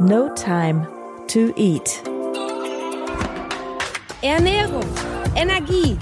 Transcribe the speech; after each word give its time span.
No 0.00 0.28
Time 0.34 0.88
to 1.28 1.52
Eat. 1.56 2.02
Ernährung, 4.22 4.82
Energie, 5.36 5.96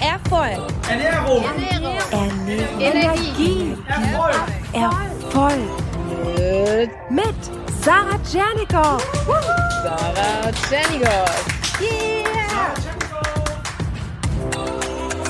Erfolg. 0.00 0.70
Ernährung, 0.86 1.44
Ernährung, 1.44 1.96
Ernährung. 2.10 2.80
Energie, 2.80 3.76
Erfolg. 3.86 4.34
Erfolg. 4.74 5.70
mit 7.08 7.34
Sarah 7.82 8.18
Tschernikow. 8.22 9.02
Sarah 9.82 10.52
Tschernigow. 10.52 11.46
Yeah! 11.80 12.74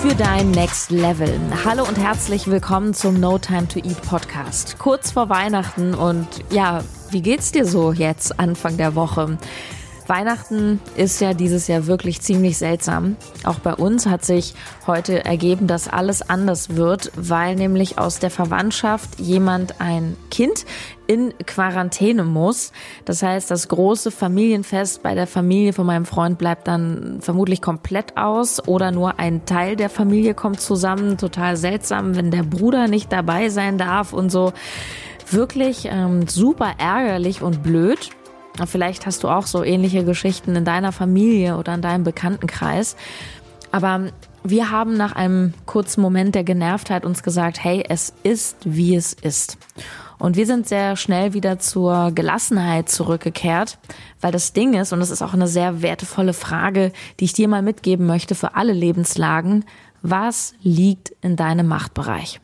Für 0.03 0.15
dein 0.17 0.51
Next 0.51 0.91
Level. 0.91 1.39
Hallo 1.65 1.85
und 1.85 1.99
herzlich 1.99 2.49
willkommen 2.49 2.95
zum 2.95 3.21
No 3.21 3.39
Time 3.39 3.69
to 3.69 3.79
Eat 3.79 4.03
Podcast. 4.03 4.77
Kurz 4.79 5.13
vor 5.13 5.29
Weihnachten 5.29 5.95
und 5.95 6.27
ja, 6.51 6.83
wie 7.11 7.23
geht's 7.23 7.53
dir 7.53 7.65
so 7.65 7.93
jetzt 7.93 8.39
Anfang 8.39 8.77
der 8.77 8.95
Woche? 8.95 9.39
Weihnachten 10.09 10.81
ist 10.97 11.21
ja 11.21 11.35
dieses 11.35 11.69
Jahr 11.69 11.87
wirklich 11.87 12.23
ziemlich 12.23 12.57
seltsam. 12.57 13.17
Auch 13.45 13.59
bei 13.59 13.75
uns 13.75 14.07
hat 14.07 14.25
sich 14.25 14.55
heute 14.87 15.25
ergeben, 15.25 15.67
dass 15.67 15.87
alles 15.87 16.23
anders 16.29 16.77
wird, 16.77 17.13
weil 17.15 17.57
nämlich 17.57 17.99
aus 17.99 18.19
der 18.19 18.31
Verwandtschaft 18.31 19.21
jemand 19.21 19.81
ein 19.81 20.17
Kind 20.31 20.65
in 21.07 21.35
Quarantäne 21.45 22.25
muss. 22.25 22.73
Das 23.05 23.23
heißt, 23.23 23.51
das 23.51 23.69
große 23.69 24.11
Familienfest 24.11 25.03
bei 25.03 25.15
der 25.15 25.27
Familie 25.27 25.75
von 25.75 25.87
meinem 25.87 26.07
Freund 26.07 26.39
bleibt 26.39 26.69
dann 26.69 27.19
vermutlich 27.21 27.61
komplett 27.61 28.17
aus 28.17 28.67
oder 28.67 28.91
nur 28.91 29.19
ein 29.19 29.45
Teil 29.45 29.77
der 29.77 29.91
Familie 29.91 30.33
kommt 30.33 30.61
zusammen. 30.61 31.19
Total 31.19 31.57
seltsam, 31.57 32.17
wenn 32.17 32.31
der 32.31 32.45
Bruder 32.45 32.89
nicht 32.89 33.13
dabei 33.13 33.51
sein 33.51 33.77
darf 33.77 34.15
und 34.15 34.31
so. 34.31 34.53
Wirklich 35.31 35.89
ähm, 35.91 36.27
super 36.27 36.75
ärgerlich 36.79 37.43
und 37.43 37.63
blöd. 37.63 38.11
Vielleicht 38.67 39.07
hast 39.07 39.23
du 39.23 39.29
auch 39.29 39.47
so 39.47 39.63
ähnliche 39.63 40.05
Geschichten 40.05 40.57
in 40.57 40.65
deiner 40.65 40.91
Familie 40.91 41.57
oder 41.59 41.75
in 41.75 41.83
deinem 41.83 42.03
Bekanntenkreis. 42.03 42.97
Aber 43.71 44.11
wir 44.43 44.71
haben 44.71 44.97
nach 44.97 45.13
einem 45.13 45.53
kurzen 45.67 46.01
Moment 46.01 46.35
der 46.35 46.45
Genervtheit 46.45 47.05
uns 47.05 47.23
gesagt, 47.23 47.63
hey, 47.63 47.85
es 47.89 48.13
ist, 48.23 48.57
wie 48.65 48.97
es 48.97 49.13
ist. 49.13 49.59
Und 50.19 50.37
wir 50.37 50.47
sind 50.47 50.67
sehr 50.67 50.97
schnell 50.97 51.35
wieder 51.35 51.59
zur 51.59 52.11
Gelassenheit 52.13 52.89
zurückgekehrt, 52.89 53.79
weil 54.21 54.33
das 54.33 54.53
Ding 54.53 54.75
ist, 54.75 54.93
und 54.93 55.01
das 55.01 55.11
ist 55.11 55.23
auch 55.23 55.35
eine 55.35 55.47
sehr 55.47 55.83
wertevolle 55.83 56.33
Frage, 56.33 56.93
die 57.21 57.27
ich 57.27 57.35
dir 57.35 57.47
mal 57.47 57.63
mitgeben 57.63 58.07
möchte 58.07 58.35
für 58.35 58.57
alle 58.57 58.73
Lebenslagen, 58.73 59.65
was 60.03 60.55
liegt 60.63 61.13
in 61.21 61.37
deinem 61.37 61.69
Machtbereich? 61.69 62.41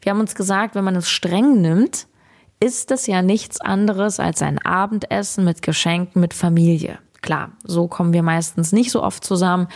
Wir 0.00 0.10
haben 0.10 0.20
uns 0.20 0.34
gesagt, 0.34 0.74
wenn 0.74 0.84
man 0.84 0.96
es 0.96 1.08
streng 1.08 1.60
nimmt, 1.60 2.06
ist 2.60 2.90
es 2.90 3.06
ja 3.06 3.22
nichts 3.22 3.60
anderes 3.60 4.20
als 4.20 4.42
ein 4.42 4.58
Abendessen 4.58 5.44
mit 5.44 5.62
Geschenken 5.62 6.20
mit 6.20 6.34
Familie. 6.34 6.98
Klar, 7.22 7.52
so 7.64 7.88
kommen 7.88 8.12
wir 8.12 8.22
meistens 8.22 8.72
nicht 8.72 8.90
so 8.90 9.02
oft 9.02 9.24
zusammen, 9.24 9.68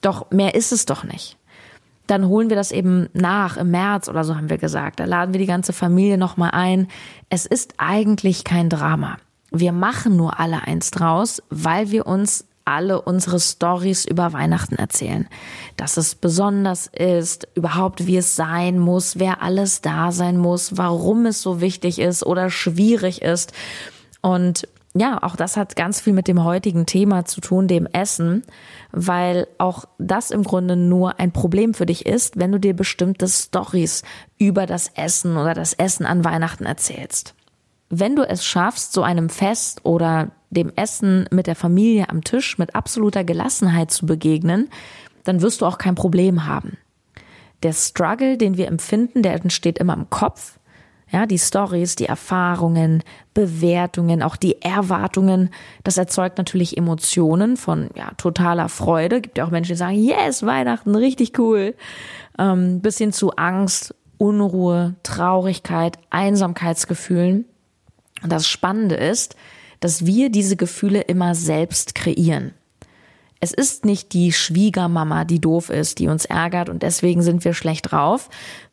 doch 0.00 0.30
mehr 0.30 0.54
ist 0.54 0.72
es 0.72 0.86
doch 0.86 1.04
nicht. 1.04 1.36
Dann 2.06 2.26
holen 2.26 2.48
wir 2.48 2.56
das 2.56 2.72
eben 2.72 3.08
nach 3.12 3.58
im 3.58 3.70
März 3.70 4.08
oder 4.08 4.24
so 4.24 4.34
haben 4.34 4.48
wir 4.48 4.56
gesagt. 4.56 4.98
Da 4.98 5.04
laden 5.04 5.34
wir 5.34 5.40
die 5.40 5.46
ganze 5.46 5.74
Familie 5.74 6.16
nochmal 6.16 6.52
ein. 6.52 6.88
Es 7.28 7.44
ist 7.44 7.74
eigentlich 7.76 8.44
kein 8.44 8.70
Drama. 8.70 9.18
Wir 9.50 9.72
machen 9.72 10.16
nur 10.16 10.40
alle 10.40 10.62
eins 10.62 10.90
draus, 10.90 11.42
weil 11.50 11.90
wir 11.90 12.06
uns 12.06 12.47
alle 12.68 13.00
unsere 13.00 13.40
Stories 13.40 14.04
über 14.04 14.32
Weihnachten 14.32 14.76
erzählen. 14.76 15.26
Dass 15.76 15.96
es 15.96 16.14
besonders 16.14 16.86
ist, 16.86 17.48
überhaupt 17.54 18.06
wie 18.06 18.18
es 18.18 18.36
sein 18.36 18.78
muss, 18.78 19.18
wer 19.18 19.42
alles 19.42 19.80
da 19.80 20.12
sein 20.12 20.36
muss, 20.36 20.76
warum 20.76 21.26
es 21.26 21.42
so 21.42 21.60
wichtig 21.60 21.98
ist 21.98 22.24
oder 22.24 22.50
schwierig 22.50 23.22
ist. 23.22 23.52
Und 24.20 24.68
ja, 24.94 25.22
auch 25.22 25.36
das 25.36 25.56
hat 25.56 25.76
ganz 25.76 26.00
viel 26.00 26.12
mit 26.12 26.28
dem 26.28 26.44
heutigen 26.44 26.86
Thema 26.86 27.24
zu 27.24 27.40
tun, 27.40 27.68
dem 27.68 27.86
Essen, 27.86 28.42
weil 28.90 29.46
auch 29.58 29.84
das 29.98 30.30
im 30.30 30.42
Grunde 30.42 30.76
nur 30.76 31.20
ein 31.20 31.32
Problem 31.32 31.74
für 31.74 31.86
dich 31.86 32.06
ist, 32.06 32.38
wenn 32.38 32.52
du 32.52 32.58
dir 32.58 32.74
bestimmte 32.74 33.28
Stories 33.28 34.02
über 34.38 34.66
das 34.66 34.88
Essen 34.94 35.36
oder 35.36 35.54
das 35.54 35.74
Essen 35.74 36.06
an 36.06 36.24
Weihnachten 36.24 36.64
erzählst. 36.64 37.34
Wenn 37.90 38.16
du 38.16 38.22
es 38.22 38.44
schaffst, 38.44 38.92
so 38.92 39.02
einem 39.02 39.28
Fest 39.28 39.84
oder 39.84 40.30
dem 40.50 40.72
Essen 40.76 41.26
mit 41.30 41.46
der 41.46 41.56
Familie 41.56 42.08
am 42.08 42.24
Tisch 42.24 42.58
mit 42.58 42.74
absoluter 42.74 43.24
Gelassenheit 43.24 43.90
zu 43.90 44.06
begegnen, 44.06 44.68
dann 45.24 45.42
wirst 45.42 45.60
du 45.60 45.66
auch 45.66 45.78
kein 45.78 45.94
Problem 45.94 46.46
haben. 46.46 46.78
Der 47.62 47.72
Struggle, 47.72 48.36
den 48.38 48.56
wir 48.56 48.68
empfinden, 48.68 49.22
der 49.22 49.34
entsteht 49.34 49.78
immer 49.78 49.94
im 49.94 50.08
Kopf. 50.10 50.58
Ja, 51.10 51.24
die 51.24 51.38
Stories, 51.38 51.96
die 51.96 52.04
Erfahrungen, 52.04 53.02
Bewertungen, 53.32 54.22
auch 54.22 54.36
die 54.36 54.60
Erwartungen, 54.60 55.50
das 55.82 55.96
erzeugt 55.96 56.36
natürlich 56.36 56.76
Emotionen 56.76 57.56
von 57.56 57.88
ja, 57.96 58.10
totaler 58.18 58.68
Freude. 58.68 59.22
Gibt 59.22 59.38
ja 59.38 59.46
auch 59.46 59.50
Menschen, 59.50 59.72
die 59.72 59.78
sagen, 59.78 59.96
yes, 59.96 60.44
Weihnachten, 60.44 60.94
richtig 60.94 61.38
cool. 61.38 61.74
Ähm, 62.38 62.80
bis 62.80 62.98
hin 62.98 63.12
zu 63.12 63.30
Angst, 63.36 63.94
Unruhe, 64.18 64.96
Traurigkeit, 65.02 65.98
Einsamkeitsgefühlen. 66.10 67.46
Und 68.22 68.32
das 68.32 68.48
Spannende 68.48 68.94
ist, 68.94 69.36
dass 69.80 70.06
wir 70.06 70.30
diese 70.30 70.56
Gefühle 70.56 71.02
immer 71.02 71.34
selbst 71.34 71.94
kreieren. 71.94 72.52
Es 73.40 73.52
ist 73.52 73.84
nicht 73.84 74.12
die 74.12 74.32
Schwiegermama, 74.32 75.24
die 75.24 75.40
doof 75.40 75.70
ist, 75.70 76.00
die 76.00 76.08
uns 76.08 76.24
ärgert 76.24 76.68
und 76.68 76.82
deswegen 76.82 77.22
sind 77.22 77.44
wir 77.44 77.54
schlecht 77.54 77.92
drauf, 77.92 78.28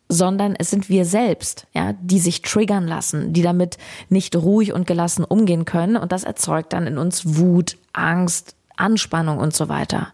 sondern 0.09 0.55
es 0.55 0.69
sind 0.69 0.89
wir 0.89 1.05
selbst, 1.05 1.67
ja, 1.73 1.93
die 1.93 2.19
sich 2.19 2.41
triggern 2.41 2.87
lassen, 2.87 3.33
die 3.33 3.41
damit 3.41 3.77
nicht 4.09 4.35
ruhig 4.35 4.73
und 4.73 4.87
gelassen 4.87 5.23
umgehen 5.23 5.65
können 5.65 5.97
und 5.97 6.11
das 6.11 6.23
erzeugt 6.23 6.73
dann 6.73 6.87
in 6.87 6.97
uns 6.97 7.37
Wut, 7.37 7.77
Angst, 7.93 8.55
Anspannung 8.75 9.37
und 9.37 9.53
so 9.53 9.69
weiter. 9.69 10.13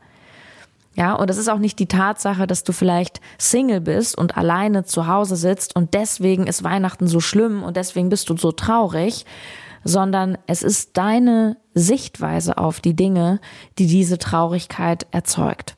Ja, 0.93 1.13
und 1.13 1.29
es 1.29 1.37
ist 1.37 1.49
auch 1.49 1.59
nicht 1.59 1.79
die 1.79 1.87
Tatsache, 1.87 2.47
dass 2.47 2.63
du 2.63 2.73
vielleicht 2.73 3.21
Single 3.37 3.79
bist 3.79 4.17
und 4.17 4.37
alleine 4.37 4.83
zu 4.83 5.07
Hause 5.07 5.37
sitzt 5.37 5.75
und 5.75 5.93
deswegen 5.93 6.47
ist 6.47 6.63
Weihnachten 6.63 7.07
so 7.07 7.21
schlimm 7.21 7.63
und 7.63 7.77
deswegen 7.77 8.09
bist 8.09 8.29
du 8.29 8.35
so 8.35 8.51
traurig, 8.51 9.25
sondern 9.83 10.37
es 10.47 10.63
ist 10.63 10.97
deine 10.97 11.57
Sichtweise 11.73 12.57
auf 12.57 12.81
die 12.81 12.95
Dinge, 12.95 13.39
die 13.79 13.87
diese 13.87 14.17
Traurigkeit 14.17 15.07
erzeugt. 15.11 15.75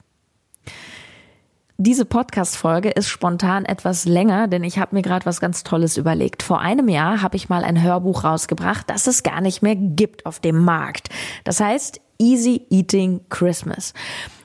Diese 1.78 2.06
Podcast-Folge 2.06 2.90
ist 2.90 3.10
spontan 3.10 3.66
etwas 3.66 4.06
länger, 4.06 4.48
denn 4.48 4.64
ich 4.64 4.78
habe 4.78 4.96
mir 4.96 5.02
gerade 5.02 5.26
was 5.26 5.42
ganz 5.42 5.64
Tolles 5.64 5.98
überlegt. 5.98 6.44
Vor 6.44 6.60
einem 6.60 6.88
Jahr 6.88 7.22
habe 7.22 7.36
ich 7.36 7.50
mal 7.50 7.64
ein 7.64 7.82
Hörbuch 7.82 8.24
rausgebracht, 8.24 8.90
das 8.90 9.08
es 9.08 9.24
gar 9.24 9.42
nicht 9.42 9.64
mehr 9.64 9.76
gibt 9.76 10.26
auf 10.26 10.40
dem 10.40 10.64
Markt. 10.64 11.10
Das 11.44 11.60
heißt 11.60 12.00
Easy 12.18 12.66
Eating 12.70 13.22
Christmas. 13.30 13.94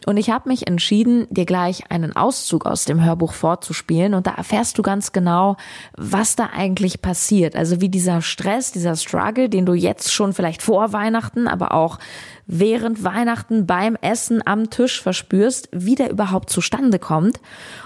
Und 0.08 0.16
ich 0.16 0.30
habe 0.30 0.48
mich 0.48 0.66
entschieden, 0.66 1.26
dir 1.28 1.44
gleich 1.44 1.90
einen 1.90 2.16
Auszug 2.16 2.64
aus 2.64 2.86
dem 2.86 3.04
Hörbuch 3.04 3.34
vorzuspielen. 3.34 4.14
Und 4.14 4.26
da 4.26 4.30
erfährst 4.30 4.78
du 4.78 4.82
ganz 4.82 5.12
genau, 5.12 5.58
was 5.98 6.34
da 6.34 6.48
eigentlich 6.56 7.02
passiert. 7.02 7.54
Also 7.54 7.82
wie 7.82 7.90
dieser 7.90 8.22
Stress, 8.22 8.72
dieser 8.72 8.96
Struggle, 8.96 9.50
den 9.50 9.66
du 9.66 9.74
jetzt 9.74 10.10
schon 10.10 10.32
vielleicht 10.32 10.62
vor 10.62 10.94
Weihnachten, 10.94 11.46
aber 11.46 11.74
auch 11.74 11.98
während 12.46 13.04
Weihnachten 13.04 13.66
beim 13.66 13.96
Essen 14.00 14.40
am 14.46 14.70
Tisch 14.70 15.02
verspürst, 15.02 15.68
wie 15.72 15.94
der 15.94 16.10
überhaupt 16.10 16.48
zustande 16.48 16.98
kommt 16.98 17.38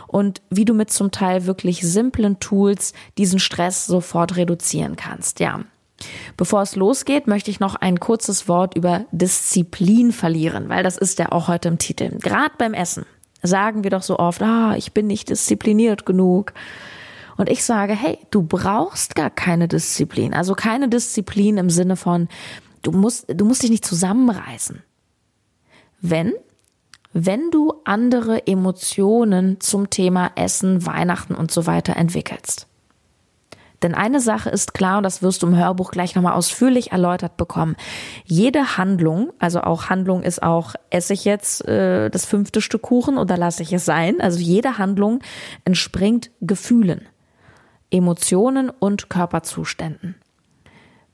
und 0.06 0.43
wie 0.49 0.64
du 0.64 0.75
mit 0.75 0.91
zum 0.91 1.10
Teil 1.10 1.47
wirklich 1.47 1.81
simplen 1.82 2.38
Tools 2.38 2.93
diesen 3.19 3.41
Stress 3.41 3.87
sofort 3.87 4.37
reduzieren 4.37 4.94
kannst. 4.94 5.41
Ja. 5.41 5.64
Bevor 6.36 6.62
es 6.62 6.76
losgeht, 6.76 7.26
möchte 7.26 7.50
ich 7.50 7.60
noch 7.60 7.74
ein 7.74 8.00
kurzes 8.00 8.48
Wort 8.48 8.76
über 8.76 9.04
Disziplin 9.12 10.12
verlieren, 10.12 10.68
weil 10.68 10.82
das 10.82 10.96
ist 10.96 11.18
ja 11.18 11.32
auch 11.32 11.48
heute 11.48 11.68
im 11.68 11.78
Titel. 11.78 12.18
Gerade 12.18 12.54
beim 12.58 12.74
Essen 12.74 13.06
sagen 13.42 13.84
wir 13.84 13.90
doch 13.90 14.02
so 14.02 14.18
oft, 14.18 14.42
ah, 14.42 14.74
ich 14.76 14.92
bin 14.92 15.06
nicht 15.06 15.28
diszipliniert 15.28 16.06
genug. 16.06 16.52
Und 17.36 17.48
ich 17.48 17.64
sage, 17.64 17.94
hey, 17.94 18.18
du 18.30 18.42
brauchst 18.42 19.14
gar 19.14 19.30
keine 19.30 19.66
Disziplin. 19.68 20.34
Also 20.34 20.54
keine 20.54 20.88
Disziplin 20.88 21.56
im 21.56 21.70
Sinne 21.70 21.96
von, 21.96 22.28
du 22.82 22.92
musst, 22.92 23.26
du 23.28 23.44
musst 23.44 23.62
dich 23.62 23.70
nicht 23.70 23.84
zusammenreißen. 23.84 24.82
Wenn, 26.00 26.34
wenn 27.12 27.50
du 27.50 27.75
andere 27.84 28.46
Emotionen 28.46 29.60
zum 29.60 29.90
Thema 29.90 30.31
Essen, 30.34 30.87
Weihnachten 30.87 31.34
und 31.34 31.50
so 31.50 31.66
weiter 31.66 31.96
entwickelst. 31.96 32.66
Denn 33.82 33.94
eine 33.94 34.20
Sache 34.20 34.50
ist 34.50 34.75
klar, 34.75 34.99
und 34.99 35.02
das 35.02 35.23
wirst 35.23 35.43
du 35.43 35.49
im 35.49 35.56
Hörbuch 35.56 35.90
gleich 35.90 36.14
nochmal 36.14 36.34
ausführlich 36.34 36.93
erläutert 36.93 37.37
bekommen. 37.37 37.76
Jede 38.25 38.76
Handlung, 38.79 39.32
also 39.38 39.61
auch 39.62 39.90
Handlung 39.90 40.23
ist 40.23 40.43
auch, 40.43 40.75
esse 40.90 41.12
ich 41.14 41.25
jetzt 41.25 41.67
äh, 41.67 42.08
das 42.11 42.25
fünfte 42.25 42.61
Stück 42.61 42.82
Kuchen 42.82 43.19
oder 43.19 43.37
lasse 43.37 43.62
ich 43.62 43.73
es 43.73 43.84
sein? 43.84 44.20
Also 44.20 44.38
jede 44.38 44.79
Handlung 44.79 45.20
entspringt 45.64 46.31
Gefühlen, 46.40 47.08
Emotionen 47.90 48.70
und 48.70 49.11
Körperzuständen. 49.11 50.17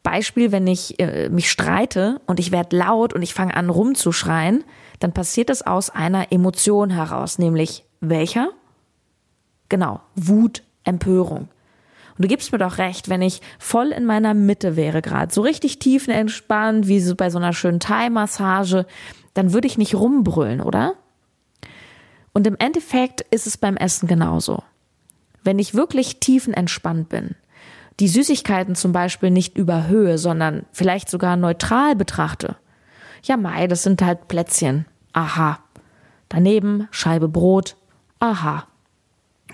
Beispiel, 0.03 0.53
wenn 0.53 0.67
ich 0.67 0.99
äh, 1.01 1.29
mich 1.29 1.51
streite 1.51 2.21
und 2.27 2.41
ich 2.41 2.53
werde 2.53 2.77
laut 2.77 3.13
und 3.13 3.23
ich 3.23 3.35
fange 3.35 3.55
an 3.55 3.69
rumzuschreien, 3.69 4.65
dann 5.01 5.13
passiert 5.13 5.51
es 5.51 5.67
aus 5.67 5.91
einer 5.91 6.33
Emotion 6.33 6.91
heraus, 6.91 7.39
nämlich 7.39 7.85
welcher? 8.01 8.51
Genau, 9.69 10.01
Wut, 10.15 10.63
Empörung. 10.85 11.49
Und 12.19 12.25
du 12.25 12.29
gibst 12.29 12.51
mir 12.51 12.59
doch 12.59 12.79
recht, 12.79 13.09
wenn 13.09 13.23
ich 13.23 13.41
voll 13.61 13.89
in 13.89 14.05
meiner 14.05 14.35
Mitte 14.35 14.75
wäre 14.75 15.03
gerade, 15.03 15.33
so 15.33 15.41
richtig 15.43 15.79
tiefenentspannt, 15.79 16.89
wie 16.89 17.01
so 17.01 17.15
bei 17.15 17.31
so 17.31 17.39
einer 17.39 17.53
schönen 17.53 17.79
Thai-Massage, 17.79 18.87
dann 19.35 19.53
würde 19.53 19.69
ich 19.69 19.79
nicht 19.79 19.95
rumbrüllen, 19.95 20.61
oder? 20.61 20.95
Und 22.33 22.47
im 22.49 22.57
Endeffekt 22.59 23.21
ist 23.31 23.47
es 23.47 23.57
beim 23.57 23.77
Essen 23.77 24.09
genauso. 24.09 24.65
Wenn 25.45 25.61
ich 25.61 25.75
wirklich 25.75 26.19
tiefenentspannt 26.19 27.09
bin, 27.09 27.37
die 28.01 28.09
Süßigkeiten 28.09 28.75
zum 28.75 28.93
Beispiel 28.93 29.31
nicht 29.31 29.57
überhöhe, 29.57 30.19
sondern 30.19 30.67
vielleicht 30.73 31.09
sogar 31.09 31.37
neutral 31.37 31.95
betrachte. 31.95 32.57
Ja, 33.23 33.37
Mai, 33.37 33.67
das 33.69 33.83
sind 33.85 34.03
halt 34.03 34.29
Plätzchen. 34.29 34.87
Aha. 35.13 35.59
Daneben 36.29 36.89
Scheibe 36.91 37.29
Brot. 37.29 37.77
Aha. 38.19 38.67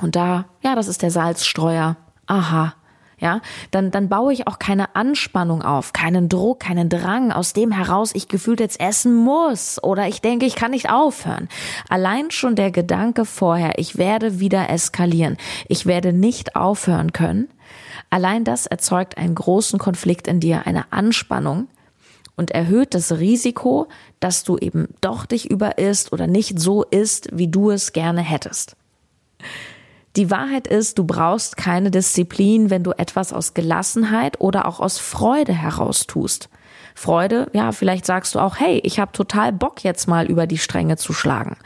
Und 0.01 0.17
da, 0.17 0.47
ja, 0.63 0.75
das 0.75 0.89
ist 0.89 1.03
der 1.03 1.11
Salzstreuer. 1.11 1.97
Aha. 2.27 2.75
Ja, 3.19 3.41
dann, 3.71 3.91
dann 3.91 4.09
baue 4.09 4.33
ich 4.33 4.49
auch 4.49 4.59
keine 4.59 4.97
Anspannung 4.97 5.63
auf, 5.63 5.93
keinen 5.93 6.29
Druck, 6.29 6.61
keinen 6.61 6.89
Drang, 6.89 7.31
aus 7.31 7.53
dem 7.53 7.71
heraus 7.71 8.11
ich 8.13 8.27
gefühlt 8.27 8.59
jetzt 8.59 8.81
essen 8.81 9.15
muss 9.15 9.83
oder 9.83 10.09
ich 10.09 10.21
denke, 10.21 10.47
ich 10.47 10.57
kann 10.57 10.73
nicht 10.73 10.91
aufhören. 10.91 11.49
Allein 11.89 12.33
schon 12.33 12.57
der 12.57 12.73
Gedanke 12.73 13.25
vorher, 13.25 13.79
ich 13.79 13.97
werde 13.97 14.41
wieder 14.41 14.69
eskalieren, 14.69 15.37
ich 15.69 15.87
werde 15.87 16.13
nicht 16.13 16.57
aufhören 16.57 17.13
können, 17.13 17.49
allein 18.11 18.43
das 18.43 18.67
erzeugt 18.67 19.17
einen 19.17 19.37
großen 19.37 19.79
Konflikt 19.79 20.27
in 20.27 20.41
dir, 20.41 20.67
eine 20.67 20.93
Anspannung 20.93 21.69
und 22.37 22.51
erhöht 22.51 22.95
das 22.95 23.13
Risiko, 23.13 23.87
dass 24.19 24.43
du 24.43 24.59
eben 24.59 24.89
doch 25.01 25.25
dich 25.25 25.51
überisst 25.51 26.13
oder 26.13 26.27
nicht 26.27 26.59
so 26.59 26.83
isst, 26.83 27.29
wie 27.33 27.49
du 27.49 27.71
es 27.71 27.93
gerne 27.93 28.23
hättest. 28.23 28.77
Die 30.17 30.31
Wahrheit 30.31 30.69
ist, 30.69 30.99
du 30.99 31.05
brauchst 31.05 31.57
keine 31.57 31.91
Disziplin, 31.91 32.71
wenn 32.71 32.85
du 32.85 32.93
etwas 32.93 33.33
aus 33.33 33.53
Gelassenheit 33.53 34.41
oder 34.41 34.69
auch 34.69 34.79
aus 34.79 34.99
Freude 34.99 35.53
heraus 35.53 36.07
tust. 36.07 36.49
Freude, 36.95 37.51
ja, 37.53 37.73
vielleicht 37.73 38.07
sagst 38.07 38.37
du 38.37 38.39
auch, 38.39 38.57
hey, 38.57 38.81
ich 38.85 39.01
habe 39.01 39.11
total 39.11 39.53
Bock 39.53 39.83
jetzt 39.83 40.07
mal 40.07 40.27
über 40.27 40.47
die 40.47 40.59
Stränge 40.59 40.97
zu 40.97 41.13
schlagen. 41.13 41.57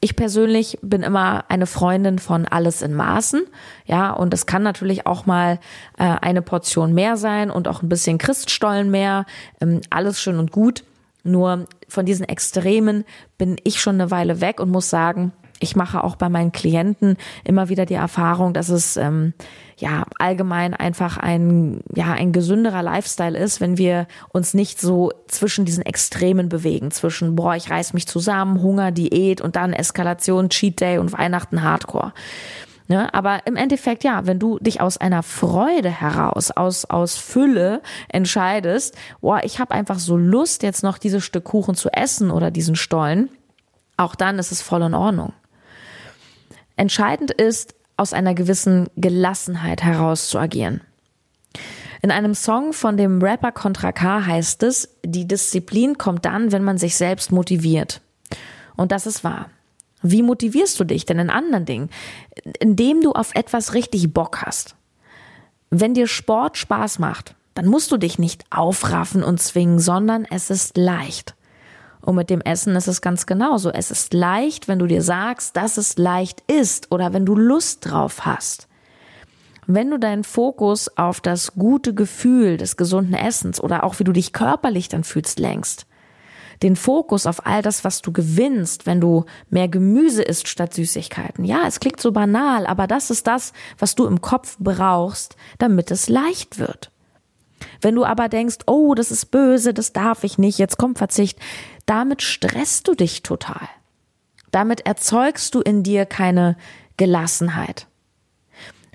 Ich 0.00 0.16
persönlich 0.16 0.78
bin 0.80 1.02
immer 1.02 1.44
eine 1.48 1.66
Freundin 1.66 2.18
von 2.18 2.46
alles 2.46 2.80
in 2.80 2.94
Maßen, 2.94 3.42
ja, 3.84 4.12
und 4.12 4.32
es 4.32 4.46
kann 4.46 4.62
natürlich 4.62 5.06
auch 5.06 5.26
mal 5.26 5.58
äh, 5.98 6.04
eine 6.04 6.40
Portion 6.40 6.94
mehr 6.94 7.16
sein 7.16 7.50
und 7.50 7.68
auch 7.68 7.82
ein 7.82 7.88
bisschen 7.88 8.16
Christstollen 8.16 8.90
mehr, 8.90 9.26
ähm, 9.60 9.82
alles 9.90 10.22
schön 10.22 10.38
und 10.38 10.52
gut. 10.52 10.84
Nur 11.24 11.66
von 11.88 12.06
diesen 12.06 12.26
Extremen 12.26 13.04
bin 13.36 13.56
ich 13.64 13.80
schon 13.80 13.96
eine 13.96 14.10
Weile 14.10 14.40
weg 14.40 14.60
und 14.60 14.70
muss 14.70 14.88
sagen, 14.88 15.32
ich 15.60 15.76
mache 15.76 16.04
auch 16.04 16.16
bei 16.16 16.28
meinen 16.28 16.52
Klienten 16.52 17.16
immer 17.44 17.68
wieder 17.68 17.86
die 17.86 17.94
Erfahrung, 17.94 18.52
dass 18.52 18.68
es 18.68 18.96
ähm, 18.96 19.34
ja 19.76 20.04
allgemein 20.18 20.74
einfach 20.74 21.16
ein 21.16 21.80
ja 21.94 22.12
ein 22.12 22.32
gesünderer 22.32 22.82
Lifestyle 22.82 23.38
ist, 23.38 23.60
wenn 23.60 23.78
wir 23.78 24.06
uns 24.30 24.54
nicht 24.54 24.80
so 24.80 25.12
zwischen 25.26 25.64
diesen 25.64 25.84
Extremen 25.84 26.48
bewegen, 26.48 26.90
zwischen 26.90 27.36
boah 27.36 27.56
ich 27.56 27.70
reiß 27.70 27.92
mich 27.92 28.06
zusammen, 28.06 28.62
Hunger, 28.62 28.92
Diät 28.92 29.40
und 29.40 29.56
dann 29.56 29.72
Eskalation, 29.72 30.50
Cheat 30.50 30.80
Day 30.80 30.98
und 30.98 31.12
Weihnachten 31.12 31.62
Hardcore. 31.62 32.12
Ne? 32.88 33.12
Aber 33.12 33.46
im 33.46 33.54
Endeffekt, 33.54 34.02
ja, 34.02 34.26
wenn 34.26 34.38
du 34.38 34.58
dich 34.58 34.80
aus 34.80 34.96
einer 34.96 35.22
Freude 35.22 35.90
heraus, 35.90 36.50
aus, 36.50 36.86
aus 36.86 37.16
Fülle 37.16 37.82
entscheidest, 38.08 38.96
boah, 39.20 39.40
ich 39.44 39.60
habe 39.60 39.74
einfach 39.74 39.98
so 39.98 40.16
Lust, 40.16 40.62
jetzt 40.62 40.82
noch 40.82 40.96
dieses 40.96 41.22
Stück 41.22 41.44
Kuchen 41.44 41.74
zu 41.74 41.90
essen 41.90 42.30
oder 42.30 42.50
diesen 42.50 42.76
Stollen, 42.76 43.28
auch 43.98 44.14
dann 44.14 44.38
ist 44.38 44.52
es 44.52 44.62
voll 44.62 44.82
in 44.82 44.94
Ordnung. 44.94 45.34
Entscheidend 46.78 47.32
ist, 47.32 47.74
aus 47.96 48.12
einer 48.12 48.34
gewissen 48.34 48.88
Gelassenheit 48.96 49.82
heraus 49.82 50.28
zu 50.28 50.38
agieren. 50.38 50.80
In 52.02 52.12
einem 52.12 52.34
Song 52.34 52.72
von 52.72 52.96
dem 52.96 53.20
Rapper 53.20 53.50
Contra 53.50 53.90
K 53.90 54.24
heißt 54.24 54.62
es, 54.62 54.88
die 55.04 55.26
Disziplin 55.26 55.98
kommt 55.98 56.24
dann, 56.24 56.52
wenn 56.52 56.62
man 56.62 56.78
sich 56.78 56.96
selbst 56.96 57.32
motiviert. 57.32 58.00
Und 58.76 58.92
das 58.92 59.06
ist 59.06 59.24
wahr. 59.24 59.50
Wie 60.00 60.22
motivierst 60.22 60.78
du 60.78 60.84
dich 60.84 61.04
denn 61.06 61.18
in 61.18 61.30
anderen 61.30 61.64
Dingen? 61.64 61.90
Indem 62.60 63.00
du 63.00 63.12
auf 63.12 63.34
etwas 63.34 63.74
richtig 63.74 64.12
Bock 64.14 64.42
hast. 64.42 64.76
Wenn 65.70 65.94
dir 65.94 66.06
Sport 66.06 66.56
Spaß 66.56 67.00
macht, 67.00 67.34
dann 67.54 67.66
musst 67.66 67.90
du 67.90 67.96
dich 67.96 68.20
nicht 68.20 68.44
aufraffen 68.50 69.24
und 69.24 69.42
zwingen, 69.42 69.80
sondern 69.80 70.24
es 70.24 70.50
ist 70.50 70.76
leicht. 70.76 71.34
Und 72.00 72.14
mit 72.14 72.30
dem 72.30 72.40
Essen 72.40 72.76
ist 72.76 72.86
es 72.86 73.00
ganz 73.00 73.26
genauso. 73.26 73.70
Es 73.70 73.90
ist 73.90 74.14
leicht, 74.14 74.68
wenn 74.68 74.78
du 74.78 74.86
dir 74.86 75.02
sagst, 75.02 75.56
dass 75.56 75.76
es 75.76 75.98
leicht 75.98 76.42
ist 76.46 76.92
oder 76.92 77.12
wenn 77.12 77.26
du 77.26 77.34
Lust 77.34 77.90
drauf 77.90 78.24
hast. 78.24 78.68
Wenn 79.66 79.90
du 79.90 79.98
deinen 79.98 80.24
Fokus 80.24 80.96
auf 80.96 81.20
das 81.20 81.52
gute 81.52 81.94
Gefühl 81.94 82.56
des 82.56 82.76
gesunden 82.76 83.14
Essens 83.14 83.60
oder 83.60 83.84
auch 83.84 83.98
wie 83.98 84.04
du 84.04 84.12
dich 84.12 84.32
körperlich 84.32 84.88
dann 84.88 85.04
fühlst 85.04 85.38
lenkst, 85.38 85.86
den 86.62 86.76
Fokus 86.76 87.26
auf 87.26 87.46
all 87.46 87.62
das, 87.62 87.84
was 87.84 88.02
du 88.02 88.12
gewinnst, 88.12 88.86
wenn 88.86 89.00
du 89.00 89.24
mehr 89.50 89.68
Gemüse 89.68 90.22
isst 90.22 90.48
statt 90.48 90.74
Süßigkeiten. 90.74 91.44
Ja, 91.44 91.66
es 91.66 91.80
klingt 91.80 92.00
so 92.00 92.12
banal, 92.12 92.66
aber 92.66 92.86
das 92.86 93.10
ist 93.10 93.26
das, 93.26 93.52
was 93.78 93.94
du 93.94 94.06
im 94.06 94.20
Kopf 94.20 94.56
brauchst, 94.58 95.36
damit 95.58 95.90
es 95.90 96.08
leicht 96.08 96.58
wird. 96.58 96.90
Wenn 97.80 97.94
du 97.94 98.04
aber 98.04 98.28
denkst, 98.28 98.58
oh, 98.66 98.94
das 98.94 99.10
ist 99.10 99.26
böse, 99.26 99.74
das 99.74 99.92
darf 99.92 100.24
ich 100.24 100.38
nicht, 100.38 100.58
jetzt 100.58 100.78
kommt 100.78 100.98
Verzicht, 100.98 101.38
damit 101.88 102.22
stresst 102.22 102.86
du 102.86 102.94
dich 102.94 103.22
total. 103.22 103.68
Damit 104.50 104.86
erzeugst 104.86 105.54
du 105.54 105.60
in 105.60 105.82
dir 105.82 106.06
keine 106.06 106.56
Gelassenheit. 106.96 107.86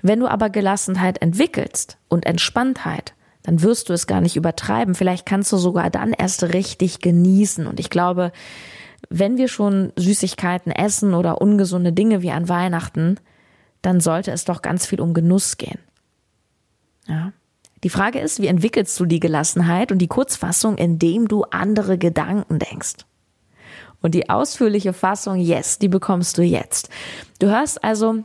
Wenn 0.02 0.20
du 0.20 0.28
aber 0.28 0.50
Gelassenheit 0.50 1.20
entwickelst 1.20 1.98
und 2.08 2.26
Entspanntheit, 2.26 3.14
dann 3.42 3.62
wirst 3.62 3.88
du 3.88 3.92
es 3.92 4.06
gar 4.06 4.20
nicht 4.20 4.36
übertreiben. 4.36 4.94
Vielleicht 4.94 5.26
kannst 5.26 5.50
du 5.52 5.56
sogar 5.56 5.90
dann 5.90 6.12
erst 6.12 6.42
richtig 6.42 7.00
genießen. 7.00 7.66
Und 7.66 7.80
ich 7.80 7.90
glaube, 7.90 8.32
wenn 9.10 9.38
wir 9.38 9.48
schon 9.48 9.92
Süßigkeiten 9.96 10.70
essen 10.72 11.14
oder 11.14 11.40
ungesunde 11.40 11.92
Dinge 11.92 12.22
wie 12.22 12.30
an 12.30 12.48
Weihnachten, 12.48 13.18
dann 13.82 14.00
sollte 14.00 14.30
es 14.30 14.44
doch 14.44 14.62
ganz 14.62 14.86
viel 14.86 15.00
um 15.00 15.14
Genuss 15.14 15.56
gehen. 15.56 15.78
Ja. 17.06 17.32
Die 17.84 17.90
Frage 17.90 18.18
ist, 18.18 18.40
wie 18.40 18.46
entwickelst 18.46 18.98
du 18.98 19.04
die 19.04 19.20
Gelassenheit 19.20 19.92
und 19.92 19.98
die 19.98 20.08
Kurzfassung, 20.08 20.78
indem 20.78 21.28
du 21.28 21.44
andere 21.44 21.98
Gedanken 21.98 22.58
denkst? 22.58 23.04
Und 24.00 24.14
die 24.14 24.28
ausführliche 24.30 24.94
Fassung, 24.94 25.36
yes, 25.36 25.78
die 25.78 25.88
bekommst 25.88 26.38
du 26.38 26.42
jetzt. 26.42 26.88
Du 27.38 27.48
hörst 27.48 27.84
also 27.84 28.24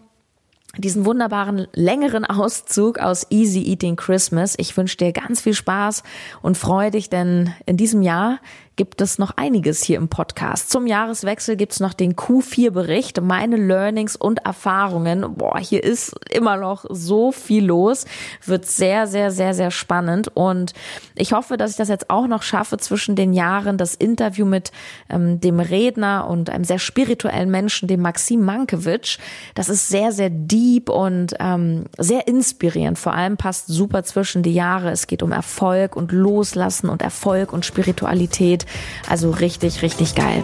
diesen 0.77 1.03
wunderbaren 1.03 1.67
längeren 1.73 2.25
Auszug 2.25 2.99
aus 2.99 3.27
Easy 3.31 3.61
Eating 3.63 3.95
Christmas. 3.95 4.55
Ich 4.57 4.75
wünsche 4.77 4.97
dir 4.97 5.11
ganz 5.11 5.41
viel 5.41 5.53
Spaß 5.53 6.03
und 6.41 6.57
freue 6.57 6.91
dich, 6.91 7.09
denn 7.09 7.53
in 7.65 7.75
diesem 7.75 8.01
Jahr 8.01 8.39
gibt 8.79 9.01
es 9.01 9.19
noch 9.19 9.31
einiges 9.35 9.83
hier 9.83 9.97
im 9.97 10.07
Podcast. 10.07 10.71
Zum 10.71 10.87
Jahreswechsel 10.87 11.57
gibt 11.57 11.73
es 11.73 11.81
noch 11.81 11.93
den 11.93 12.15
Q4-Bericht, 12.15 13.19
meine 13.19 13.57
Learnings 13.57 14.15
und 14.15 14.45
Erfahrungen. 14.45 15.35
Boah, 15.35 15.59
hier 15.59 15.83
ist 15.83 16.15
immer 16.31 16.55
noch 16.55 16.85
so 16.87 17.33
viel 17.33 17.65
los. 17.65 18.05
Wird 18.45 18.65
sehr, 18.65 19.05
sehr, 19.05 19.31
sehr, 19.31 19.53
sehr 19.53 19.69
spannend. 19.69 20.31
Und 20.33 20.71
ich 21.15 21.33
hoffe, 21.33 21.57
dass 21.57 21.71
ich 21.71 21.75
das 21.75 21.89
jetzt 21.89 22.09
auch 22.09 22.27
noch 22.27 22.41
schaffe 22.41 22.77
zwischen 22.77 23.17
den 23.17 23.33
Jahren. 23.33 23.77
Das 23.77 23.95
Interview 23.95 24.45
mit 24.45 24.71
ähm, 25.09 25.41
dem 25.41 25.59
Redner 25.59 26.29
und 26.29 26.49
einem 26.49 26.63
sehr 26.63 26.79
spirituellen 26.79 27.51
Menschen, 27.51 27.89
dem 27.89 28.01
Maxim 28.01 28.45
Mankiewicz. 28.45 29.17
Das 29.55 29.67
ist 29.67 29.89
sehr, 29.89 30.13
sehr 30.13 30.29
deep 30.29 30.87
und 30.87 31.33
ähm, 31.41 31.83
sehr 31.97 32.29
inspirierend. 32.29 32.97
Vor 32.97 33.13
allem 33.13 33.35
passt 33.35 33.67
super 33.67 34.05
zwischen 34.05 34.41
die 34.41 34.53
Jahre. 34.53 34.89
Es 34.91 35.07
geht 35.07 35.21
um 35.21 35.33
Erfolg 35.33 35.97
und 35.97 36.13
Loslassen 36.13 36.87
und 36.87 37.01
Erfolg 37.01 37.51
und 37.51 37.65
Spiritualität. 37.65 38.65
Also 39.07 39.31
richtig, 39.31 39.81
richtig 39.81 40.15
geil. 40.15 40.43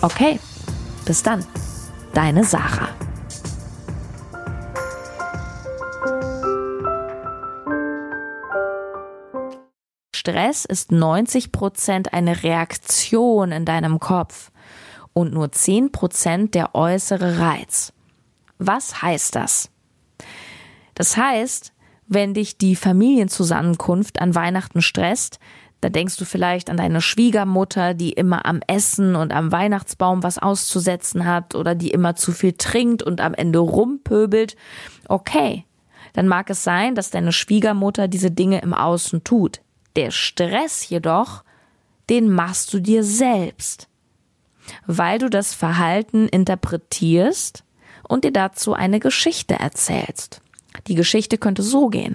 Okay, 0.00 0.38
bis 1.04 1.22
dann. 1.22 1.44
Deine 2.14 2.44
Sarah. 2.44 2.88
Stress 10.14 10.64
ist 10.64 10.92
90 10.92 11.50
Prozent 11.50 12.12
eine 12.12 12.44
Reaktion 12.44 13.50
in 13.50 13.64
deinem 13.64 13.98
Kopf 13.98 14.52
und 15.12 15.32
nur 15.32 15.50
10 15.50 15.90
Prozent 15.90 16.54
der 16.54 16.74
äußere 16.76 17.40
Reiz. 17.40 17.92
Was 18.58 19.02
heißt 19.02 19.34
das? 19.34 19.70
Das 20.94 21.16
heißt, 21.16 21.72
wenn 22.06 22.34
dich 22.34 22.56
die 22.56 22.76
Familienzusammenkunft 22.76 24.20
an 24.20 24.34
Weihnachten 24.34 24.82
stresst, 24.82 25.40
da 25.82 25.88
denkst 25.88 26.16
du 26.16 26.24
vielleicht 26.24 26.70
an 26.70 26.76
deine 26.76 27.00
Schwiegermutter, 27.00 27.92
die 27.92 28.12
immer 28.12 28.46
am 28.46 28.60
Essen 28.68 29.16
und 29.16 29.32
am 29.32 29.50
Weihnachtsbaum 29.50 30.22
was 30.22 30.38
auszusetzen 30.38 31.26
hat 31.26 31.56
oder 31.56 31.74
die 31.74 31.90
immer 31.90 32.14
zu 32.14 32.30
viel 32.30 32.52
trinkt 32.52 33.02
und 33.02 33.20
am 33.20 33.34
Ende 33.34 33.58
rumpöbelt. 33.58 34.54
Okay, 35.08 35.64
dann 36.12 36.28
mag 36.28 36.50
es 36.50 36.62
sein, 36.62 36.94
dass 36.94 37.10
deine 37.10 37.32
Schwiegermutter 37.32 38.06
diese 38.06 38.30
Dinge 38.30 38.62
im 38.62 38.74
Außen 38.74 39.24
tut. 39.24 39.60
Der 39.96 40.12
Stress 40.12 40.88
jedoch, 40.88 41.42
den 42.08 42.30
machst 42.30 42.72
du 42.72 42.78
dir 42.78 43.02
selbst, 43.02 43.88
weil 44.86 45.18
du 45.18 45.28
das 45.28 45.52
Verhalten 45.52 46.28
interpretierst 46.28 47.64
und 48.06 48.22
dir 48.22 48.32
dazu 48.32 48.72
eine 48.72 49.00
Geschichte 49.00 49.54
erzählst. 49.54 50.42
Die 50.86 50.94
Geschichte 50.94 51.38
könnte 51.38 51.64
so 51.64 51.88
gehen. 51.88 52.14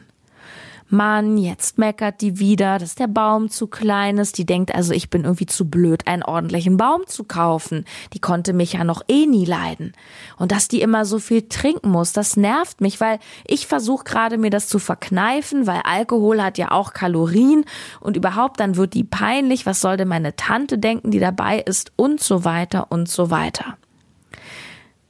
Mann, 0.89 1.37
jetzt 1.37 1.77
meckert 1.77 2.21
die 2.21 2.39
wieder, 2.39 2.79
dass 2.79 2.95
der 2.95 3.07
Baum 3.07 3.49
zu 3.49 3.67
klein 3.67 4.17
ist. 4.17 4.37
Die 4.37 4.45
denkt 4.45 4.73
also, 4.73 4.93
ich 4.93 5.09
bin 5.09 5.25
irgendwie 5.25 5.45
zu 5.45 5.69
blöd, 5.69 6.07
einen 6.07 6.23
ordentlichen 6.23 6.77
Baum 6.77 7.05
zu 7.07 7.25
kaufen. 7.25 7.83
Die 8.13 8.19
konnte 8.19 8.53
mich 8.53 8.73
ja 8.73 8.85
noch 8.85 9.01
eh 9.09 9.25
nie 9.25 9.43
leiden. 9.43 9.91
Und 10.37 10.53
dass 10.53 10.69
die 10.69 10.81
immer 10.81 11.03
so 11.03 11.19
viel 11.19 11.49
trinken 11.49 11.89
muss, 11.89 12.13
das 12.13 12.37
nervt 12.37 12.79
mich, 12.79 13.01
weil 13.01 13.19
ich 13.45 13.67
versuche 13.67 14.05
gerade 14.05 14.37
mir 14.37 14.49
das 14.49 14.69
zu 14.69 14.79
verkneifen, 14.79 15.67
weil 15.67 15.81
Alkohol 15.83 16.41
hat 16.41 16.57
ja 16.57 16.71
auch 16.71 16.93
Kalorien 16.93 17.65
und 17.99 18.15
überhaupt 18.15 18.61
dann 18.61 18.77
wird 18.77 18.93
die 18.93 19.03
peinlich. 19.03 19.65
Was 19.65 19.81
soll 19.81 19.97
denn 19.97 20.07
meine 20.07 20.37
Tante 20.37 20.77
denken, 20.77 21.11
die 21.11 21.19
dabei 21.19 21.59
ist 21.59 21.91
und 21.97 22.21
so 22.21 22.45
weiter 22.45 22.91
und 22.91 23.09
so 23.09 23.29
weiter. 23.29 23.77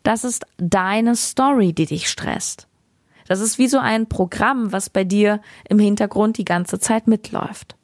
Das 0.01 0.24
ist 0.24 0.46
deine 0.57 1.15
Story, 1.15 1.74
die 1.74 1.86
dich 1.86 2.10
stresst. 2.10 2.66
Das 3.27 3.39
ist 3.39 3.57
wie 3.57 3.67
so 3.67 3.77
ein 3.77 4.07
Programm, 4.07 4.72
was 4.72 4.89
bei 4.89 5.03
dir 5.03 5.41
im 5.69 5.79
Hintergrund 5.79 6.38
die 6.38 6.46
ganze 6.46 6.79
Zeit 6.79 7.07
mitläuft. 7.07 7.75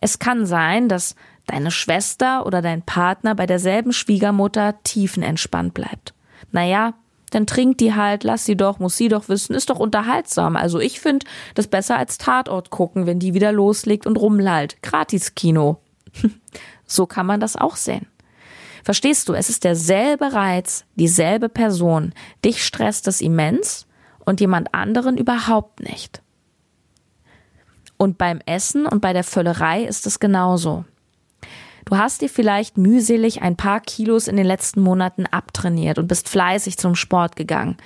Es 0.00 0.18
kann 0.18 0.46
sein, 0.46 0.88
dass 0.88 1.14
deine 1.46 1.70
Schwester 1.70 2.46
oder 2.46 2.62
dein 2.62 2.82
Partner 2.82 3.34
bei 3.34 3.46
derselben 3.46 3.92
Schwiegermutter 3.92 4.76
tiefenentspannt 4.82 5.74
bleibt. 5.74 6.14
Naja, 6.52 6.94
dann 7.30 7.46
trinkt 7.46 7.80
die 7.80 7.94
halt, 7.94 8.24
lass 8.24 8.44
sie 8.44 8.56
doch, 8.56 8.78
muss 8.78 8.96
sie 8.96 9.08
doch 9.08 9.28
wissen, 9.28 9.54
ist 9.54 9.70
doch 9.70 9.78
unterhaltsam. 9.78 10.56
Also 10.56 10.80
ich 10.80 11.00
finde 11.00 11.26
das 11.54 11.68
besser 11.68 11.96
als 11.96 12.18
Tatort 12.18 12.70
gucken, 12.70 13.06
wenn 13.06 13.18
die 13.18 13.34
wieder 13.34 13.52
loslegt 13.52 14.06
und 14.06 14.16
rumlallt. 14.16 14.82
Gratis 14.82 15.34
Kino. 15.34 15.80
so 16.86 17.06
kann 17.06 17.26
man 17.26 17.40
das 17.40 17.56
auch 17.56 17.76
sehen. 17.76 18.06
Verstehst 18.82 19.28
du, 19.28 19.34
es 19.34 19.50
ist 19.50 19.64
derselbe 19.64 20.32
Reiz, 20.32 20.84
dieselbe 20.96 21.48
Person. 21.48 22.12
Dich 22.44 22.64
stresst 22.64 23.06
es 23.08 23.20
immens 23.20 23.86
und 24.24 24.40
jemand 24.40 24.74
anderen 24.74 25.16
überhaupt 25.16 25.80
nicht. 25.80 26.22
Und 27.96 28.16
beim 28.18 28.40
Essen 28.46 28.86
und 28.86 29.00
bei 29.00 29.12
der 29.12 29.24
Völlerei 29.24 29.84
ist 29.84 30.06
es 30.06 30.20
genauso. 30.20 30.84
Du 31.84 31.96
hast 31.98 32.22
dir 32.22 32.28
vielleicht 32.28 32.78
mühselig 32.78 33.42
ein 33.42 33.56
paar 33.56 33.80
Kilos 33.80 34.28
in 34.28 34.36
den 34.36 34.46
letzten 34.46 34.80
Monaten 34.80 35.26
abtrainiert 35.26 35.98
und 35.98 36.06
bist 36.06 36.28
fleißig 36.28 36.78
zum 36.78 36.94
Sport 36.94 37.36
gegangen. 37.36 37.76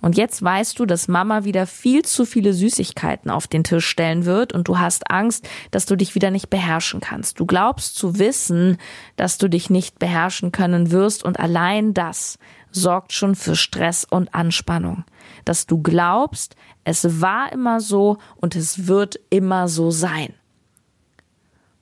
Und 0.00 0.16
jetzt 0.16 0.42
weißt 0.42 0.78
du, 0.78 0.86
dass 0.86 1.08
Mama 1.08 1.44
wieder 1.44 1.66
viel 1.66 2.02
zu 2.04 2.24
viele 2.24 2.54
Süßigkeiten 2.54 3.30
auf 3.30 3.46
den 3.46 3.64
Tisch 3.64 3.86
stellen 3.86 4.24
wird 4.24 4.52
und 4.52 4.68
du 4.68 4.78
hast 4.78 5.10
Angst, 5.10 5.48
dass 5.70 5.86
du 5.86 5.96
dich 5.96 6.14
wieder 6.14 6.30
nicht 6.30 6.48
beherrschen 6.48 7.00
kannst. 7.00 7.38
Du 7.38 7.44
glaubst 7.44 7.96
zu 7.96 8.18
wissen, 8.18 8.78
dass 9.16 9.36
du 9.36 9.48
dich 9.48 9.68
nicht 9.68 9.98
beherrschen 9.98 10.52
können 10.52 10.90
wirst 10.90 11.22
und 11.22 11.38
allein 11.38 11.92
das 11.92 12.38
sorgt 12.70 13.12
schon 13.12 13.34
für 13.34 13.56
Stress 13.56 14.06
und 14.08 14.34
Anspannung. 14.34 15.04
Dass 15.44 15.66
du 15.66 15.82
glaubst, 15.82 16.56
es 16.84 17.20
war 17.20 17.52
immer 17.52 17.80
so 17.80 18.18
und 18.36 18.56
es 18.56 18.86
wird 18.86 19.18
immer 19.30 19.68
so 19.68 19.90
sein. 19.90 20.34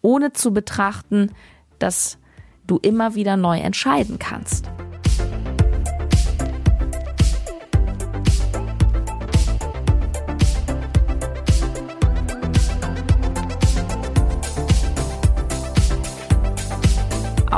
Ohne 0.02 0.32
zu 0.32 0.52
betrachten, 0.52 1.32
dass 1.78 2.18
du 2.66 2.78
immer 2.78 3.14
wieder 3.14 3.36
neu 3.36 3.58
entscheiden 3.58 4.18
kannst. 4.18 4.70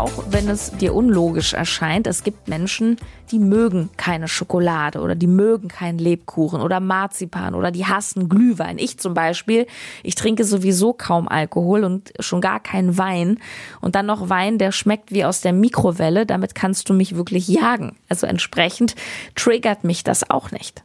Auch 0.00 0.25
wenn 0.30 0.49
es 0.49 0.71
dir 0.73 0.95
unlogisch 0.95 1.52
erscheint, 1.52 2.07
es 2.07 2.25
gibt 2.25 2.49
Menschen, 2.49 2.97
die 3.30 3.38
mögen 3.38 3.90
keine 3.99 4.28
Schokolade 4.28 5.00
oder 5.00 5.14
die 5.14 5.26
mögen 5.26 5.69
keinen 5.69 5.99
Lebkuchen 5.99 6.62
oder 6.62 6.80
Marzipan 6.80 7.54
oder 7.54 7.71
die 7.71 7.85
hassen 7.85 8.28
Glühwein. 8.28 8.78
Ich 8.78 8.99
zum 8.99 9.12
Beispiel, 9.12 9.66
ich 10.02 10.14
trinke 10.14 10.45
sowieso 10.45 10.95
kaum 10.95 11.28
Alkohol 11.28 11.85
und 11.85 12.14
schon 12.19 12.40
gar 12.40 12.61
keinen 12.61 12.97
Wein. 12.97 13.38
Und 13.83 13.95
dann 13.95 14.07
noch 14.07 14.30
Wein, 14.30 14.57
der 14.57 14.73
schmeckt 14.73 15.12
wie 15.12 15.25
aus 15.25 15.42
der 15.42 15.52
Mikrowelle. 15.52 16.25
Damit 16.25 16.54
kannst 16.54 16.88
du 16.88 16.95
mich 16.95 17.14
wirklich 17.14 17.47
jagen. 17.47 17.97
Also 18.09 18.26
entsprechend 18.26 18.95
triggert 19.35 19.85
mich 19.85 20.02
das 20.02 20.30
auch 20.30 20.50
nicht. 20.50 20.83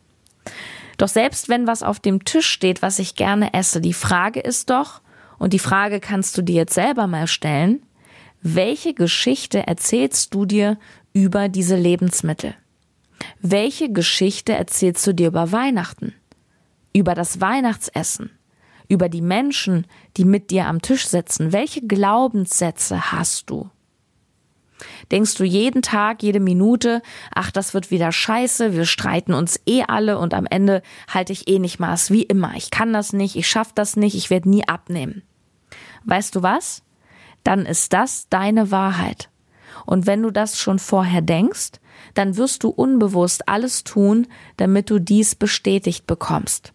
Doch 0.97 1.07
selbst 1.07 1.47
wenn 1.47 1.67
was 1.67 1.83
auf 1.83 2.01
dem 2.01 2.25
Tisch 2.25 2.47
steht, 2.47 2.81
was 2.81 2.99
ich 2.99 3.15
gerne 3.15 3.53
esse, 3.53 3.79
die 3.79 3.93
Frage 3.93 4.41
ist 4.41 4.69
doch, 4.69 5.01
und 5.37 5.53
die 5.53 5.59
Frage 5.59 5.99
kannst 5.99 6.37
du 6.37 6.41
dir 6.41 6.55
jetzt 6.55 6.73
selber 6.73 7.07
mal 7.07 7.27
stellen, 7.27 7.84
welche 8.47 8.93
Geschichte 8.93 9.65
erzählst 9.65 10.35
du 10.35 10.45
dir 10.45 10.77
über 11.13 11.49
diese 11.49 11.75
Lebensmittel? 11.75 12.53
Welche 13.41 13.91
Geschichte 13.91 14.53
erzählst 14.53 15.07
du 15.07 15.15
dir 15.15 15.29
über 15.29 15.51
Weihnachten? 15.51 16.13
Über 16.93 17.15
das 17.15 17.41
Weihnachtsessen? 17.41 18.29
Über 18.87 19.09
die 19.09 19.23
Menschen, 19.23 19.87
die 20.15 20.25
mit 20.25 20.51
dir 20.51 20.67
am 20.67 20.79
Tisch 20.83 21.07
sitzen? 21.07 21.53
Welche 21.53 21.81
Glaubenssätze 21.81 23.11
hast 23.11 23.49
du? 23.49 23.71
Denkst 25.11 25.33
du 25.33 25.43
jeden 25.43 25.81
Tag, 25.81 26.21
jede 26.21 26.39
Minute, 26.39 27.01
ach, 27.33 27.49
das 27.49 27.73
wird 27.73 27.89
wieder 27.89 28.11
scheiße, 28.11 28.73
wir 28.73 28.85
streiten 28.85 29.33
uns 29.33 29.59
eh 29.65 29.81
alle 29.87 30.19
und 30.19 30.35
am 30.35 30.45
Ende 30.45 30.83
halte 31.11 31.33
ich 31.33 31.47
eh 31.47 31.57
nicht 31.57 31.79
Maß, 31.79 32.11
wie 32.11 32.21
immer. 32.23 32.53
Ich 32.55 32.69
kann 32.69 32.93
das 32.93 33.11
nicht, 33.11 33.35
ich 33.37 33.47
schaff 33.47 33.73
das 33.73 33.95
nicht, 33.95 34.13
ich 34.13 34.29
werde 34.29 34.51
nie 34.51 34.67
abnehmen. 34.67 35.23
Weißt 36.03 36.35
du 36.35 36.43
was? 36.43 36.84
Dann 37.45 37.65
ist 37.65 37.93
das 37.93 38.27
deine 38.29 38.71
Wahrheit. 38.71 39.29
Und 39.85 40.07
wenn 40.07 40.21
du 40.21 40.31
das 40.31 40.59
schon 40.59 40.79
vorher 40.79 41.21
denkst, 41.21 41.73
dann 42.15 42.35
wirst 42.35 42.63
du 42.63 42.69
unbewusst 42.69 43.47
alles 43.47 43.83
tun, 43.83 44.27
damit 44.57 44.89
du 44.89 44.99
dies 44.99 45.35
bestätigt 45.35 46.07
bekommst. 46.07 46.73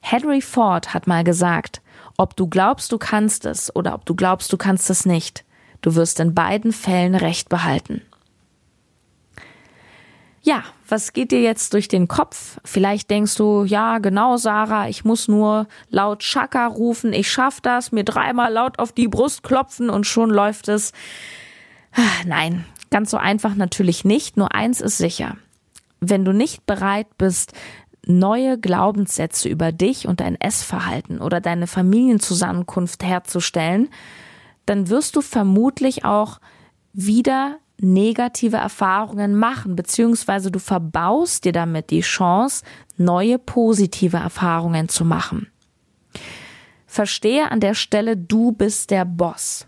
Henry 0.00 0.40
Ford 0.40 0.92
hat 0.92 1.06
mal 1.06 1.24
gesagt, 1.24 1.80
ob 2.16 2.36
du 2.36 2.48
glaubst, 2.48 2.92
du 2.92 2.98
kannst 2.98 3.46
es 3.46 3.74
oder 3.74 3.94
ob 3.94 4.04
du 4.04 4.14
glaubst, 4.14 4.52
du 4.52 4.56
kannst 4.56 4.90
es 4.90 5.06
nicht, 5.06 5.44
du 5.80 5.94
wirst 5.94 6.20
in 6.20 6.34
beiden 6.34 6.72
Fällen 6.72 7.14
Recht 7.14 7.48
behalten. 7.48 8.02
Ja, 10.42 10.64
was 10.88 11.12
geht 11.12 11.32
dir 11.32 11.42
jetzt 11.42 11.74
durch 11.74 11.88
den 11.88 12.08
Kopf? 12.08 12.58
Vielleicht 12.64 13.10
denkst 13.10 13.36
du, 13.36 13.64
ja, 13.64 13.98
genau, 13.98 14.38
Sarah, 14.38 14.88
ich 14.88 15.04
muss 15.04 15.28
nur 15.28 15.66
laut 15.90 16.20
Chaka 16.20 16.66
rufen, 16.66 17.12
ich 17.12 17.30
schaff 17.30 17.60
das, 17.60 17.92
mir 17.92 18.04
dreimal 18.04 18.50
laut 18.50 18.78
auf 18.78 18.92
die 18.92 19.08
Brust 19.08 19.42
klopfen 19.42 19.90
und 19.90 20.06
schon 20.06 20.30
läuft 20.30 20.68
es. 20.68 20.92
Nein, 22.26 22.64
ganz 22.90 23.10
so 23.10 23.18
einfach 23.18 23.54
natürlich 23.54 24.04
nicht, 24.04 24.38
nur 24.38 24.54
eins 24.54 24.80
ist 24.80 24.96
sicher. 24.96 25.36
Wenn 26.00 26.24
du 26.24 26.32
nicht 26.32 26.64
bereit 26.64 27.18
bist, 27.18 27.52
neue 28.06 28.58
Glaubenssätze 28.58 29.48
über 29.48 29.72
dich 29.72 30.08
und 30.08 30.20
dein 30.20 30.40
Essverhalten 30.40 31.20
oder 31.20 31.42
deine 31.42 31.66
Familienzusammenkunft 31.66 33.04
herzustellen, 33.04 33.90
dann 34.64 34.88
wirst 34.88 35.16
du 35.16 35.20
vermutlich 35.20 36.06
auch 36.06 36.40
wieder 36.94 37.58
negative 37.82 38.56
Erfahrungen 38.56 39.34
machen, 39.36 39.76
beziehungsweise 39.76 40.50
du 40.50 40.58
verbaust 40.58 41.44
dir 41.44 41.52
damit 41.52 41.90
die 41.90 42.00
Chance, 42.00 42.64
neue 42.96 43.38
positive 43.38 44.18
Erfahrungen 44.18 44.88
zu 44.88 45.04
machen. 45.04 45.48
Verstehe 46.86 47.50
an 47.50 47.60
der 47.60 47.74
Stelle, 47.74 48.16
du 48.16 48.52
bist 48.52 48.90
der 48.90 49.04
Boss. 49.04 49.66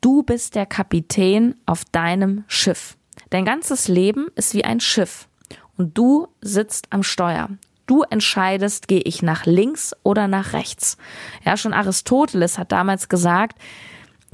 Du 0.00 0.22
bist 0.22 0.54
der 0.54 0.66
Kapitän 0.66 1.54
auf 1.66 1.84
deinem 1.86 2.44
Schiff. 2.46 2.96
Dein 3.30 3.44
ganzes 3.44 3.88
Leben 3.88 4.28
ist 4.36 4.54
wie 4.54 4.64
ein 4.64 4.80
Schiff 4.80 5.28
und 5.76 5.96
du 5.96 6.28
sitzt 6.40 6.86
am 6.90 7.02
Steuer. 7.02 7.48
Du 7.86 8.02
entscheidest, 8.02 8.88
gehe 8.88 9.02
ich 9.02 9.22
nach 9.22 9.44
links 9.44 9.94
oder 10.02 10.26
nach 10.28 10.52
rechts. 10.52 10.96
Ja, 11.44 11.56
schon 11.56 11.74
Aristoteles 11.74 12.58
hat 12.58 12.72
damals 12.72 13.08
gesagt, 13.08 13.58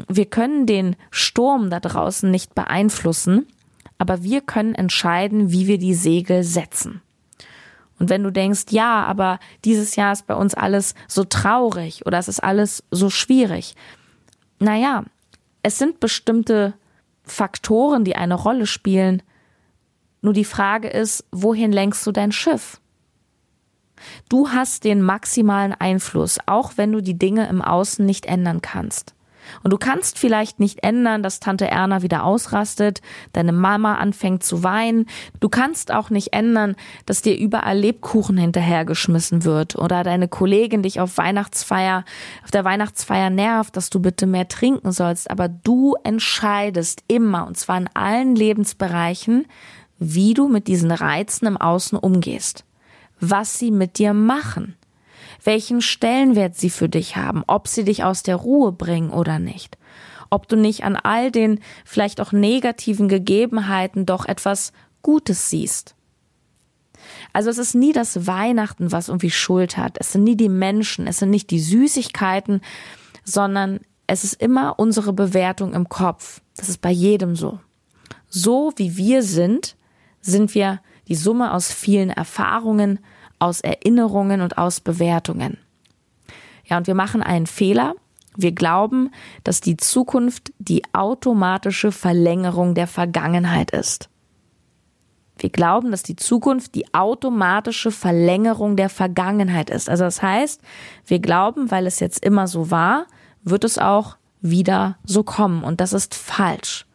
wir 0.09 0.27
können 0.27 0.67
den 0.67 0.97
Sturm 1.11 1.71
da 1.71 1.81
draußen 1.81 2.31
nicht 2.31 2.55
beeinflussen, 2.55 3.47
aber 3.99 4.23
wir 4.23 4.41
können 4.41 4.75
entscheiden, 4.75 5.53
wie 5.53 5.67
wir 5.67 5.79
die 5.79 5.95
Segel 5.95 6.43
setzen. 6.43 7.03
Und 7.99 8.09
wenn 8.09 8.23
du 8.23 8.33
denkst, 8.33 8.67
ja, 8.71 9.05
aber 9.05 9.39
dieses 9.65 9.95
Jahr 9.95 10.13
ist 10.13 10.27
bei 10.27 10.35
uns 10.35 10.55
alles 10.55 10.95
so 11.07 11.25
traurig 11.25 12.07
oder 12.07 12.19
es 12.19 12.29
ist 12.29 12.43
alles 12.43 12.83
so 12.91 13.11
schwierig. 13.11 13.75
Naja, 14.59 15.05
es 15.63 15.79
sind 15.79 16.01
bestimmte 16.01 16.73
Faktoren, 17.25 18.05
die 18.05 18.17
eine 18.17 18.35
Rolle 18.35 18.67
spielen. 18.67 19.23
Nur 20.23 20.33
die 20.33 20.47
Frage 20.47 20.89
ist, 20.89 21.27
wohin 21.31 21.73
lenkst 21.73 22.07
du 22.07 22.13
dein 22.13 22.33
Schiff? 22.33 22.81
Du 24.31 24.49
hast 24.49 24.85
den 24.85 25.03
maximalen 25.03 25.75
Einfluss, 25.75 26.39
auch 26.47 26.73
wenn 26.77 26.93
du 26.93 27.03
die 27.03 27.19
Dinge 27.19 27.49
im 27.49 27.61
Außen 27.61 28.05
nicht 28.05 28.25
ändern 28.25 28.63
kannst. 28.63 29.15
Und 29.63 29.73
du 29.73 29.79
kannst 29.79 30.19
vielleicht 30.19 30.61
nicht 30.61 30.83
ändern, 30.83 31.23
dass 31.23 31.41
Tante 31.41 31.67
Erna 31.67 32.03
wieder 32.03 32.25
ausrastet, 32.25 33.01
deine 33.33 33.53
Mama 33.53 33.97
anfängt 33.97 34.43
zu 34.43 34.63
weinen. 34.63 35.07
Du 35.41 35.49
kannst 35.49 35.93
auch 35.93 36.11
nicht 36.11 36.33
ändern, 36.33 36.77
dass 37.07 37.23
dir 37.23 37.37
überall 37.37 37.79
Lebkuchen 37.79 38.37
hinterhergeschmissen 38.37 39.45
wird 39.45 39.77
oder 39.77 40.03
deine 40.03 40.29
Kollegin 40.29 40.83
dich 40.83 41.01
auf 41.01 41.19
Weihnachtsfeier, 41.19 42.05
auf 42.45 42.51
der 42.51 42.65
Weihnachtsfeier 42.65 43.31
nervt, 43.31 43.77
dass 43.77 43.91
du 43.91 44.01
bitte 44.01 44.27
mehr 44.27 44.49
trinken 44.49 44.93
sollst. 44.93 45.31
Aber 45.31 45.49
du 45.49 45.97
entscheidest 46.05 47.05
immer, 47.09 47.47
und 47.47 47.57
zwar 47.57 47.79
in 47.79 47.89
allen 47.95 48.35
Lebensbereichen, 48.35 49.47
wie 49.99 50.35
du 50.35 50.49
mit 50.49 50.67
diesen 50.67 50.91
Reizen 50.91 51.47
im 51.47 51.57
Außen 51.57 51.99
umgehst. 51.99 52.65
was 53.21 53.59
sie 53.59 53.71
mit 53.71 53.99
dir 53.99 54.15
machen, 54.15 54.75
welchen 55.45 55.81
Stellenwert 55.81 56.57
sie 56.57 56.71
für 56.71 56.89
dich 56.89 57.17
haben, 57.17 57.45
ob 57.47 57.69
sie 57.69 57.85
dich 57.85 58.05
aus 58.05 58.23
der 58.23 58.37
Ruhe 58.37 58.73
bringen 58.73 59.11
oder 59.11 59.39
nicht, 59.39 59.79
ob 60.29 60.49
du 60.49 60.57
nicht 60.57 60.85
an 60.85 60.97
all 60.97 61.31
den 61.31 61.61
vielleicht 61.85 62.21
auch 62.21 62.33
negativen 62.33 63.09
Gegebenheiten 63.09 64.07
doch 64.07 64.27
etwas 64.27 64.73
Gutes 65.03 65.51
siehst. 65.51 65.95
Also 67.33 67.51
es 67.51 67.59
ist 67.59 67.75
nie 67.75 67.93
das 67.93 68.27
Weihnachten, 68.27 68.93
was 68.93 69.09
irgendwie 69.09 69.31
Schuld 69.31 69.77
hat. 69.77 69.97
Es 69.99 70.13
sind 70.13 70.25
nie 70.25 70.37
die 70.37 70.49
Menschen, 70.49 71.07
es 71.07 71.19
sind 71.19 71.31
nicht 71.31 71.51
die 71.51 71.61
Süßigkeiten, 71.61 72.61
sondern 73.25 73.81
es 74.07 74.25
ist 74.25 74.41
immer 74.43 74.79
unsere 74.79 75.13
Bewertung 75.13 75.73
im 75.73 75.89
Kopf. 75.89 76.41
Das 76.57 76.69
ist 76.69 76.81
bei 76.81 76.91
jedem 76.91 77.37
so. 77.37 77.61
So 78.29 78.73
wie 78.77 78.97
wir 78.97 79.23
sind, 79.23 79.77
sind 80.21 80.55
wir 80.55 80.81
die 81.09 81.15
Summe 81.15 81.53
aus 81.53 81.73
vielen 81.73 82.11
Erfahrungen, 82.11 83.01
aus 83.41 83.61
Erinnerungen 83.61 84.41
und 84.41 84.59
aus 84.59 84.81
Bewertungen. 84.81 85.59
Ja, 86.65 86.77
und 86.77 86.87
wir 86.87 86.95
machen 86.95 87.23
einen 87.23 87.47
Fehler. 87.47 87.95
Wir 88.37 88.53
glauben, 88.53 89.11
dass 89.43 89.61
die 89.61 89.77
Zukunft 89.77 90.53
die 90.59 90.83
automatische 90.95 91.91
Verlängerung 91.91 92.75
der 92.75 92.87
Vergangenheit 92.87 93.73
ist. 93.73 94.09
Wir 95.37 95.51
glauben, 95.51 95.91
dass 95.91 96.03
die 96.03 96.17
Zukunft 96.17 96.75
die 96.75 96.93
automatische 96.95 97.91
Verlängerung 97.91 98.77
der 98.77 98.91
Vergangenheit 98.91 99.71
ist. 99.71 99.89
Also 99.89 100.05
das 100.05 100.23
heißt, 100.23 100.61
wir 101.07 101.19
glauben, 101.19 101.71
weil 101.71 101.87
es 101.87 101.99
jetzt 101.99 102.25
immer 102.25 102.47
so 102.47 102.71
war, 102.71 103.07
wird 103.43 103.65
es 103.65 103.79
auch 103.79 104.17
wieder 104.43 104.99
so 105.05 105.23
kommen. 105.23 105.65
Und 105.65 105.81
das 105.81 105.93
ist 105.93 106.15
falsch. 106.15 106.87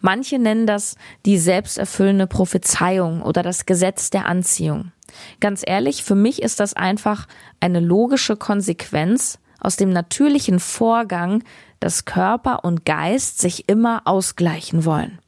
Manche 0.00 0.38
nennen 0.38 0.66
das 0.66 0.96
die 1.26 1.38
selbsterfüllende 1.38 2.26
Prophezeiung 2.26 3.22
oder 3.22 3.42
das 3.42 3.66
Gesetz 3.66 4.10
der 4.10 4.26
Anziehung. 4.26 4.92
Ganz 5.40 5.62
ehrlich, 5.66 6.04
für 6.04 6.14
mich 6.14 6.42
ist 6.42 6.60
das 6.60 6.74
einfach 6.74 7.26
eine 7.60 7.80
logische 7.80 8.36
Konsequenz 8.36 9.38
aus 9.60 9.76
dem 9.76 9.90
natürlichen 9.90 10.60
Vorgang, 10.60 11.42
dass 11.80 12.04
Körper 12.04 12.64
und 12.64 12.84
Geist 12.84 13.40
sich 13.40 13.68
immer 13.68 14.02
ausgleichen 14.04 14.84
wollen. 14.84 15.18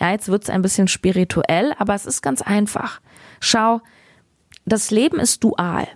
Ja, 0.00 0.10
jetzt 0.10 0.28
wird's 0.28 0.50
ein 0.50 0.62
bisschen 0.62 0.88
spirituell, 0.88 1.74
aber 1.78 1.94
es 1.94 2.06
ist 2.06 2.22
ganz 2.22 2.42
einfach. 2.42 3.00
Schau, 3.40 3.80
das 4.64 4.90
Leben 4.90 5.20
ist 5.20 5.44
dual. 5.44 5.86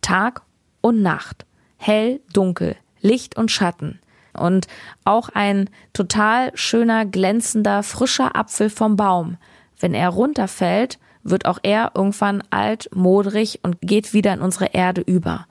Tag 0.00 0.42
und 0.80 1.02
Nacht. 1.02 1.46
Hell, 1.76 2.20
dunkel. 2.32 2.76
Licht 3.00 3.36
und 3.36 3.50
Schatten. 3.50 4.00
Und 4.40 4.66
auch 5.04 5.28
ein 5.28 5.70
total 5.92 6.50
schöner, 6.54 7.04
glänzender, 7.04 7.82
frischer 7.82 8.34
Apfel 8.34 8.70
vom 8.70 8.96
Baum. 8.96 9.36
Wenn 9.78 9.94
er 9.94 10.08
runterfällt, 10.08 10.98
wird 11.22 11.46
auch 11.46 11.58
er 11.62 11.92
irgendwann 11.94 12.42
alt, 12.50 12.88
modrig 12.94 13.60
und 13.62 13.80
geht 13.82 14.12
wieder 14.12 14.32
in 14.32 14.40
unsere 14.40 14.66
Erde 14.66 15.02
über. 15.02 15.46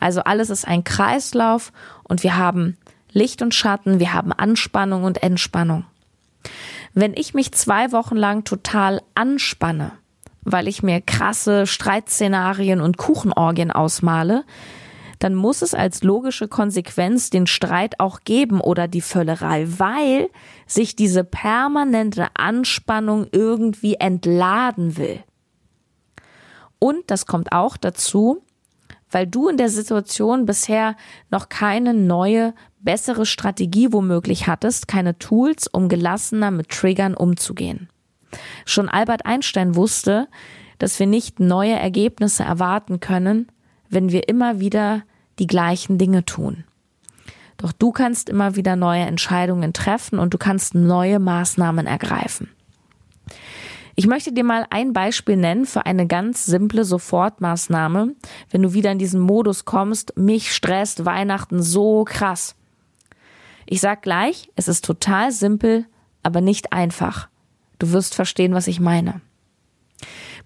Also 0.00 0.20
alles 0.22 0.50
ist 0.50 0.66
ein 0.66 0.84
Kreislauf 0.84 1.72
und 2.04 2.22
wir 2.22 2.36
haben 2.36 2.76
Licht 3.12 3.42
und 3.42 3.54
Schatten, 3.54 3.98
wir 3.98 4.12
haben 4.12 4.32
Anspannung 4.32 5.04
und 5.04 5.22
Entspannung. 5.22 5.84
Wenn 6.94 7.14
ich 7.14 7.34
mich 7.34 7.52
zwei 7.52 7.92
Wochen 7.92 8.16
lang 8.16 8.44
total 8.44 9.02
anspanne, 9.14 9.92
weil 10.42 10.68
ich 10.68 10.82
mir 10.82 11.00
krasse 11.00 11.66
Streitszenarien 11.66 12.80
und 12.80 12.96
Kuchenorgien 12.96 13.70
ausmale, 13.70 14.44
dann 15.18 15.34
muss 15.34 15.62
es 15.62 15.74
als 15.74 16.02
logische 16.02 16.48
Konsequenz 16.48 17.30
den 17.30 17.46
Streit 17.46 17.98
auch 17.98 18.20
geben 18.20 18.60
oder 18.60 18.88
die 18.88 19.00
Völlerei, 19.00 19.66
weil 19.66 20.30
sich 20.66 20.96
diese 20.96 21.24
permanente 21.24 22.28
Anspannung 22.34 23.26
irgendwie 23.32 23.94
entladen 23.94 24.96
will. 24.96 25.22
Und 26.78 27.10
das 27.10 27.26
kommt 27.26 27.52
auch 27.52 27.76
dazu, 27.76 28.42
weil 29.10 29.26
du 29.26 29.48
in 29.48 29.56
der 29.56 29.68
Situation 29.68 30.46
bisher 30.46 30.96
noch 31.30 31.48
keine 31.48 31.94
neue, 31.94 32.54
bessere 32.80 33.26
Strategie 33.26 33.92
womöglich 33.92 34.46
hattest, 34.46 34.86
keine 34.86 35.18
Tools, 35.18 35.66
um 35.66 35.88
gelassener 35.88 36.50
mit 36.50 36.68
Triggern 36.68 37.14
umzugehen. 37.14 37.88
Schon 38.66 38.88
Albert 38.88 39.26
Einstein 39.26 39.74
wusste, 39.74 40.28
dass 40.78 40.98
wir 41.00 41.06
nicht 41.06 41.40
neue 41.40 41.72
Ergebnisse 41.72 42.44
erwarten 42.44 43.00
können, 43.00 43.50
wenn 43.88 44.12
wir 44.12 44.28
immer 44.28 44.60
wieder 44.60 45.02
die 45.38 45.46
gleichen 45.46 45.98
Dinge 45.98 46.24
tun. 46.24 46.64
Doch 47.56 47.72
du 47.72 47.90
kannst 47.90 48.28
immer 48.28 48.56
wieder 48.56 48.76
neue 48.76 49.02
Entscheidungen 49.02 49.72
treffen 49.72 50.18
und 50.18 50.32
du 50.32 50.38
kannst 50.38 50.74
neue 50.74 51.18
Maßnahmen 51.18 51.86
ergreifen. 51.86 52.50
Ich 53.96 54.06
möchte 54.06 54.32
dir 54.32 54.44
mal 54.44 54.64
ein 54.70 54.92
Beispiel 54.92 55.36
nennen 55.36 55.66
für 55.66 55.84
eine 55.84 56.06
ganz 56.06 56.46
simple 56.46 56.84
Sofortmaßnahme, 56.84 58.14
wenn 58.50 58.62
du 58.62 58.72
wieder 58.72 58.92
in 58.92 58.98
diesen 59.00 59.20
Modus 59.20 59.64
kommst, 59.64 60.16
mich 60.16 60.54
stresst 60.54 61.04
Weihnachten 61.04 61.60
so 61.60 62.04
krass. 62.04 62.54
Ich 63.66 63.80
sag 63.80 64.02
gleich, 64.02 64.50
es 64.54 64.68
ist 64.68 64.84
total 64.84 65.32
simpel, 65.32 65.84
aber 66.22 66.40
nicht 66.40 66.72
einfach. 66.72 67.28
Du 67.80 67.90
wirst 67.90 68.14
verstehen, 68.14 68.54
was 68.54 68.68
ich 68.68 68.78
meine. 68.78 69.20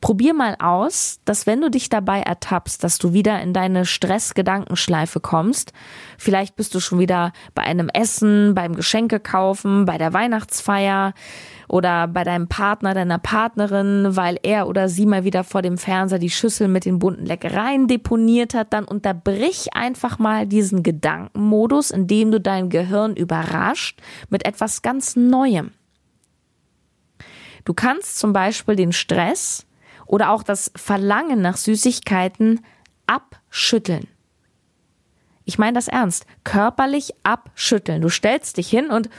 Probier 0.02 0.34
mal 0.34 0.56
aus, 0.58 1.20
dass 1.24 1.46
wenn 1.46 1.60
du 1.60 1.70
dich 1.70 1.88
dabei 1.88 2.22
ertappst, 2.22 2.82
dass 2.82 2.98
du 2.98 3.12
wieder 3.12 3.40
in 3.40 3.52
deine 3.52 3.86
Stressgedankenschleife 3.86 5.20
kommst, 5.20 5.72
vielleicht 6.18 6.56
bist 6.56 6.74
du 6.74 6.80
schon 6.80 6.98
wieder 6.98 7.32
bei 7.54 7.62
einem 7.62 7.88
Essen, 7.88 8.52
beim 8.52 8.74
Geschenke 8.74 9.20
kaufen, 9.20 9.84
bei 9.84 9.98
der 9.98 10.12
Weihnachtsfeier 10.12 11.14
oder 11.68 12.08
bei 12.08 12.24
deinem 12.24 12.48
Partner, 12.48 12.94
deiner 12.94 13.20
Partnerin, 13.20 14.16
weil 14.16 14.40
er 14.42 14.66
oder 14.66 14.88
sie 14.88 15.06
mal 15.06 15.22
wieder 15.22 15.44
vor 15.44 15.62
dem 15.62 15.78
Fernseher 15.78 16.18
die 16.18 16.30
Schüssel 16.30 16.66
mit 16.66 16.84
den 16.84 16.98
bunten 16.98 17.24
Leckereien 17.24 17.86
deponiert 17.86 18.54
hat, 18.54 18.72
dann 18.72 18.86
unterbrich 18.86 19.72
einfach 19.72 20.18
mal 20.18 20.48
diesen 20.48 20.82
Gedankenmodus, 20.82 21.92
indem 21.92 22.32
du 22.32 22.40
dein 22.40 22.70
Gehirn 22.70 23.14
überrascht 23.14 24.00
mit 24.30 24.44
etwas 24.46 24.82
ganz 24.82 25.14
Neuem. 25.14 25.70
Du 27.64 27.72
kannst 27.72 28.18
zum 28.18 28.32
Beispiel 28.32 28.74
den 28.74 28.90
Stress 28.90 29.64
oder 30.06 30.30
auch 30.30 30.42
das 30.42 30.72
Verlangen 30.76 31.40
nach 31.40 31.56
Süßigkeiten 31.56 32.60
abschütteln. 33.06 34.08
Ich 35.44 35.58
meine 35.58 35.74
das 35.74 35.88
ernst. 35.88 36.26
Körperlich 36.44 37.14
abschütteln. 37.24 38.00
Du 38.00 38.08
stellst 38.08 38.56
dich 38.58 38.68
hin 38.68 38.90
und 38.90 39.10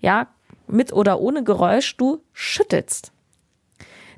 ja, 0.00 0.26
mit 0.66 0.92
oder 0.92 1.20
ohne 1.20 1.44
Geräusch, 1.44 1.96
du 1.96 2.22
schüttelst. 2.32 3.12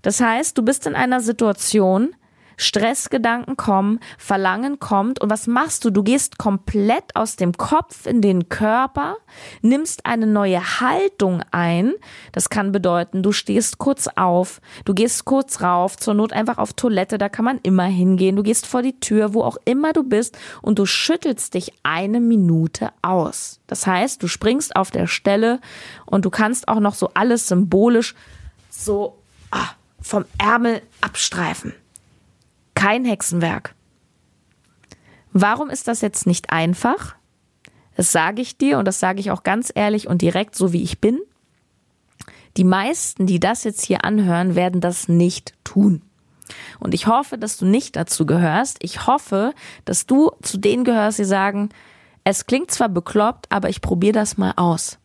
Das 0.03 0.21
heißt, 0.21 0.57
du 0.59 0.62
bist 0.62 0.87
in 0.87 0.95
einer 0.95 1.21
Situation, 1.21 2.14
Stressgedanken 2.62 3.57
kommen, 3.57 4.01
Verlangen 4.18 4.79
kommt 4.79 5.20
und 5.20 5.31
was 5.31 5.46
machst 5.46 5.85
du? 5.85 5.90
Du 5.90 6.03
gehst 6.03 6.38
komplett 6.38 7.14
aus 7.14 7.37
dem 7.37 7.53
Kopf 7.53 8.07
in 8.07 8.20
den 8.20 8.48
Körper, 8.48 9.16
nimmst 9.61 10.07
eine 10.07 10.27
neue 10.27 10.81
Haltung 10.81 11.42
ein. 11.51 11.92
Das 12.33 12.48
kann 12.48 12.72
bedeuten, 12.72 13.22
du 13.22 13.33
stehst 13.33 13.79
kurz 13.79 14.09
auf, 14.16 14.61
du 14.85 14.94
gehst 14.94 15.25
kurz 15.25 15.61
rauf, 15.61 15.96
zur 15.96 16.14
Not 16.14 16.33
einfach 16.33 16.59
auf 16.59 16.72
Toilette, 16.72 17.18
da 17.18 17.29
kann 17.29 17.44
man 17.44 17.61
immer 17.62 17.85
hingehen. 17.85 18.37
Du 18.37 18.42
gehst 18.42 18.66
vor 18.66 18.83
die 18.83 18.98
Tür, 18.98 19.35
wo 19.35 19.42
auch 19.42 19.59
immer 19.64 19.92
du 19.92 20.05
bist 20.05 20.38
und 20.62 20.79
du 20.79 20.87
schüttelst 20.87 21.55
dich 21.55 21.72
eine 21.83 22.20
Minute 22.20 22.90
aus. 23.03 23.61
Das 23.66 23.87
heißt, 23.87 24.22
du 24.22 24.29
springst 24.29 24.77
auf 24.77 24.90
der 24.90 25.07
Stelle 25.07 25.61
und 26.07 26.25
du 26.25 26.31
kannst 26.31 26.68
auch 26.68 26.81
noch 26.81 26.94
so 26.94 27.11
alles 27.14 27.48
symbolisch 27.48 28.14
so 28.70 29.18
ah, 29.51 29.70
vom 30.01 30.25
Ärmel 30.38 30.83
abstreifen 31.01 31.75
kein 32.74 33.04
Hexenwerk. 33.04 33.74
Warum 35.32 35.70
ist 35.70 35.88
das 35.88 36.00
jetzt 36.00 36.26
nicht 36.26 36.50
einfach? 36.50 37.16
Das 37.96 38.12
sage 38.12 38.42
ich 38.42 38.56
dir 38.56 38.78
und 38.78 38.87
das 38.87 39.00
sage 39.00 39.20
ich 39.20 39.30
auch 39.30 39.42
ganz 39.42 39.72
ehrlich 39.74 40.08
und 40.08 40.22
direkt, 40.22 40.54
so 40.54 40.72
wie 40.72 40.82
ich 40.82 41.00
bin. 41.00 41.20
Die 42.56 42.64
meisten, 42.64 43.26
die 43.26 43.40
das 43.40 43.64
jetzt 43.64 43.85
hier 43.85 44.04
anhören, 44.04 44.54
werden 44.54 44.80
das 44.80 45.08
nicht 45.08 45.54
tun. 45.64 46.02
Und 46.80 46.92
ich 46.92 47.06
hoffe, 47.06 47.38
dass 47.38 47.56
du 47.56 47.64
nicht 47.64 47.96
dazu 47.96 48.26
gehörst. 48.26 48.78
Ich 48.80 49.06
hoffe, 49.06 49.54
dass 49.85 50.06
du 50.06 50.32
zu 50.42 50.58
denen 50.58 50.85
gehörst, 50.85 51.18
die 51.18 51.24
sagen, 51.24 51.70
es 52.24 52.46
klingt 52.46 52.70
zwar 52.70 52.88
bekloppt, 52.88 53.46
aber 53.50 53.68
ich 53.68 53.80
probiere 53.80 54.12
das 54.12 54.37
mal 54.37 54.52
aus. 54.56 54.98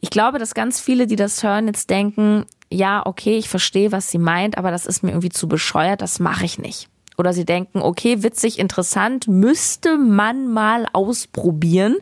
Ich 0.00 0.10
glaube, 0.10 0.38
dass 0.38 0.54
ganz 0.54 0.80
viele, 0.80 1.06
die 1.06 1.16
das 1.16 1.42
hören, 1.42 1.66
jetzt 1.66 1.90
denken, 1.90 2.46
ja, 2.72 3.04
okay, 3.04 3.36
ich 3.36 3.48
verstehe, 3.48 3.92
was 3.92 4.10
sie 4.10 4.18
meint, 4.18 4.56
aber 4.56 4.70
das 4.70 4.86
ist 4.86 5.02
mir 5.02 5.10
irgendwie 5.10 5.30
zu 5.30 5.48
bescheuert, 5.48 6.02
das 6.02 6.20
mache 6.20 6.44
ich 6.44 6.58
nicht. 6.58 6.88
Oder 7.18 7.32
sie 7.32 7.44
denken, 7.44 7.82
okay, 7.82 8.22
witzig, 8.22 8.58
interessant, 8.58 9.28
müsste 9.28 9.98
man 9.98 10.46
mal 10.46 10.86
ausprobieren, 10.92 11.96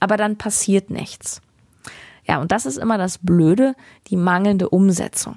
aber 0.00 0.16
dann 0.16 0.38
passiert 0.38 0.90
nichts. 0.90 1.42
Ja, 2.26 2.40
und 2.40 2.52
das 2.52 2.64
ist 2.64 2.78
immer 2.78 2.96
das 2.96 3.18
Blöde, 3.18 3.74
die 4.06 4.16
mangelnde 4.16 4.70
Umsetzung. 4.70 5.36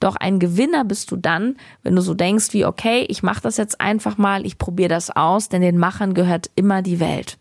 Doch 0.00 0.16
ein 0.16 0.40
Gewinner 0.40 0.84
bist 0.84 1.12
du 1.12 1.16
dann, 1.16 1.56
wenn 1.84 1.94
du 1.94 2.02
so 2.02 2.14
denkst 2.14 2.52
wie, 2.52 2.64
okay, 2.64 3.06
ich 3.08 3.22
mache 3.22 3.42
das 3.42 3.58
jetzt 3.58 3.80
einfach 3.80 4.18
mal, 4.18 4.44
ich 4.44 4.58
probiere 4.58 4.88
das 4.88 5.10
aus, 5.10 5.48
denn 5.48 5.62
den 5.62 5.78
Machern 5.78 6.14
gehört 6.14 6.50
immer 6.56 6.82
die 6.82 6.98
Welt. 6.98 7.38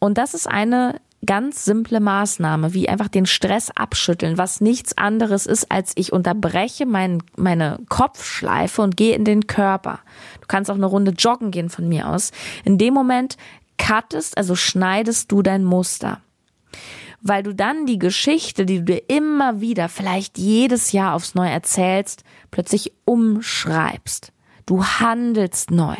Und 0.00 0.18
das 0.18 0.34
ist 0.34 0.48
eine 0.48 1.00
ganz 1.26 1.64
simple 1.64 2.00
Maßnahme, 2.00 2.74
wie 2.74 2.88
einfach 2.88 3.08
den 3.08 3.26
Stress 3.26 3.70
abschütteln, 3.70 4.38
was 4.38 4.60
nichts 4.60 4.96
anderes 4.96 5.46
ist, 5.46 5.70
als 5.70 5.92
ich 5.96 6.12
unterbreche 6.12 6.86
mein, 6.86 7.22
meine 7.36 7.78
Kopfschleife 7.88 8.82
und 8.82 8.96
gehe 8.96 9.16
in 9.16 9.24
den 9.24 9.46
Körper. 9.46 10.00
Du 10.40 10.46
kannst 10.46 10.70
auch 10.70 10.76
eine 10.76 10.86
Runde 10.86 11.12
joggen 11.12 11.50
gehen 11.50 11.70
von 11.70 11.88
mir 11.88 12.08
aus. 12.08 12.30
In 12.64 12.78
dem 12.78 12.94
Moment 12.94 13.36
cuttest, 13.78 14.36
also 14.36 14.54
schneidest 14.54 15.32
du 15.32 15.42
dein 15.42 15.64
Muster. 15.64 16.20
Weil 17.20 17.42
du 17.42 17.52
dann 17.52 17.86
die 17.86 17.98
Geschichte, 17.98 18.64
die 18.64 18.78
du 18.78 18.84
dir 18.84 19.02
immer 19.08 19.60
wieder, 19.60 19.88
vielleicht 19.88 20.38
jedes 20.38 20.92
Jahr 20.92 21.14
aufs 21.14 21.34
Neue 21.34 21.50
erzählst, 21.50 22.22
plötzlich 22.52 22.92
umschreibst. 23.04 24.32
Du 24.66 24.84
handelst 24.84 25.72
neu. 25.72 25.96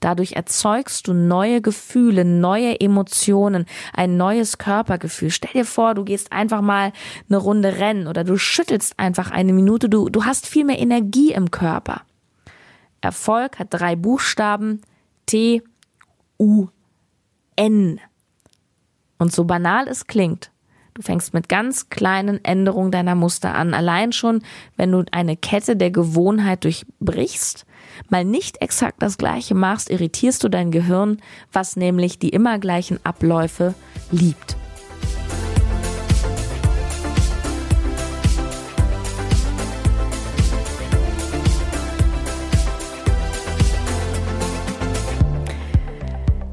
Dadurch 0.00 0.32
erzeugst 0.32 1.06
du 1.06 1.12
neue 1.12 1.60
Gefühle, 1.60 2.24
neue 2.24 2.80
Emotionen, 2.80 3.66
ein 3.92 4.16
neues 4.16 4.56
Körpergefühl. 4.56 5.30
Stell 5.30 5.52
dir 5.52 5.66
vor, 5.66 5.94
du 5.94 6.04
gehst 6.04 6.32
einfach 6.32 6.62
mal 6.62 6.92
eine 7.28 7.36
Runde 7.36 7.78
rennen 7.78 8.06
oder 8.06 8.24
du 8.24 8.38
schüttelst 8.38 8.98
einfach 8.98 9.30
eine 9.30 9.52
Minute. 9.52 9.88
Du, 9.88 10.08
du 10.08 10.24
hast 10.24 10.46
viel 10.46 10.64
mehr 10.64 10.78
Energie 10.78 11.32
im 11.32 11.50
Körper. 11.50 12.02
Erfolg 13.02 13.58
hat 13.58 13.68
drei 13.70 13.94
Buchstaben. 13.94 14.80
T, 15.26 15.62
U, 16.38 16.68
N. 17.56 18.00
Und 19.18 19.32
so 19.32 19.44
banal 19.44 19.86
es 19.86 20.06
klingt, 20.06 20.49
Du 21.00 21.06
fängst 21.06 21.32
mit 21.32 21.48
ganz 21.48 21.88
kleinen 21.88 22.44
Änderungen 22.44 22.90
deiner 22.90 23.14
Muster 23.14 23.54
an. 23.54 23.72
Allein 23.72 24.12
schon, 24.12 24.42
wenn 24.76 24.92
du 24.92 25.02
eine 25.12 25.34
Kette 25.34 25.74
der 25.74 25.90
Gewohnheit 25.90 26.64
durchbrichst, 26.64 27.64
mal 28.10 28.22
nicht 28.22 28.60
exakt 28.60 29.02
das 29.02 29.16
gleiche 29.16 29.54
machst, 29.54 29.88
irritierst 29.88 30.44
du 30.44 30.50
dein 30.50 30.70
Gehirn, 30.70 31.22
was 31.54 31.76
nämlich 31.76 32.18
die 32.18 32.28
immer 32.28 32.58
gleichen 32.58 33.00
Abläufe 33.02 33.72
liebt. 34.10 34.58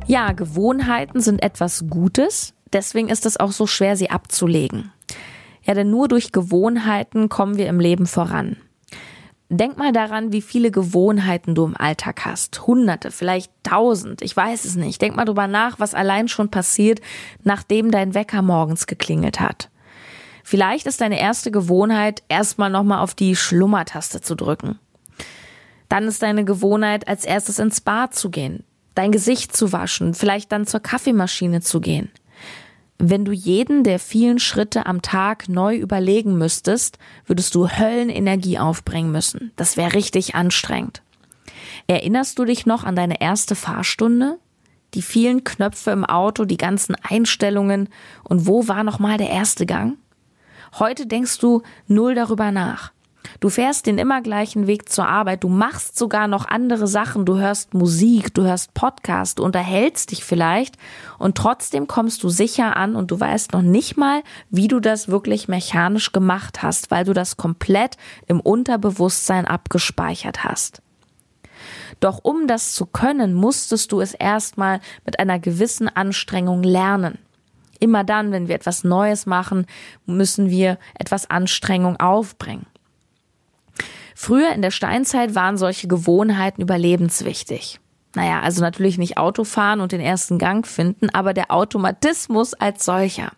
Ja, 0.05 0.31
Gewohnheiten 0.31 1.19
sind 1.19 1.43
etwas 1.43 1.83
Gutes, 1.89 2.53
deswegen 2.73 3.09
ist 3.09 3.25
es 3.25 3.37
auch 3.37 3.51
so 3.51 3.67
schwer, 3.67 3.95
sie 3.95 4.09
abzulegen. 4.09 4.91
Ja, 5.63 5.73
denn 5.73 5.89
nur 5.89 6.07
durch 6.07 6.31
Gewohnheiten 6.31 7.29
kommen 7.29 7.57
wir 7.57 7.67
im 7.67 7.79
Leben 7.79 8.07
voran. 8.07 8.57
Denk 9.49 9.77
mal 9.77 9.93
daran, 9.93 10.33
wie 10.33 10.41
viele 10.41 10.71
Gewohnheiten 10.71 11.55
du 11.55 11.65
im 11.65 11.77
Alltag 11.77 12.25
hast. 12.25 12.67
Hunderte, 12.67 13.11
vielleicht 13.11 13.51
tausend, 13.63 14.21
ich 14.21 14.35
weiß 14.35 14.65
es 14.65 14.75
nicht. 14.75 15.01
Denk 15.01 15.15
mal 15.15 15.23
drüber 15.23 15.47
nach, 15.47 15.79
was 15.79 15.93
allein 15.93 16.27
schon 16.27 16.49
passiert, 16.49 16.99
nachdem 17.43 17.89
dein 17.91 18.13
Wecker 18.13 18.41
morgens 18.41 18.87
geklingelt 18.87 19.39
hat. 19.39 19.69
Vielleicht 20.43 20.85
ist 20.85 20.99
deine 20.99 21.19
erste 21.19 21.51
Gewohnheit, 21.51 22.23
erstmal 22.27 22.69
nochmal 22.69 22.99
auf 22.99 23.13
die 23.13 23.35
Schlummertaste 23.35 24.19
zu 24.19 24.35
drücken. 24.35 24.79
Dann 25.87 26.05
ist 26.05 26.21
deine 26.21 26.43
Gewohnheit, 26.43 27.07
als 27.07 27.23
erstes 27.23 27.59
ins 27.59 27.79
Bad 27.79 28.15
zu 28.15 28.29
gehen, 28.29 28.63
dein 28.95 29.11
Gesicht 29.11 29.55
zu 29.55 29.71
waschen, 29.71 30.13
vielleicht 30.13 30.51
dann 30.51 30.65
zur 30.65 30.81
Kaffeemaschine 30.81 31.61
zu 31.61 31.79
gehen. 31.79 32.11
Wenn 32.99 33.25
du 33.25 33.31
jeden 33.31 33.83
der 33.83 33.99
vielen 33.99 34.39
Schritte 34.39 34.87
am 34.87 35.03
Tag 35.03 35.49
neu 35.49 35.75
überlegen 35.75 36.37
müsstest, 36.37 36.97
würdest 37.25 37.53
du 37.53 37.67
Höllenenergie 37.69 38.57
aufbringen 38.57 39.11
müssen. 39.11 39.51
Das 39.55 39.77
wäre 39.77 39.93
richtig 39.93 40.33
anstrengend. 40.33 41.03
Erinnerst 41.85 42.39
du 42.39 42.45
dich 42.45 42.65
noch 42.65 42.83
an 42.83 42.95
deine 42.95 43.21
erste 43.21 43.55
Fahrstunde? 43.55 44.39
Die 44.93 45.01
vielen 45.01 45.43
Knöpfe 45.43 45.91
im 45.91 46.05
Auto, 46.05 46.45
die 46.45 46.57
ganzen 46.57 46.95
Einstellungen 47.03 47.89
und 48.23 48.47
wo 48.47 48.67
war 48.67 48.83
nochmal 48.83 49.17
der 49.17 49.29
erste 49.29 49.65
Gang? 49.65 49.97
Heute 50.79 51.05
denkst 51.05 51.37
du 51.37 51.61
null 51.87 52.15
darüber 52.15 52.51
nach. 52.51 52.91
Du 53.39 53.49
fährst 53.49 53.85
den 53.85 53.97
immer 53.97 54.21
gleichen 54.21 54.67
Weg 54.67 54.89
zur 54.89 55.07
Arbeit, 55.07 55.43
du 55.43 55.49
machst 55.49 55.97
sogar 55.97 56.27
noch 56.27 56.45
andere 56.47 56.87
Sachen, 56.87 57.25
du 57.25 57.37
hörst 57.37 57.73
Musik, 57.73 58.33
du 58.33 58.43
hörst 58.43 58.73
Podcast, 58.73 59.39
du 59.39 59.43
unterhältst 59.43 60.11
dich 60.11 60.23
vielleicht 60.23 60.75
und 61.19 61.35
trotzdem 61.37 61.87
kommst 61.87 62.23
du 62.23 62.29
sicher 62.29 62.75
an 62.77 62.95
und 62.95 63.11
du 63.11 63.19
weißt 63.19 63.53
noch 63.53 63.61
nicht 63.61 63.97
mal, 63.97 64.23
wie 64.49 64.67
du 64.67 64.79
das 64.79 65.07
wirklich 65.07 65.47
mechanisch 65.47 66.11
gemacht 66.11 66.63
hast, 66.63 66.91
weil 66.91 67.05
du 67.05 67.13
das 67.13 67.37
komplett 67.37 67.97
im 68.25 68.39
Unterbewusstsein 68.39 69.45
abgespeichert 69.45 70.43
hast. 70.43 70.81
Doch 71.99 72.19
um 72.23 72.47
das 72.47 72.73
zu 72.73 72.85
können, 72.85 73.33
musstest 73.33 73.91
du 73.91 74.01
es 74.01 74.13
erstmal 74.13 74.79
mit 75.05 75.19
einer 75.19 75.39
gewissen 75.39 75.87
Anstrengung 75.89 76.63
lernen. 76.63 77.17
Immer 77.79 78.03
dann, 78.03 78.31
wenn 78.31 78.47
wir 78.47 78.55
etwas 78.55 78.83
Neues 78.83 79.25
machen, 79.25 79.65
müssen 80.05 80.49
wir 80.49 80.77
etwas 80.97 81.29
Anstrengung 81.29 81.99
aufbringen. 81.99 82.65
Früher 84.19 84.51
in 84.51 84.63
der 84.63 84.71
Steinzeit 84.71 85.35
waren 85.35 85.57
solche 85.57 85.87
Gewohnheiten 85.87 86.63
überlebenswichtig. 86.63 87.79
Naja, 88.17 88.39
also 88.39 88.61
natürlich 88.61 88.97
nicht 88.97 89.19
Autofahren 89.19 89.79
und 89.79 89.91
den 89.91 90.01
ersten 90.01 90.39
Gang 90.39 90.65
finden, 90.65 91.11
aber 91.11 91.35
der 91.35 91.51
Automatismus 91.51 92.55
als 92.55 92.83
solcher. 92.83 93.31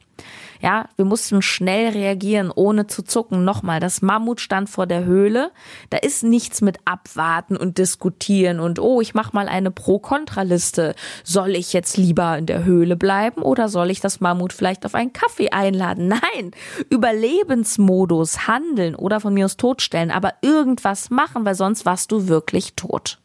Ja, 0.62 0.88
wir 0.96 1.04
mussten 1.04 1.42
schnell 1.42 1.90
reagieren, 1.90 2.50
ohne 2.56 2.88
zu 2.88 3.04
zucken. 3.04 3.44
Nochmal, 3.44 3.82
das 3.82 4.02
Mammut 4.02 4.40
stand 4.40 4.70
vor 4.70 4.88
der 4.88 5.04
Höhle. 5.04 5.52
Da 5.90 5.98
ist 5.98 6.24
nichts 6.24 6.62
mit 6.62 6.78
abwarten 6.86 7.58
und 7.58 7.78
diskutieren 7.78 8.62
und 8.62 8.80
oh, 8.80 9.02
ich 9.02 9.14
mach 9.14 9.34
mal 9.34 9.50
eine 9.50 9.70
Pro-Kontra-Liste. 9.70 10.96
Soll 11.26 11.58
ich 11.58 11.74
jetzt 11.74 11.98
lieber 11.98 12.38
in 12.38 12.46
der 12.46 12.64
Höhle 12.64 12.96
bleiben 12.96 13.42
oder 13.42 13.68
soll 13.68 13.90
ich 13.90 14.00
das 14.00 14.22
Mammut 14.22 14.54
vielleicht 14.54 14.86
auf 14.86 14.96
einen 14.96 15.12
Kaffee 15.12 15.50
einladen? 15.50 16.08
Nein, 16.08 16.52
Überlebensmodus, 16.90 18.48
handeln 18.48 18.96
oder 18.96 19.20
von 19.20 19.34
mir 19.34 19.44
aus 19.44 19.58
totstellen, 19.58 20.10
aber 20.10 20.36
irgendwas 20.42 21.10
machen, 21.10 21.44
weil 21.44 21.56
sonst 21.56 21.86
warst 21.86 22.14
du 22.14 22.30
wirklich 22.30 22.76
tot. 22.76 23.20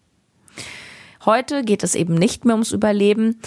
Heute 1.25 1.65
geht 1.65 1.83
es 1.83 1.95
eben 1.95 2.15
nicht 2.15 2.45
mehr 2.45 2.55
ums 2.55 2.73
Überleben. 2.73 3.41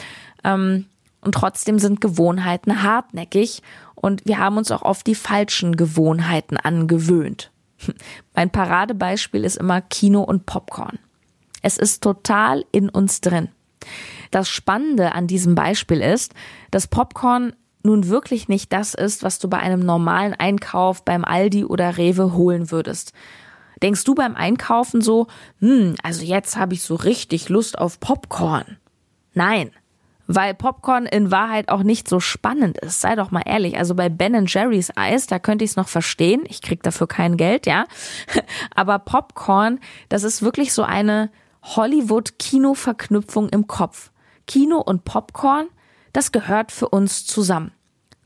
Ähm, 0.44 0.86
und 1.22 1.34
trotzdem 1.34 1.80
sind 1.80 2.00
Gewohnheiten 2.00 2.84
hartnäckig 2.84 3.62
und 3.96 4.26
wir 4.26 4.38
haben 4.38 4.58
uns 4.58 4.72
auch 4.72 4.84
oft 4.84 5.06
die 5.08 5.16
falschen 5.16 5.76
Gewohnheiten 5.76 6.58
angewöhnt. 6.58 7.52
Mein 8.36 8.52
Paradebeispiel 8.52 9.44
ist 9.44 9.58
immer 9.58 9.82
Kino 9.82 10.22
und 10.22 10.46
Popcorn. 10.46 11.00
Es 11.62 11.78
ist 11.78 12.04
total 12.04 12.64
in 12.72 12.90
uns 12.90 13.20
drin. 13.20 13.50
Das 14.32 14.48
Spannende 14.48 15.14
an 15.14 15.28
diesem 15.28 15.56
Beispiel 15.56 16.02
ist, 16.02 16.34
dass 16.72 16.88
Popcorn 16.88 17.54
nun 17.84 18.08
wirklich 18.08 18.48
nicht 18.48 18.72
das 18.74 18.94
ist, 18.94 19.24
was 19.24 19.40
du 19.40 19.50
bei 19.50 19.58
einem 19.58 19.80
normalen 19.80 20.34
Einkauf 20.34 21.04
beim 21.04 21.26
Aldi 21.26 21.66
oder 21.66 21.98
Rewe 21.98 22.34
holen 22.34 22.70
würdest. 22.72 23.14
Denkst 23.82 24.04
du 24.04 24.16
beim 24.16 24.36
Einkaufen 24.36 25.02
so, 25.02 25.28
hm, 25.60 25.96
also 26.04 26.24
jetzt 26.24 26.58
habe 26.58 26.74
ich 26.74 26.84
so 26.84 26.96
richtig 26.96 27.50
Lust 27.50 27.78
auf 27.78 28.00
Popcorn? 28.00 28.78
Nein, 29.34 29.72
weil 30.28 30.54
Popcorn 30.54 31.06
in 31.06 31.32
Wahrheit 31.32 31.70
auch 31.70 31.84
nicht 31.84 32.08
so 32.10 32.20
spannend 32.20 32.78
ist. 32.78 33.02
Sei 33.02 33.16
doch 33.16 33.32
mal 33.32 33.44
ehrlich. 33.46 33.78
Also 33.78 33.96
bei 33.96 34.10
Ben 34.10 34.46
Jerry's 34.46 34.92
Eis, 34.96 35.26
da 35.28 35.40
könnte 35.40 35.64
ich 35.64 35.72
es 35.72 35.78
noch 35.78 35.88
verstehen. 35.88 36.44
Ich 36.48 36.62
krieg 36.62 36.84
dafür 36.84 37.08
kein 37.08 37.38
Geld, 37.38 37.66
ja. 37.66 37.86
Aber 38.76 39.00
Popcorn, 39.00 39.80
das 40.10 40.24
ist 40.24 40.42
wirklich 40.42 40.74
so 40.74 40.84
eine 40.84 41.32
Hollywood-Kino-Verknüpfung 41.64 43.50
im 43.50 43.68
Kopf. 43.68 44.12
Kino 44.46 44.78
und 44.78 45.06
Popcorn, 45.06 45.68
das 46.14 46.32
gehört 46.32 46.72
für 46.72 46.90
uns 46.90 47.26
zusammen. 47.26 47.72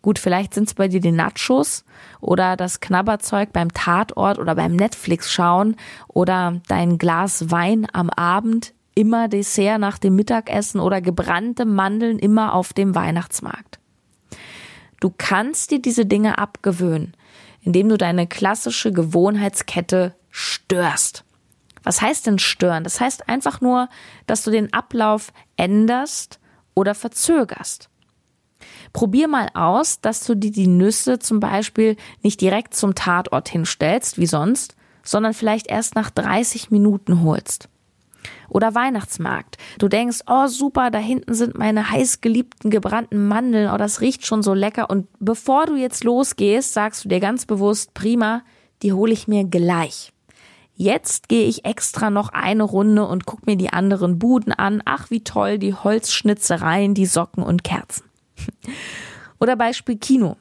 Gut, 0.01 0.17
vielleicht 0.17 0.53
sind 0.53 0.67
es 0.67 0.73
bei 0.73 0.87
dir 0.87 0.99
die 0.99 1.11
Nachos 1.11 1.85
oder 2.19 2.55
das 2.57 2.79
Knabberzeug 2.79 3.53
beim 3.53 3.71
Tatort 3.71 4.39
oder 4.39 4.55
beim 4.55 4.75
Netflix 4.75 5.31
schauen 5.31 5.75
oder 6.07 6.59
dein 6.67 6.97
Glas 6.97 7.51
Wein 7.51 7.87
am 7.93 8.09
Abend 8.09 8.73
immer 8.95 9.27
Dessert 9.27 9.79
nach 9.79 9.99
dem 9.99 10.15
Mittagessen 10.15 10.79
oder 10.79 11.01
gebrannte 11.01 11.65
Mandeln 11.65 12.17
immer 12.17 12.53
auf 12.53 12.73
dem 12.73 12.95
Weihnachtsmarkt. 12.95 13.79
Du 14.99 15.13
kannst 15.15 15.71
dir 15.71 15.81
diese 15.81 16.05
Dinge 16.05 16.37
abgewöhnen, 16.37 17.15
indem 17.61 17.89
du 17.89 17.97
deine 17.97 18.27
klassische 18.27 18.91
Gewohnheitskette 18.91 20.15
störst. 20.29 21.23
Was 21.83 22.01
heißt 22.01 22.27
denn 22.27 22.39
stören? 22.39 22.83
Das 22.83 22.99
heißt 22.99 23.29
einfach 23.29 23.61
nur, 23.61 23.89
dass 24.27 24.43
du 24.43 24.51
den 24.51 24.73
Ablauf 24.73 25.31
änderst 25.57 26.39
oder 26.75 26.95
verzögerst. 26.95 27.90
Probier 28.93 29.27
mal 29.27 29.49
aus, 29.53 30.01
dass 30.01 30.23
du 30.25 30.35
dir 30.35 30.51
die 30.51 30.67
Nüsse 30.67 31.19
zum 31.19 31.39
Beispiel 31.39 31.97
nicht 32.21 32.41
direkt 32.41 32.75
zum 32.75 32.95
Tatort 32.95 33.49
hinstellst, 33.49 34.17
wie 34.17 34.25
sonst, 34.25 34.75
sondern 35.03 35.33
vielleicht 35.33 35.67
erst 35.67 35.95
nach 35.95 36.09
30 36.09 36.71
Minuten 36.71 37.23
holst. 37.23 37.69
Oder 38.49 38.75
Weihnachtsmarkt. 38.75 39.57
Du 39.79 39.87
denkst, 39.87 40.19
oh 40.27 40.47
super, 40.47 40.91
da 40.91 40.99
hinten 40.99 41.33
sind 41.33 41.57
meine 41.57 41.89
heißgeliebten 41.89 42.69
gebrannten 42.69 43.27
Mandeln, 43.27 43.71
oh 43.73 43.77
das 43.77 44.01
riecht 44.01 44.25
schon 44.25 44.43
so 44.43 44.53
lecker. 44.53 44.89
Und 44.89 45.07
bevor 45.19 45.65
du 45.65 45.75
jetzt 45.75 46.03
losgehst, 46.03 46.73
sagst 46.73 47.05
du 47.05 47.09
dir 47.09 47.19
ganz 47.19 47.45
bewusst, 47.45 47.93
prima, 47.93 48.43
die 48.83 48.93
hole 48.93 49.13
ich 49.13 49.27
mir 49.27 49.45
gleich. 49.45 50.11
Jetzt 50.75 51.29
gehe 51.29 51.45
ich 51.45 51.65
extra 51.65 52.09
noch 52.09 52.29
eine 52.29 52.63
Runde 52.63 53.05
und 53.05 53.25
guck 53.25 53.45
mir 53.45 53.55
die 53.55 53.71
anderen 53.71 54.19
Buden 54.19 54.51
an. 54.51 54.81
Ach, 54.85 55.11
wie 55.11 55.23
toll, 55.23 55.59
die 55.59 55.73
Holzschnitzereien, 55.73 56.93
die 56.93 57.05
Socken 57.05 57.43
und 57.43 57.63
Kerzen. 57.63 58.10
Oder 59.39 59.55
Beispiel 59.55 59.97
Kino. 59.97 60.37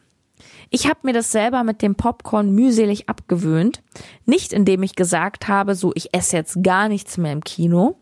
Ich 0.71 0.87
habe 0.87 1.01
mir 1.03 1.13
das 1.13 1.33
selber 1.33 1.65
mit 1.65 1.83
dem 1.83 1.97
Popcorn 1.97 2.51
mühselig 2.55 3.09
abgewöhnt. 3.09 3.83
Nicht 4.25 4.53
indem 4.53 4.83
ich 4.83 4.95
gesagt 4.95 5.49
habe, 5.49 5.75
so 5.75 5.93
ich 5.95 6.15
esse 6.15 6.37
jetzt 6.37 6.63
gar 6.63 6.89
nichts 6.89 7.19
mehr 7.19 7.33
im 7.33 7.43
Kino, 7.43 7.97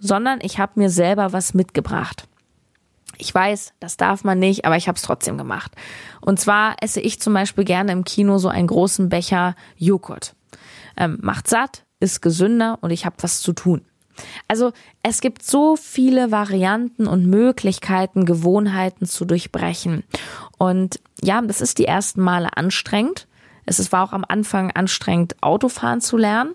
sondern 0.00 0.40
ich 0.42 0.58
habe 0.58 0.72
mir 0.76 0.90
selber 0.90 1.32
was 1.32 1.54
mitgebracht. 1.54 2.26
Ich 3.18 3.34
weiß, 3.34 3.74
das 3.80 3.96
darf 3.96 4.24
man 4.24 4.38
nicht, 4.38 4.64
aber 4.64 4.76
ich 4.76 4.88
habe 4.88 4.96
es 4.96 5.02
trotzdem 5.02 5.36
gemacht. 5.36 5.72
Und 6.20 6.40
zwar 6.40 6.76
esse 6.80 7.00
ich 7.00 7.20
zum 7.20 7.34
Beispiel 7.34 7.64
gerne 7.64 7.92
im 7.92 8.04
Kino 8.04 8.38
so 8.38 8.48
einen 8.48 8.66
großen 8.66 9.08
Becher 9.10 9.54
Joghurt. 9.76 10.34
Ähm, 10.96 11.18
macht 11.20 11.46
satt, 11.46 11.84
ist 12.00 12.22
gesünder 12.22 12.78
und 12.80 12.90
ich 12.90 13.04
habe 13.04 13.16
was 13.20 13.40
zu 13.40 13.52
tun. 13.52 13.84
Also 14.48 14.72
es 15.02 15.20
gibt 15.20 15.42
so 15.42 15.76
viele 15.76 16.30
Varianten 16.30 17.06
und 17.06 17.26
Möglichkeiten, 17.26 18.24
Gewohnheiten 18.24 19.06
zu 19.06 19.24
durchbrechen. 19.24 20.04
Und 20.58 21.00
ja, 21.22 21.40
das 21.42 21.60
ist 21.60 21.78
die 21.78 21.86
ersten 21.86 22.20
Male 22.20 22.56
anstrengend. 22.56 23.26
Es 23.66 23.92
war 23.92 24.04
auch 24.04 24.12
am 24.12 24.24
Anfang 24.26 24.70
anstrengend, 24.72 25.36
Autofahren 25.42 26.00
zu 26.00 26.16
lernen. 26.16 26.54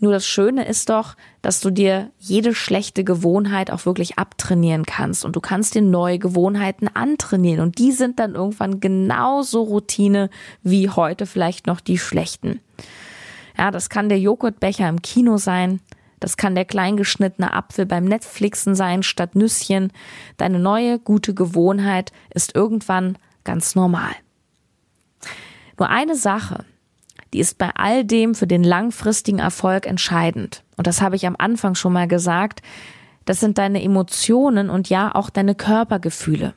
Nur 0.00 0.12
das 0.12 0.26
Schöne 0.26 0.66
ist 0.66 0.90
doch, 0.90 1.14
dass 1.40 1.60
du 1.60 1.70
dir 1.70 2.10
jede 2.18 2.54
schlechte 2.54 3.04
Gewohnheit 3.04 3.70
auch 3.70 3.86
wirklich 3.86 4.18
abtrainieren 4.18 4.84
kannst 4.84 5.24
und 5.24 5.36
du 5.36 5.40
kannst 5.40 5.74
dir 5.74 5.82
neue 5.82 6.18
Gewohnheiten 6.18 6.88
antrainieren 6.88 7.60
und 7.60 7.78
die 7.78 7.92
sind 7.92 8.18
dann 8.18 8.34
irgendwann 8.34 8.80
genauso 8.80 9.62
Routine 9.62 10.30
wie 10.62 10.90
heute 10.90 11.26
vielleicht 11.26 11.66
noch 11.66 11.80
die 11.80 11.98
schlechten. 11.98 12.60
Ja, 13.56 13.70
das 13.70 13.88
kann 13.88 14.08
der 14.08 14.18
Joghurtbecher 14.18 14.88
im 14.88 15.00
Kino 15.00 15.36
sein, 15.36 15.80
das 16.24 16.38
kann 16.38 16.54
der 16.54 16.64
kleingeschnittene 16.64 17.52
Apfel 17.52 17.84
beim 17.84 18.06
Netflixen 18.06 18.74
sein 18.74 19.02
statt 19.02 19.34
Nüsschen. 19.34 19.92
Deine 20.38 20.58
neue 20.58 20.98
gute 20.98 21.34
Gewohnheit 21.34 22.12
ist 22.32 22.54
irgendwann 22.54 23.18
ganz 23.44 23.74
normal. 23.74 24.12
Nur 25.78 25.90
eine 25.90 26.16
Sache, 26.16 26.64
die 27.34 27.40
ist 27.40 27.58
bei 27.58 27.72
all 27.74 28.06
dem 28.06 28.34
für 28.34 28.46
den 28.46 28.64
langfristigen 28.64 29.38
Erfolg 29.38 29.86
entscheidend. 29.86 30.64
Und 30.78 30.86
das 30.86 31.02
habe 31.02 31.14
ich 31.14 31.26
am 31.26 31.36
Anfang 31.38 31.74
schon 31.74 31.92
mal 31.92 32.08
gesagt. 32.08 32.62
Das 33.26 33.38
sind 33.38 33.58
deine 33.58 33.82
Emotionen 33.82 34.70
und 34.70 34.88
ja 34.88 35.14
auch 35.14 35.28
deine 35.28 35.54
Körpergefühle. 35.54 36.54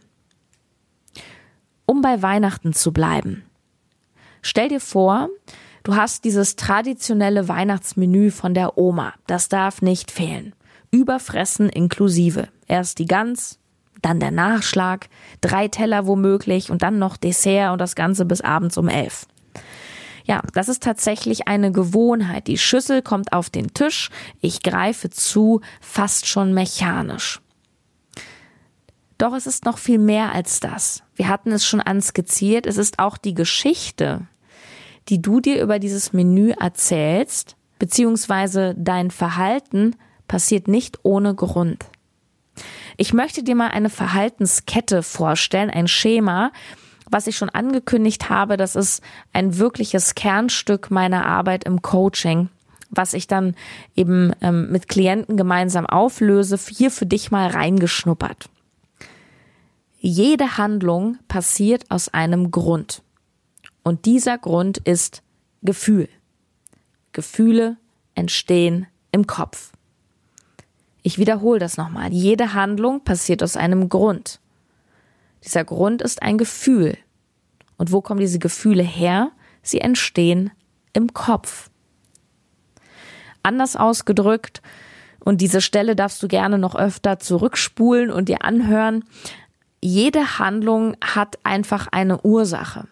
Um 1.86 2.01
bei 2.01 2.21
Weihnachten 2.21 2.71
zu 2.71 2.93
bleiben. 2.93 3.43
Stell 4.41 4.69
dir 4.69 4.80
vor, 4.80 5.27
Du 5.88 5.95
hast 5.95 6.26
dieses 6.26 6.58
traditionelle 6.58 7.47
Weihnachtsmenü 7.47 8.30
von 8.30 8.54
der 8.54 8.78
Oma. 8.78 9.13
Das 9.26 9.47
darf 9.47 9.82
nicht 9.82 10.12
fehlen. 10.12 10.54
Überfressen 10.91 11.69
inklusive. 11.69 12.50
Erst 12.67 13.00
die 13.00 13.06
Gans, 13.06 13.58
dann 14.02 14.19
der 14.19 14.32
Nachschlag, 14.32 15.08
drei 15.39 15.69
Teller 15.69 16.06
womöglich 16.06 16.71
und 16.71 16.82
dann 16.82 17.00
noch 17.00 17.15
Dessert 17.15 17.71
und 17.71 17.80
das 17.80 17.95
Ganze 17.95 18.26
bis 18.26 18.41
abends 18.41 18.78
um 18.78 18.89
elf. 18.89 19.28
Ja, 20.26 20.41
das 20.54 20.67
ist 20.67 20.84
tatsächlich 20.84 21.47
eine 21.47 21.71
Gewohnheit. 21.71 22.47
Die 22.47 22.58
Schüssel 22.58 23.02
kommt 23.02 23.32
auf 23.32 23.50
den 23.50 23.73
Tisch, 23.73 24.10
ich 24.41 24.63
greife 24.63 25.10
zu, 25.10 25.62
fast 25.80 26.28
schon 26.28 26.54
mechanisch. 26.54 27.39
Doch 29.17 29.34
es 29.34 29.47
ist 29.47 29.63
noch 29.63 29.78
viel 29.78 30.00
mehr 30.00 30.34
als 30.34 30.60
das. 30.60 31.04
Wir 31.15 31.30
hatten 31.30 31.54
es 31.54 31.65
schon 31.65 31.80
anskizziert, 31.80 32.65
es 32.65 32.76
ist 32.76 33.00
auch 33.00 33.17
die 33.17 33.34
Geschichte, 33.34 34.28
die 35.10 35.22
du 35.22 35.39
dir 35.39 35.62
über 35.62 35.80
dieses 35.80 36.13
Menü 36.13 36.52
erzählst, 36.52 37.56
beziehungsweise 37.80 38.76
dein 38.78 39.12
Verhalten 39.12 39.96
passiert 40.28 40.67
nicht 40.67 41.00
ohne 41.04 41.36
Grund. 41.36 41.86
Ich 42.98 43.13
möchte 43.13 43.43
dir 43.43 43.56
mal 43.56 43.70
eine 43.70 43.89
Verhaltenskette 43.89 45.04
vorstellen, 45.04 45.70
ein 45.70 45.88
Schema, 45.88 46.52
was 47.10 47.28
ich 47.28 47.38
schon 47.38 47.50
angekündigt 47.50 48.30
habe, 48.30 48.58
das 48.58 48.76
ist 48.76 49.02
ein 49.34 49.58
wirkliches 49.58 50.15
Kernstück 50.15 50.91
meiner 50.91 51.26
Arbeit 51.26 51.63
im 51.63 51.82
Coaching, 51.82 52.50
was 52.89 53.13
ich 53.13 53.28
dann 53.28 53.56
eben 53.96 54.34
ähm, 54.41 54.72
mit 54.72 54.89
Klienten 54.89 55.38
gemeinsam 55.38 55.86
auflöse, 55.86 56.58
hier 56.70 56.91
für 56.91 57.06
dich 57.06 57.32
mal 57.32 57.48
reingeschnuppert. 57.48 58.50
Jede 60.00 60.58
Handlung 60.58 61.17
passiert 61.28 61.89
aus 61.89 62.10
einem 62.10 62.52
Grund. 62.52 63.02
Und 63.88 64.04
dieser 64.04 64.38
Grund 64.38 64.80
ist 64.80 65.23
Gefühl. 65.62 66.10
Gefühle 67.13 67.78
entstehen 68.15 68.86
im 69.13 69.28
Kopf. 69.28 69.71
Ich 71.04 71.19
wiederhole 71.19 71.60
das 71.60 71.78
nochmal. 71.78 72.12
Jede 72.12 72.54
Handlung 72.54 73.06
passiert 73.06 73.41
aus 73.41 73.56
einem 73.56 73.88
Grund. 73.88 74.41
Dieser 75.45 75.63
Grund 75.63 76.02
ist 76.02 76.21
ein 76.21 76.38
Gefühl. 76.38 76.97
Und 77.78 77.93
wo 77.93 78.02
kommen 78.02 78.19
diese 78.19 78.39
Gefühle 78.39 78.84
her? 78.84 79.32
Sie 79.62 79.80
entstehen 79.80 80.52
im 80.91 81.13
Kopf. 81.13 81.69
Anders 83.41 83.78
ausgedrückt, 83.78 84.62
und 85.21 85.39
diese 85.39 85.62
Stelle 85.62 85.95
darfst 85.95 86.21
du 86.21 86.28
gerne 86.28 86.58
noch 86.58 86.76
öfter 86.76 87.19
zurückspulen 87.19 88.12
und 88.12 88.28
dir 88.28 88.43
anhören, 88.43 89.06
jede 89.82 90.39
Handlung 90.39 90.97
hat 91.00 91.39
einfach 91.45 91.88
eine 91.89 92.19
Ursache. 92.23 92.89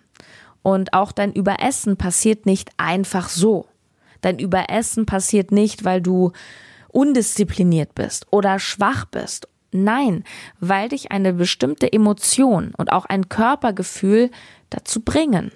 Und 0.66 0.94
auch 0.94 1.12
dein 1.12 1.32
Überessen 1.32 1.96
passiert 1.96 2.48
nicht 2.48 2.72
einfach 2.78 3.30
so. 3.30 3.68
Dein 4.22 4.40
Überessen 4.40 5.06
passiert 5.06 5.52
nicht, 5.52 5.86
weil 5.86 6.02
du 6.02 6.32
undiszipliniert 6.88 7.94
bist 7.94 8.26
oder 8.32 8.58
schwach 8.58 9.06
bist. 9.06 9.48
Nein, 9.72 10.24
weil 10.60 10.90
dich 10.90 11.12
eine 11.12 11.34
bestimmte 11.34 11.94
Emotion 11.94 12.74
und 12.78 12.92
auch 12.92 13.06
ein 13.06 13.30
Körpergefühl 13.30 14.32
dazu 14.72 15.02
bringen. 15.02 15.52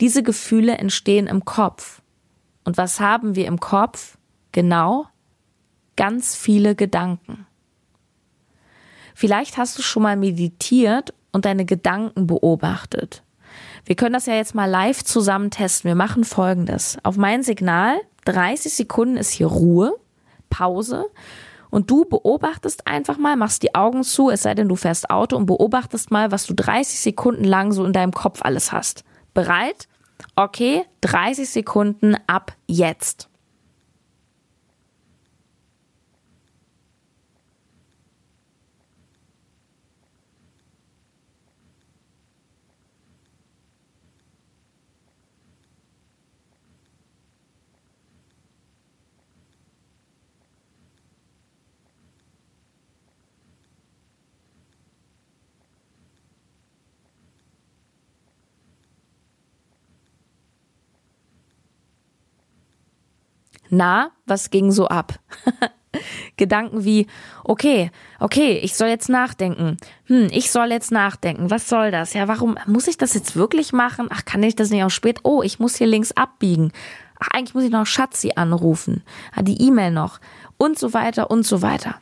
Diese 0.00 0.22
Gefühle 0.22 0.78
entstehen 0.78 1.26
im 1.26 1.44
Kopf. 1.44 2.00
Und 2.62 2.76
was 2.76 3.00
haben 3.00 3.34
wir 3.34 3.48
im 3.48 3.58
Kopf? 3.58 4.16
Genau, 4.52 5.06
ganz 5.96 6.36
viele 6.36 6.76
Gedanken. 6.76 7.48
Vielleicht 9.16 9.56
hast 9.56 9.76
du 9.76 9.82
schon 9.82 10.04
mal 10.04 10.16
meditiert 10.16 11.12
und 11.32 11.46
deine 11.46 11.64
Gedanken 11.64 12.28
beobachtet. 12.28 13.23
Wir 13.86 13.96
können 13.96 14.14
das 14.14 14.26
ja 14.26 14.34
jetzt 14.34 14.54
mal 14.54 14.68
live 14.68 15.04
zusammen 15.04 15.50
testen. 15.50 15.88
Wir 15.88 15.94
machen 15.94 16.24
folgendes. 16.24 16.96
Auf 17.02 17.16
mein 17.16 17.42
Signal, 17.42 18.00
30 18.24 18.72
Sekunden 18.72 19.16
ist 19.16 19.30
hier 19.30 19.46
Ruhe, 19.46 19.94
Pause. 20.48 21.06
Und 21.70 21.90
du 21.90 22.04
beobachtest 22.04 22.86
einfach 22.86 23.18
mal, 23.18 23.36
machst 23.36 23.62
die 23.62 23.74
Augen 23.74 24.04
zu, 24.04 24.30
es 24.30 24.42
sei 24.42 24.54
denn, 24.54 24.68
du 24.68 24.76
fährst 24.76 25.10
Auto 25.10 25.36
und 25.36 25.46
beobachtest 25.46 26.10
mal, 26.10 26.30
was 26.30 26.46
du 26.46 26.54
30 26.54 27.00
Sekunden 27.00 27.44
lang 27.44 27.72
so 27.72 27.84
in 27.84 27.92
deinem 27.92 28.12
Kopf 28.12 28.42
alles 28.42 28.72
hast. 28.72 29.04
Bereit? 29.34 29.88
Okay, 30.36 30.84
30 31.00 31.50
Sekunden 31.50 32.16
ab 32.26 32.52
jetzt. 32.66 33.28
Na, 63.70 64.10
was 64.26 64.50
ging 64.50 64.72
so 64.72 64.86
ab? 64.86 65.14
Gedanken 66.36 66.84
wie, 66.84 67.06
okay, 67.44 67.90
okay, 68.18 68.58
ich 68.58 68.74
soll 68.74 68.88
jetzt 68.88 69.08
nachdenken. 69.08 69.76
Hm, 70.06 70.28
ich 70.30 70.50
soll 70.50 70.70
jetzt 70.70 70.90
nachdenken. 70.90 71.50
Was 71.50 71.68
soll 71.68 71.90
das? 71.90 72.14
Ja, 72.14 72.26
warum 72.28 72.58
muss 72.66 72.88
ich 72.88 72.96
das 72.96 73.14
jetzt 73.14 73.36
wirklich 73.36 73.72
machen? 73.72 74.08
Ach, 74.10 74.24
kann 74.24 74.42
ich 74.42 74.56
das 74.56 74.70
nicht 74.70 74.82
auch 74.82 74.90
spät? 74.90 75.20
Oh, 75.22 75.42
ich 75.42 75.60
muss 75.60 75.76
hier 75.76 75.86
links 75.86 76.12
abbiegen. 76.12 76.72
Ach, 77.20 77.28
eigentlich 77.32 77.54
muss 77.54 77.64
ich 77.64 77.70
noch 77.70 77.86
Schatzi 77.86 78.32
anrufen. 78.34 79.02
Ah, 79.34 79.42
die 79.42 79.62
E-Mail 79.62 79.92
noch. 79.92 80.20
Und 80.58 80.78
so 80.78 80.92
weiter 80.92 81.30
und 81.30 81.46
so 81.46 81.62
weiter. 81.62 81.96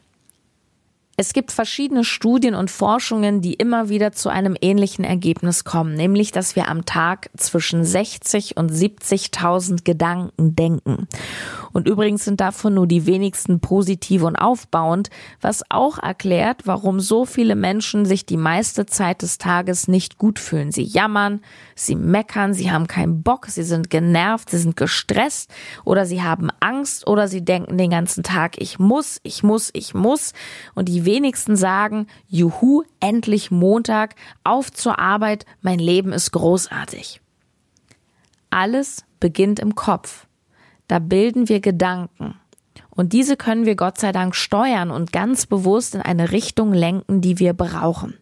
Es 1.17 1.35
gibt 1.35 1.53
verschiedene 1.53 2.05
Studien 2.05 2.55
und 2.55 2.71
Forschungen, 2.71 3.43
die 3.43 3.53
immer 3.53 3.91
wieder 3.91 4.13
zu 4.13 4.31
einem 4.31 4.57
ähnlichen 4.61 5.05
Ergebnis 5.05 5.65
kommen, 5.65 5.95
nämlich 5.95 6.33
dass 6.33 6.57
wir 6.57 6.69
am 6.69 6.87
Tag 6.87 7.29
zwischen 7.37 7.85
60 7.85 8.57
und 8.57 8.71
70.000 8.71 9.85
Gedanken 9.85 10.57
denken. 10.57 11.09
Und 11.73 11.89
übrigens 11.89 12.25
sind 12.25 12.41
davon 12.41 12.75
nur 12.75 12.87
die 12.87 13.07
wenigsten 13.07 13.61
positiv 13.61 14.23
und 14.23 14.37
aufbauend, 14.37 15.11
was 15.41 15.63
auch 15.71 15.99
erklärt, 15.99 16.63
warum 16.67 17.01
so 17.01 17.25
viele 17.25 17.55
Menschen 17.55 18.05
sich 18.05 18.27
die 18.27 18.37
meiste 18.37 18.87
Zeit 18.87 19.23
des 19.23 19.39
Tages 19.39 19.89
nicht 19.89 20.19
gut 20.19 20.39
fühlen. 20.39 20.71
Sie 20.71 20.83
jammern, 20.83 21.41
sie 21.75 21.97
meckern, 21.97 22.55
sie 22.55 22.71
haben 22.71 22.87
keinen 22.87 23.23
Bock, 23.23 23.47
sie 23.47 23.63
sind 23.63 23.91
genervt, 23.91 24.51
sie 24.51 24.59
sind 24.59 24.77
gestresst 24.77 25.51
oder 25.85 26.07
sie 26.07 26.23
haben 26.23 26.49
Angst 26.61 27.07
oder 27.07 27.29
sie 27.29 27.45
denken 27.45 27.79
den 27.79 27.91
ganzen 27.91 28.23
Tag, 28.23 28.61
ich 28.61 28.79
muss, 28.79 29.19
ich 29.23 29.43
muss, 29.43 29.71
ich 29.73 29.95
muss. 29.95 30.33
Und 30.75 30.89
die 30.89 31.05
wenigsten 31.05 31.57
sagen, 31.57 32.07
juhu, 32.29 32.83
endlich 33.01 33.51
Montag, 33.51 34.15
auf 34.45 34.71
zur 34.73 34.99
Arbeit, 34.99 35.47
mein 35.61 35.79
Leben 35.79 36.13
ist 36.13 36.33
großartig. 36.33 37.21
Alles 38.51 39.05
beginnt 39.19 39.61
im 39.61 39.75
Kopf. 39.75 40.27
Da 40.89 40.99
bilden 40.99 41.49
wir 41.49 41.61
Gedanken. 41.61 42.37
Und 42.91 43.13
diese 43.13 43.37
können 43.37 43.65
wir 43.65 43.77
Gott 43.77 43.99
sei 43.99 44.13
Dank 44.13 44.35
steuern 44.35 44.91
und 44.91 45.13
ganz 45.13 45.47
bewusst 45.47 45.95
in 45.95 46.03
eine 46.03 46.33
Richtung 46.33 46.73
lenken, 46.73 47.21
die 47.21 47.39
wir 47.39 47.55
brauchen. 47.55 48.19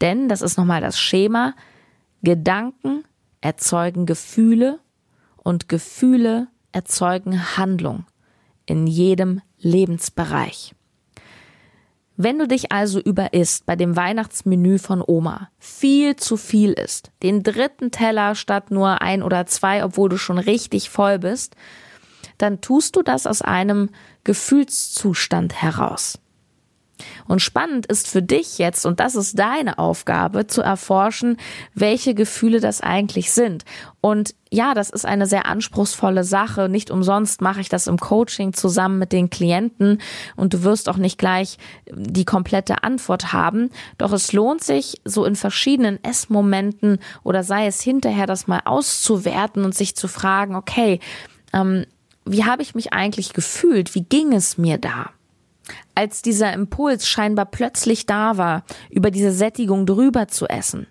Denn, 0.00 0.28
das 0.28 0.42
ist 0.42 0.56
nochmal 0.56 0.80
das 0.80 0.98
Schema, 0.98 1.54
Gedanken 2.22 3.04
erzeugen 3.40 4.06
Gefühle 4.06 4.80
und 5.36 5.68
Gefühle 5.68 6.48
erzeugen 6.72 7.56
Handlung 7.56 8.06
in 8.66 8.86
jedem 8.86 9.42
Lebensbereich. 9.58 10.74
Wenn 12.16 12.38
du 12.38 12.46
dich 12.46 12.70
also 12.70 13.00
überisst 13.00 13.66
bei 13.66 13.74
dem 13.74 13.96
Weihnachtsmenü 13.96 14.78
von 14.78 15.02
Oma, 15.04 15.50
viel 15.58 16.14
zu 16.14 16.36
viel 16.36 16.72
isst, 16.72 17.10
den 17.24 17.42
dritten 17.42 17.90
Teller 17.90 18.36
statt 18.36 18.70
nur 18.70 19.02
ein 19.02 19.22
oder 19.22 19.46
zwei, 19.46 19.84
obwohl 19.84 20.08
du 20.08 20.16
schon 20.16 20.38
richtig 20.38 20.90
voll 20.90 21.18
bist, 21.18 21.56
dann 22.38 22.60
tust 22.60 22.94
du 22.94 23.02
das 23.02 23.26
aus 23.26 23.42
einem 23.42 23.90
Gefühlszustand 24.22 25.60
heraus. 25.60 26.20
Und 27.26 27.40
spannend 27.40 27.86
ist 27.86 28.08
für 28.08 28.22
dich 28.22 28.58
jetzt, 28.58 28.86
und 28.86 29.00
das 29.00 29.14
ist 29.14 29.38
deine 29.38 29.78
Aufgabe, 29.78 30.46
zu 30.46 30.62
erforschen, 30.62 31.36
welche 31.74 32.14
Gefühle 32.14 32.60
das 32.60 32.80
eigentlich 32.80 33.32
sind. 33.32 33.64
Und 34.00 34.34
ja, 34.50 34.74
das 34.74 34.90
ist 34.90 35.04
eine 35.04 35.26
sehr 35.26 35.46
anspruchsvolle 35.46 36.22
Sache. 36.22 36.68
Nicht 36.68 36.90
umsonst 36.90 37.40
mache 37.40 37.60
ich 37.60 37.68
das 37.68 37.86
im 37.86 37.98
Coaching 37.98 38.52
zusammen 38.52 38.98
mit 38.98 39.12
den 39.12 39.30
Klienten 39.30 40.00
und 40.36 40.54
du 40.54 40.62
wirst 40.62 40.88
auch 40.88 40.98
nicht 40.98 41.18
gleich 41.18 41.58
die 41.90 42.24
komplette 42.24 42.84
Antwort 42.84 43.32
haben. 43.32 43.70
Doch 43.98 44.12
es 44.12 44.32
lohnt 44.32 44.62
sich, 44.62 45.00
so 45.04 45.24
in 45.24 45.36
verschiedenen 45.36 46.02
Essmomenten 46.04 46.98
oder 47.22 47.42
sei 47.42 47.66
es 47.66 47.80
hinterher 47.80 48.26
das 48.26 48.46
mal 48.46 48.60
auszuwerten 48.64 49.64
und 49.64 49.74
sich 49.74 49.96
zu 49.96 50.06
fragen, 50.06 50.54
okay, 50.54 51.00
ähm, 51.52 51.84
wie 52.24 52.44
habe 52.44 52.62
ich 52.62 52.74
mich 52.74 52.92
eigentlich 52.92 53.32
gefühlt? 53.32 53.94
Wie 53.94 54.04
ging 54.04 54.32
es 54.32 54.56
mir 54.56 54.78
da? 54.78 55.10
Als 55.94 56.22
dieser 56.22 56.52
Impuls 56.52 57.08
scheinbar 57.08 57.46
plötzlich 57.46 58.06
da 58.06 58.36
war, 58.36 58.64
über 58.90 59.10
diese 59.10 59.32
Sättigung 59.32 59.86
drüber 59.86 60.28
zu 60.28 60.46
essen, 60.46 60.86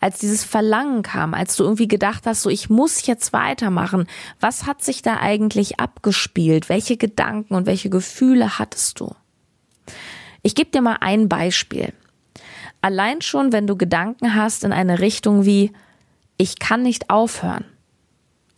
als 0.00 0.18
dieses 0.18 0.44
Verlangen 0.44 1.02
kam, 1.02 1.34
als 1.34 1.56
du 1.56 1.64
irgendwie 1.64 1.88
gedacht 1.88 2.26
hast, 2.26 2.42
so 2.42 2.50
ich 2.50 2.70
muss 2.70 3.06
jetzt 3.06 3.32
weitermachen, 3.32 4.06
was 4.40 4.66
hat 4.66 4.82
sich 4.82 5.02
da 5.02 5.18
eigentlich 5.18 5.80
abgespielt? 5.80 6.68
Welche 6.68 6.96
Gedanken 6.96 7.54
und 7.54 7.66
welche 7.66 7.90
Gefühle 7.90 8.58
hattest 8.58 9.00
du? 9.00 9.14
Ich 10.42 10.54
gebe 10.54 10.70
dir 10.70 10.82
mal 10.82 10.98
ein 11.00 11.28
Beispiel. 11.28 11.92
Allein 12.82 13.20
schon, 13.22 13.52
wenn 13.52 13.66
du 13.66 13.76
Gedanken 13.76 14.34
hast 14.34 14.62
in 14.62 14.72
eine 14.72 15.00
Richtung 15.00 15.44
wie 15.44 15.72
ich 16.36 16.58
kann 16.58 16.82
nicht 16.82 17.10
aufhören 17.10 17.64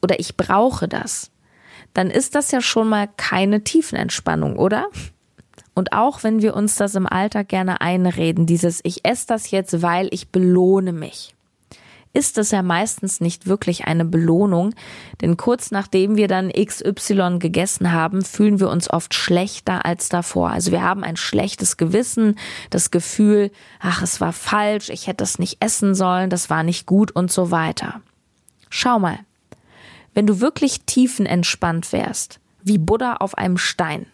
oder 0.03 0.19
ich 0.19 0.37
brauche 0.37 0.89
das, 0.89 1.31
dann 1.95 2.11
ist 2.11 2.35
das 2.35 2.51
ja 2.51 2.61
schon 2.61 2.89
mal 2.89 3.09
keine 3.17 3.65
Tiefenentspannung, 3.65 4.57
oder? 4.57 4.89
Und 5.79 5.93
auch 5.93 6.25
wenn 6.25 6.43
wir 6.43 6.57
uns 6.57 6.75
das 6.75 6.97
im 6.97 7.07
Alltag 7.07 7.51
gerne 7.51 7.81
einreden, 7.81 8.47
dieses 8.47 8.81
Ich 8.83 9.05
esse 9.05 9.29
das 9.29 9.53
jetzt, 9.53 9.81
weil 9.81 10.09
ich 10.11 10.31
belohne 10.31 10.93
mich, 10.93 11.37
ist 12.13 12.37
es 12.37 12.51
ja 12.51 12.65
meistens 12.65 13.21
nicht 13.21 13.47
wirklich 13.47 13.85
eine 13.85 14.05
Belohnung, 14.05 14.75
denn 15.21 15.37
kurz 15.37 15.71
nachdem 15.71 16.17
wir 16.17 16.27
dann 16.27 16.51
XY 16.51 17.37
gegessen 17.39 17.93
haben, 17.93 18.25
fühlen 18.25 18.59
wir 18.59 18.71
uns 18.71 18.91
oft 18.91 19.15
schlechter 19.15 19.87
als 19.87 20.09
davor. 20.09 20.51
Also 20.51 20.73
wir 20.73 20.83
haben 20.83 21.05
ein 21.05 21.17
schlechtes 21.17 21.77
Gewissen, 21.77 22.41
das 22.71 22.91
Gefühl, 22.91 23.53
ach, 23.79 24.03
es 24.03 24.21
war 24.21 24.33
falsch, 24.33 24.89
ich 24.89 25.07
hätte 25.07 25.19
das 25.19 25.39
nicht 25.39 25.59
essen 25.61 25.95
sollen, 25.95 26.29
das 26.29 26.51
war 26.51 26.65
nicht 26.65 26.87
gut 26.87 27.13
und 27.13 27.31
so 27.31 27.53
weiter. 27.53 28.01
Schau 28.69 28.99
mal, 28.99 29.21
wenn 30.13 30.27
du 30.27 30.41
wirklich 30.41 30.81
tiefenentspannt 30.87 31.93
wärst, 31.93 32.41
wie 32.65 32.79
Buddha 32.79 33.19
auf 33.19 33.39
einem 33.39 33.59
Stein, 33.59 34.07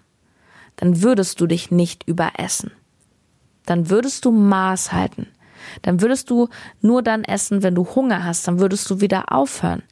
dann 0.77 1.03
würdest 1.03 1.41
du 1.41 1.47
dich 1.47 1.71
nicht 1.71 2.07
überessen. 2.07 2.73
Dann 3.67 3.91
würdest 3.91 4.25
du 4.25 4.31
Maß 4.31 4.93
halten. 4.93 5.29
Dann 5.83 6.01
würdest 6.01 6.31
du 6.31 6.49
nur 6.81 7.03
dann 7.03 7.25
essen, 7.25 7.63
wenn 7.63 7.75
du 7.75 7.87
Hunger 7.95 8.25
hast, 8.25 8.47
dann 8.47 8.59
würdest 8.59 8.91
du 8.91 9.01
wieder 9.01 9.33
aufhören. 9.33 9.83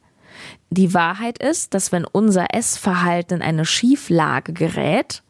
Die 0.69 0.93
Wahrheit 0.93 1.37
ist, 1.37 1.73
dass 1.73 1.91
wenn 1.91 2.05
unser 2.05 2.53
Essverhalten 2.53 3.37
in 3.37 3.41
eine 3.41 3.65
Schieflage 3.65 4.53
gerät, 4.53 5.23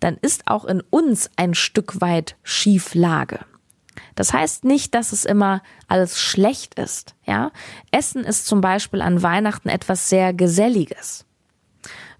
dann 0.00 0.16
ist 0.16 0.46
auch 0.46 0.64
in 0.64 0.82
uns 0.90 1.30
ein 1.36 1.54
Stück 1.54 2.00
weit 2.00 2.36
Schieflage. 2.42 3.40
Das 4.14 4.32
heißt 4.32 4.64
nicht, 4.64 4.94
dass 4.94 5.12
es 5.12 5.24
immer 5.24 5.62
alles 5.86 6.20
schlecht 6.20 6.74
ist, 6.74 7.14
ja. 7.24 7.50
Essen 7.90 8.24
ist 8.24 8.46
zum 8.46 8.60
Beispiel 8.60 9.00
an 9.00 9.22
Weihnachten 9.22 9.68
etwas 9.68 10.08
sehr 10.08 10.32
Geselliges. 10.32 11.24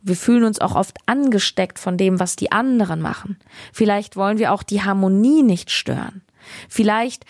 Wir 0.02 0.16
fühlen 0.16 0.44
uns 0.44 0.60
auch 0.60 0.74
oft 0.74 0.96
angesteckt 1.06 1.78
von 1.78 1.96
dem, 1.96 2.20
was 2.20 2.36
die 2.36 2.52
anderen 2.52 3.00
machen. 3.00 3.38
Vielleicht 3.72 4.16
wollen 4.16 4.38
wir 4.38 4.52
auch 4.52 4.62
die 4.62 4.82
Harmonie 4.82 5.42
nicht 5.42 5.70
stören. 5.70 6.22
Vielleicht 6.68 7.24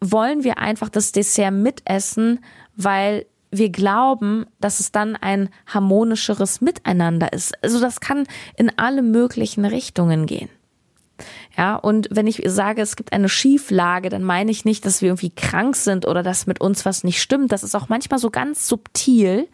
wollen 0.00 0.44
wir 0.44 0.58
einfach 0.58 0.88
das 0.88 1.12
Dessert 1.12 1.52
mitessen, 1.52 2.40
weil 2.76 3.26
wir 3.50 3.70
glauben, 3.70 4.46
dass 4.60 4.80
es 4.80 4.92
dann 4.92 5.16
ein 5.16 5.48
harmonischeres 5.66 6.60
Miteinander 6.60 7.32
ist. 7.32 7.52
Also 7.62 7.80
das 7.80 8.00
kann 8.00 8.26
in 8.56 8.70
alle 8.78 9.02
möglichen 9.02 9.64
Richtungen 9.64 10.26
gehen. 10.26 10.50
Ja, 11.56 11.74
und 11.74 12.08
wenn 12.12 12.28
ich 12.28 12.42
sage, 12.46 12.80
es 12.82 12.94
gibt 12.94 13.12
eine 13.12 13.28
Schieflage, 13.28 14.08
dann 14.08 14.22
meine 14.22 14.50
ich 14.50 14.64
nicht, 14.64 14.84
dass 14.84 15.02
wir 15.02 15.08
irgendwie 15.08 15.30
krank 15.30 15.74
sind 15.74 16.06
oder 16.06 16.22
dass 16.22 16.46
mit 16.46 16.60
uns 16.60 16.84
was 16.84 17.02
nicht 17.02 17.20
stimmt. 17.20 17.50
Das 17.50 17.64
ist 17.64 17.74
auch 17.74 17.88
manchmal 17.88 18.20
so 18.20 18.30
ganz 18.30 18.68
subtil. 18.68 19.48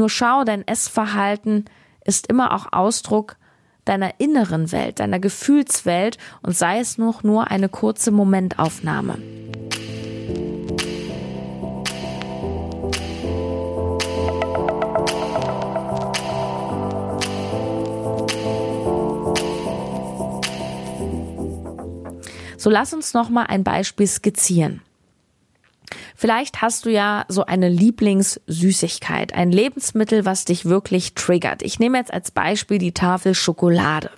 Nur 0.00 0.08
schau, 0.08 0.44
dein 0.44 0.66
Essverhalten 0.66 1.66
ist 2.06 2.28
immer 2.28 2.54
auch 2.54 2.72
Ausdruck 2.72 3.36
deiner 3.84 4.18
inneren 4.18 4.72
Welt, 4.72 4.98
deiner 4.98 5.20
Gefühlswelt 5.20 6.16
und 6.40 6.56
sei 6.56 6.78
es 6.78 6.96
noch 6.96 7.22
nur 7.22 7.50
eine 7.50 7.68
kurze 7.68 8.10
Momentaufnahme. 8.10 9.18
So 22.56 22.70
lass 22.70 22.94
uns 22.94 23.12
noch 23.12 23.28
mal 23.28 23.44
ein 23.44 23.64
Beispiel 23.64 24.06
skizzieren. 24.06 24.80
Vielleicht 26.20 26.60
hast 26.60 26.84
du 26.84 26.90
ja 26.90 27.24
so 27.28 27.46
eine 27.46 27.70
Lieblingssüßigkeit, 27.70 29.32
ein 29.32 29.50
Lebensmittel, 29.50 30.26
was 30.26 30.44
dich 30.44 30.66
wirklich 30.66 31.14
triggert. 31.14 31.62
Ich 31.62 31.78
nehme 31.78 31.96
jetzt 31.96 32.12
als 32.12 32.30
Beispiel 32.30 32.76
die 32.76 32.92
Tafel 32.92 33.34
Schokolade. 33.34 34.10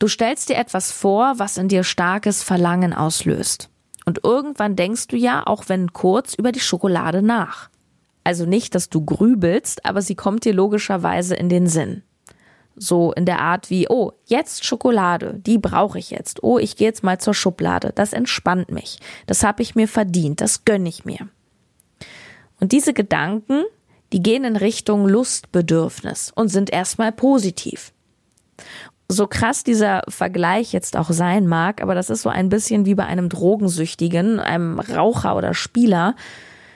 Du 0.00 0.08
stellst 0.08 0.48
dir 0.48 0.56
etwas 0.56 0.90
vor, 0.90 1.34
was 1.36 1.58
in 1.58 1.68
dir 1.68 1.84
starkes 1.84 2.42
Verlangen 2.42 2.92
auslöst. 2.92 3.68
Und 4.04 4.24
irgendwann 4.24 4.74
denkst 4.74 5.06
du 5.06 5.16
ja, 5.16 5.46
auch 5.46 5.68
wenn 5.68 5.92
kurz, 5.92 6.34
über 6.34 6.50
die 6.50 6.58
Schokolade 6.58 7.22
nach. 7.22 7.70
Also 8.24 8.44
nicht, 8.44 8.74
dass 8.74 8.90
du 8.90 9.04
grübelst, 9.04 9.86
aber 9.86 10.02
sie 10.02 10.16
kommt 10.16 10.44
dir 10.44 10.54
logischerweise 10.54 11.36
in 11.36 11.50
den 11.50 11.68
Sinn. 11.68 12.02
So 12.76 13.12
in 13.12 13.26
der 13.26 13.40
Art 13.40 13.70
wie, 13.70 13.88
oh, 13.88 14.12
jetzt 14.26 14.64
Schokolade, 14.64 15.34
die 15.34 15.58
brauche 15.58 15.98
ich 15.98 16.10
jetzt. 16.10 16.42
Oh, 16.42 16.58
ich 16.58 16.76
gehe 16.76 16.88
jetzt 16.88 17.04
mal 17.04 17.18
zur 17.18 17.34
Schublade. 17.34 17.92
Das 17.94 18.12
entspannt 18.12 18.70
mich. 18.70 18.98
Das 19.26 19.44
habe 19.44 19.62
ich 19.62 19.74
mir 19.74 19.88
verdient. 19.88 20.40
Das 20.40 20.64
gönne 20.64 20.88
ich 20.88 21.04
mir. 21.04 21.28
Und 22.60 22.72
diese 22.72 22.92
Gedanken, 22.92 23.64
die 24.12 24.22
gehen 24.22 24.44
in 24.44 24.56
Richtung 24.56 25.08
Lustbedürfnis 25.08 26.32
und 26.34 26.48
sind 26.48 26.70
erstmal 26.70 27.12
positiv. 27.12 27.92
So 29.08 29.26
krass 29.26 29.64
dieser 29.64 30.02
Vergleich 30.08 30.72
jetzt 30.72 30.96
auch 30.96 31.10
sein 31.10 31.46
mag, 31.46 31.82
aber 31.82 31.94
das 31.94 32.08
ist 32.08 32.22
so 32.22 32.28
ein 32.28 32.48
bisschen 32.48 32.86
wie 32.86 32.94
bei 32.94 33.04
einem 33.04 33.28
Drogensüchtigen, 33.28 34.38
einem 34.38 34.78
Raucher 34.78 35.36
oder 35.36 35.54
Spieler. 35.54 36.14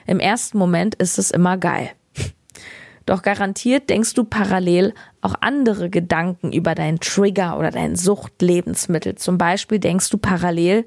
Im 0.07 0.21
ersten 0.21 0.59
Moment 0.59 0.95
ist 0.97 1.19
es 1.19 1.31
immer 1.31 1.57
geil. 1.57 1.91
Doch 3.07 3.23
garantiert 3.23 3.89
denkst 3.89 4.15
du 4.15 4.25
parallel 4.25 4.93
auch 5.21 5.35
andere 5.41 5.89
Gedanken 5.91 6.53
über 6.53 6.75
deinen 6.75 7.01
Trigger 7.01 7.57
oder 7.59 7.71
dein 7.71 7.95
Suchtlebensmittel. 7.97 9.15
Zum 9.15 9.39
Beispiel 9.39 9.79
denkst 9.79 10.11
du 10.11 10.19
parallel, 10.19 10.85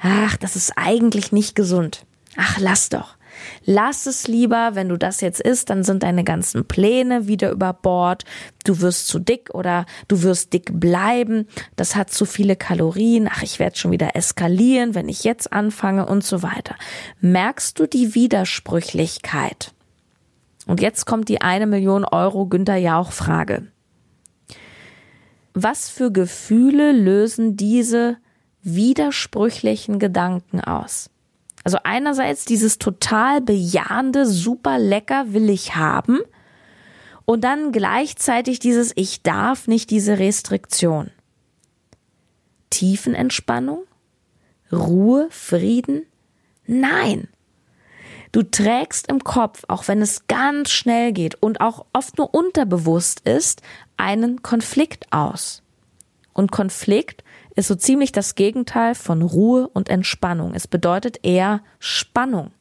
ach, 0.00 0.36
das 0.38 0.56
ist 0.56 0.72
eigentlich 0.76 1.30
nicht 1.30 1.54
gesund. 1.54 2.06
Ach, 2.36 2.58
lass 2.58 2.88
doch. 2.88 3.16
Lass 3.64 4.06
es 4.06 4.26
lieber, 4.26 4.70
wenn 4.74 4.88
du 4.88 4.96
das 4.96 5.20
jetzt 5.20 5.40
isst, 5.40 5.70
dann 5.70 5.84
sind 5.84 6.02
deine 6.02 6.24
ganzen 6.24 6.66
Pläne 6.66 7.28
wieder 7.28 7.50
über 7.50 7.72
Bord. 7.72 8.24
Du 8.64 8.80
wirst 8.80 9.08
zu 9.08 9.18
dick 9.18 9.54
oder 9.54 9.86
du 10.08 10.22
wirst 10.22 10.52
dick 10.52 10.70
bleiben. 10.80 11.46
Das 11.76 11.94
hat 11.94 12.10
zu 12.10 12.24
viele 12.24 12.56
Kalorien. 12.56 13.28
Ach, 13.30 13.42
ich 13.42 13.58
werde 13.58 13.76
schon 13.76 13.92
wieder 13.92 14.16
eskalieren, 14.16 14.94
wenn 14.94 15.08
ich 15.08 15.24
jetzt 15.24 15.52
anfange 15.52 16.06
und 16.06 16.24
so 16.24 16.42
weiter. 16.42 16.74
Merkst 17.20 17.78
du 17.78 17.86
die 17.86 18.14
Widersprüchlichkeit? 18.14 19.72
Und 20.68 20.82
jetzt 20.82 21.06
kommt 21.06 21.28
die 21.28 21.40
eine 21.40 21.66
Million 21.66 22.04
Euro 22.04 22.46
Günter 22.46 22.76
Jauch 22.76 23.10
Frage. 23.10 23.66
Was 25.54 25.88
für 25.88 26.12
Gefühle 26.12 26.92
lösen 26.92 27.56
diese 27.56 28.18
widersprüchlichen 28.62 29.98
Gedanken 29.98 30.60
aus? 30.60 31.10
Also 31.64 31.78
einerseits 31.84 32.44
dieses 32.44 32.78
total 32.78 33.40
bejahende, 33.40 34.26
super 34.26 34.78
lecker 34.78 35.32
will 35.32 35.48
ich 35.48 35.74
haben 35.74 36.20
und 37.24 37.44
dann 37.44 37.72
gleichzeitig 37.72 38.58
dieses 38.58 38.92
ich 38.94 39.22
darf 39.22 39.68
nicht 39.68 39.90
diese 39.90 40.18
Restriktion. 40.18 41.10
Tiefenentspannung? 42.70 43.84
Ruhe? 44.70 45.28
Frieden? 45.30 46.02
Nein. 46.66 47.28
Du 48.38 48.44
trägst 48.44 49.08
im 49.08 49.24
Kopf, 49.24 49.64
auch 49.66 49.88
wenn 49.88 50.00
es 50.00 50.28
ganz 50.28 50.70
schnell 50.70 51.12
geht 51.12 51.42
und 51.42 51.60
auch 51.60 51.86
oft 51.92 52.18
nur 52.18 52.32
unterbewusst 52.32 53.18
ist, 53.26 53.62
einen 53.96 54.42
Konflikt 54.42 55.12
aus. 55.12 55.64
Und 56.34 56.52
Konflikt 56.52 57.24
ist 57.56 57.66
so 57.66 57.74
ziemlich 57.74 58.12
das 58.12 58.36
Gegenteil 58.36 58.94
von 58.94 59.22
Ruhe 59.22 59.66
und 59.66 59.88
Entspannung. 59.88 60.54
Es 60.54 60.68
bedeutet 60.68 61.18
eher 61.24 61.64
Spannung, 61.80 62.52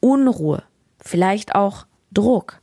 Unruhe, 0.00 0.62
vielleicht 1.00 1.54
auch 1.54 1.84
Druck. 2.10 2.62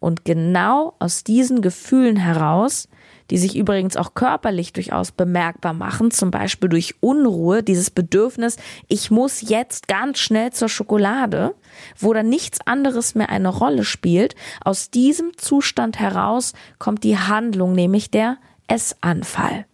Und 0.00 0.24
genau 0.24 0.94
aus 0.98 1.24
diesen 1.24 1.60
Gefühlen 1.60 2.16
heraus, 2.16 2.88
die 3.32 3.38
sich 3.38 3.56
übrigens 3.56 3.96
auch 3.96 4.12
körperlich 4.12 4.74
durchaus 4.74 5.10
bemerkbar 5.10 5.72
machen, 5.72 6.10
zum 6.10 6.30
Beispiel 6.30 6.68
durch 6.68 6.96
Unruhe, 7.00 7.62
dieses 7.62 7.90
Bedürfnis, 7.90 8.58
ich 8.88 9.10
muss 9.10 9.40
jetzt 9.40 9.88
ganz 9.88 10.18
schnell 10.18 10.52
zur 10.52 10.68
Schokolade, 10.68 11.54
wo 11.98 12.12
dann 12.12 12.28
nichts 12.28 12.58
anderes 12.66 13.14
mehr 13.14 13.30
eine 13.30 13.48
Rolle 13.48 13.84
spielt, 13.84 14.34
aus 14.62 14.90
diesem 14.90 15.34
Zustand 15.38 15.98
heraus 15.98 16.52
kommt 16.78 17.04
die 17.04 17.16
Handlung, 17.16 17.72
nämlich 17.72 18.10
der 18.10 18.36
Essanfall. 18.68 19.64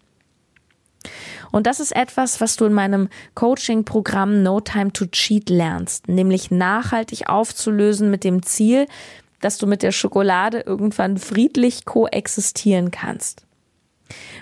Und 1.50 1.66
das 1.66 1.80
ist 1.80 1.96
etwas, 1.96 2.40
was 2.40 2.54
du 2.54 2.64
in 2.66 2.72
meinem 2.72 3.08
Coaching-Programm 3.34 4.40
No 4.44 4.60
Time 4.60 4.92
to 4.92 5.06
Cheat 5.06 5.50
lernst, 5.50 6.06
nämlich 6.06 6.52
nachhaltig 6.52 7.28
aufzulösen 7.28 8.08
mit 8.08 8.22
dem 8.22 8.44
Ziel, 8.44 8.86
dass 9.40 9.58
du 9.58 9.66
mit 9.66 9.82
der 9.82 9.90
Schokolade 9.90 10.60
irgendwann 10.60 11.18
friedlich 11.18 11.84
koexistieren 11.86 12.92
kannst. 12.92 13.47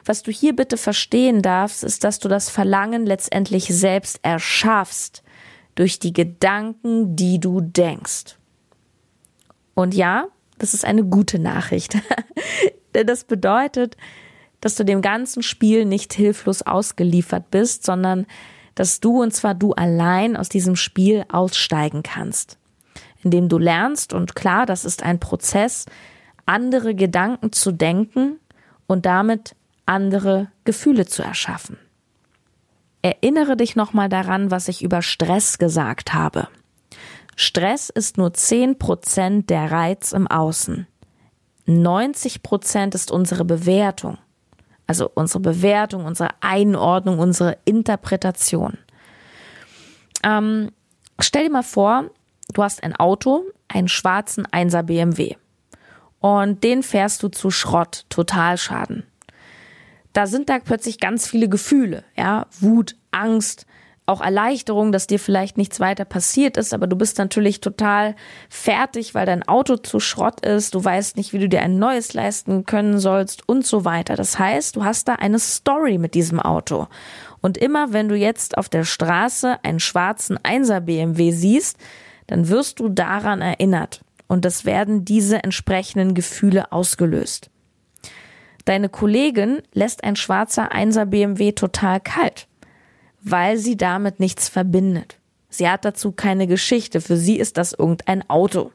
Was 0.04 0.22
du 0.22 0.30
hier 0.30 0.54
bitte 0.54 0.76
verstehen 0.76 1.42
darfst, 1.42 1.84
ist, 1.84 2.04
dass 2.04 2.18
du 2.18 2.28
das 2.28 2.50
Verlangen 2.50 3.06
letztendlich 3.06 3.66
selbst 3.66 4.20
erschaffst 4.22 5.22
durch 5.74 5.98
die 5.98 6.12
Gedanken, 6.12 7.16
die 7.16 7.38
du 7.38 7.60
denkst. 7.60 8.36
Und 9.74 9.94
ja, 9.94 10.28
das 10.58 10.74
ist 10.74 10.84
eine 10.84 11.04
gute 11.04 11.38
Nachricht. 11.38 11.96
Denn 12.94 13.06
das 13.06 13.24
bedeutet, 13.24 13.96
dass 14.60 14.74
du 14.74 14.84
dem 14.84 15.02
ganzen 15.02 15.42
Spiel 15.42 15.84
nicht 15.84 16.14
hilflos 16.14 16.62
ausgeliefert 16.62 17.50
bist, 17.50 17.84
sondern 17.84 18.26
dass 18.74 19.00
du 19.00 19.22
und 19.22 19.32
zwar 19.32 19.54
du 19.54 19.72
allein 19.72 20.36
aus 20.36 20.48
diesem 20.48 20.76
Spiel 20.76 21.24
aussteigen 21.30 22.02
kannst. 22.02 22.58
Indem 23.22 23.48
du 23.48 23.58
lernst, 23.58 24.12
und 24.12 24.34
klar, 24.34 24.66
das 24.66 24.84
ist 24.84 25.02
ein 25.02 25.20
Prozess, 25.20 25.86
andere 26.46 26.94
Gedanken 26.94 27.52
zu 27.52 27.72
denken 27.72 28.38
und 28.86 29.06
damit 29.06 29.54
andere 29.86 30.48
Gefühle 30.64 31.06
zu 31.06 31.22
erschaffen. 31.22 31.78
Erinnere 33.02 33.56
dich 33.56 33.76
nochmal 33.76 34.08
daran, 34.08 34.50
was 34.50 34.68
ich 34.68 34.82
über 34.82 35.00
Stress 35.02 35.58
gesagt 35.58 36.12
habe. 36.12 36.48
Stress 37.36 37.90
ist 37.90 38.18
nur 38.18 38.30
10% 38.30 39.46
der 39.46 39.70
Reiz 39.70 40.12
im 40.12 40.26
Außen. 40.26 40.86
90% 41.68 42.94
ist 42.94 43.10
unsere 43.10 43.44
Bewertung. 43.44 44.18
Also 44.86 45.10
unsere 45.14 45.40
Bewertung, 45.40 46.04
unsere 46.04 46.30
Einordnung, 46.40 47.18
unsere 47.18 47.58
Interpretation. 47.64 48.78
Ähm, 50.24 50.70
stell 51.20 51.44
dir 51.44 51.50
mal 51.50 51.62
vor, 51.62 52.10
du 52.52 52.62
hast 52.62 52.82
ein 52.82 52.94
Auto, 52.96 53.44
einen 53.68 53.88
schwarzen 53.88 54.46
1er 54.46 54.82
BMW. 54.82 55.36
Und 56.26 56.64
den 56.64 56.82
fährst 56.82 57.22
du 57.22 57.28
zu 57.28 57.52
Schrott, 57.52 58.04
Totalschaden. 58.08 59.04
Da 60.12 60.26
sind 60.26 60.48
da 60.48 60.58
plötzlich 60.58 60.98
ganz 60.98 61.28
viele 61.28 61.48
Gefühle, 61.48 62.02
ja, 62.16 62.46
Wut, 62.58 62.96
Angst, 63.12 63.64
auch 64.06 64.20
Erleichterung, 64.20 64.90
dass 64.90 65.06
dir 65.06 65.20
vielleicht 65.20 65.56
nichts 65.56 65.78
weiter 65.78 66.04
passiert 66.04 66.56
ist, 66.56 66.74
aber 66.74 66.88
du 66.88 66.96
bist 66.96 67.18
natürlich 67.18 67.60
total 67.60 68.16
fertig, 68.48 69.14
weil 69.14 69.24
dein 69.24 69.46
Auto 69.46 69.76
zu 69.76 70.00
Schrott 70.00 70.44
ist, 70.44 70.74
du 70.74 70.84
weißt 70.84 71.16
nicht, 71.16 71.32
wie 71.32 71.38
du 71.38 71.48
dir 71.48 71.62
ein 71.62 71.78
neues 71.78 72.12
leisten 72.12 72.64
können 72.64 72.98
sollst 72.98 73.48
und 73.48 73.64
so 73.64 73.84
weiter. 73.84 74.16
Das 74.16 74.36
heißt, 74.36 74.74
du 74.74 74.84
hast 74.84 75.06
da 75.06 75.14
eine 75.14 75.38
Story 75.38 75.96
mit 75.96 76.14
diesem 76.14 76.40
Auto. 76.40 76.88
Und 77.40 77.56
immer 77.56 77.92
wenn 77.92 78.08
du 78.08 78.16
jetzt 78.16 78.58
auf 78.58 78.68
der 78.68 78.82
Straße 78.82 79.58
einen 79.62 79.78
schwarzen 79.78 80.38
1er 80.38 80.80
BMW 80.80 81.30
siehst, 81.30 81.78
dann 82.26 82.48
wirst 82.48 82.80
du 82.80 82.88
daran 82.88 83.42
erinnert. 83.42 84.00
Und 84.28 84.44
es 84.44 84.64
werden 84.64 85.04
diese 85.04 85.42
entsprechenden 85.44 86.14
Gefühle 86.14 86.72
ausgelöst. 86.72 87.50
Deine 88.64 88.88
Kollegin 88.88 89.62
lässt 89.72 90.02
ein 90.02 90.16
schwarzer 90.16 90.72
1er 90.72 91.04
BMW 91.04 91.52
total 91.52 92.00
kalt 92.00 92.48
weil 93.26 93.58
sie 93.58 93.76
damit 93.76 94.20
nichts 94.20 94.48
verbindet. 94.48 95.18
Sie 95.48 95.68
hat 95.68 95.84
dazu 95.84 96.12
keine 96.12 96.46
Geschichte. 96.46 97.00
Für 97.00 97.16
sie 97.16 97.36
ist 97.38 97.56
das 97.56 97.72
irgendein 97.72 98.28
Auto. 98.30 98.70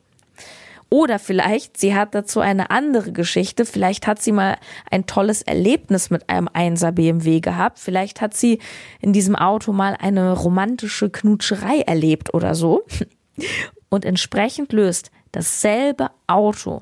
Oder 0.90 1.20
vielleicht, 1.20 1.78
sie 1.78 1.96
hat 1.96 2.14
dazu 2.14 2.42
eine 2.42 2.70
andere 2.70 3.14
Geschichte. 3.14 3.66
Vielleicht 3.66 4.08
hat 4.08 4.22
sie 4.22 4.34
mal 4.34 4.58
ein 4.90 5.06
tolles 5.06 5.42
Erlebnis 5.42 6.10
mit 6.10 6.30
einem 6.30 6.50
1er 6.50 6.92
BMW 6.92 7.40
gehabt. 7.40 7.80
Vielleicht 7.80 8.20
hat 8.20 8.34
sie 8.36 8.60
in 9.00 9.14
diesem 9.14 9.38
Auto 9.38 9.72
mal 9.72 9.96
eine 9.98 10.34
romantische 10.34 11.10
Knutscherei 11.10 11.80
erlebt 11.80 12.34
oder 12.34 12.54
so. 12.54 12.84
Und 13.90 14.04
entsprechend 14.04 14.74
löst 14.74 15.12
dasselbe 15.32 16.12
Auto 16.28 16.82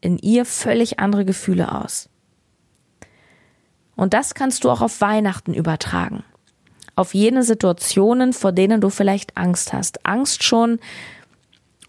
in 0.00 0.18
ihr 0.18 0.44
völlig 0.44 1.00
andere 1.00 1.24
Gefühle 1.24 1.72
aus. 1.72 2.08
Und 3.96 4.14
das 4.14 4.34
kannst 4.34 4.64
du 4.64 4.70
auch 4.70 4.80
auf 4.80 5.00
Weihnachten 5.00 5.54
übertragen 5.54 6.24
auf 6.98 7.14
jene 7.14 7.44
Situationen, 7.44 8.32
vor 8.32 8.50
denen 8.50 8.80
du 8.80 8.90
vielleicht 8.90 9.36
Angst 9.36 9.72
hast. 9.72 10.04
Angst 10.04 10.42
schon 10.42 10.80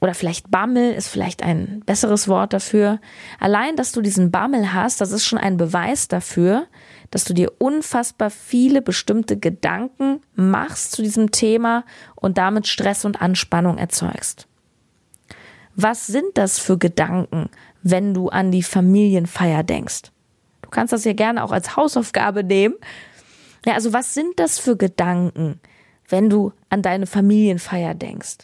oder 0.01 0.13
vielleicht 0.13 0.51
Bammel 0.51 0.93
ist 0.93 1.09
vielleicht 1.09 1.43
ein 1.43 1.81
besseres 1.85 2.27
Wort 2.27 2.53
dafür. 2.53 3.01
Allein, 3.39 3.75
dass 3.75 3.91
du 3.91 4.01
diesen 4.01 4.31
Bammel 4.31 4.71
hast, 4.71 5.01
das 5.01 5.11
ist 5.11 5.25
schon 5.25 5.39
ein 5.39 5.57
Beweis 5.57 6.07
dafür, 6.07 6.67
dass 7.09 7.25
du 7.25 7.33
dir 7.33 7.51
unfassbar 7.57 8.29
viele 8.29 8.83
bestimmte 8.83 9.37
Gedanken 9.37 10.21
machst 10.35 10.91
zu 10.91 11.01
diesem 11.01 11.31
Thema 11.31 11.83
und 12.15 12.37
damit 12.37 12.67
Stress 12.67 13.03
und 13.03 13.19
Anspannung 13.19 13.79
erzeugst. 13.79 14.47
Was 15.81 16.07
sind 16.07 16.37
das 16.37 16.59
für 16.59 16.77
Gedanken, 16.77 17.49
wenn 17.83 18.13
du 18.13 18.29
an 18.29 18.51
die 18.51 18.63
Familienfeier 18.63 19.63
denkst? 19.63 20.11
Du 20.61 20.69
kannst 20.69 20.93
das 20.93 21.05
ja 21.05 21.13
gerne 21.13 21.43
auch 21.43 21.51
als 21.51 21.75
Hausaufgabe 21.75 22.43
nehmen 22.43 22.75
ja, 23.65 23.73
also 23.73 23.93
was 23.93 24.13
sind 24.13 24.39
das 24.39 24.59
für 24.59 24.77
Gedanken, 24.77 25.59
wenn 26.07 26.29
du 26.29 26.53
an 26.69 26.81
deine 26.81 27.07
Familienfeier 27.07 27.93
denkst? 27.93 28.37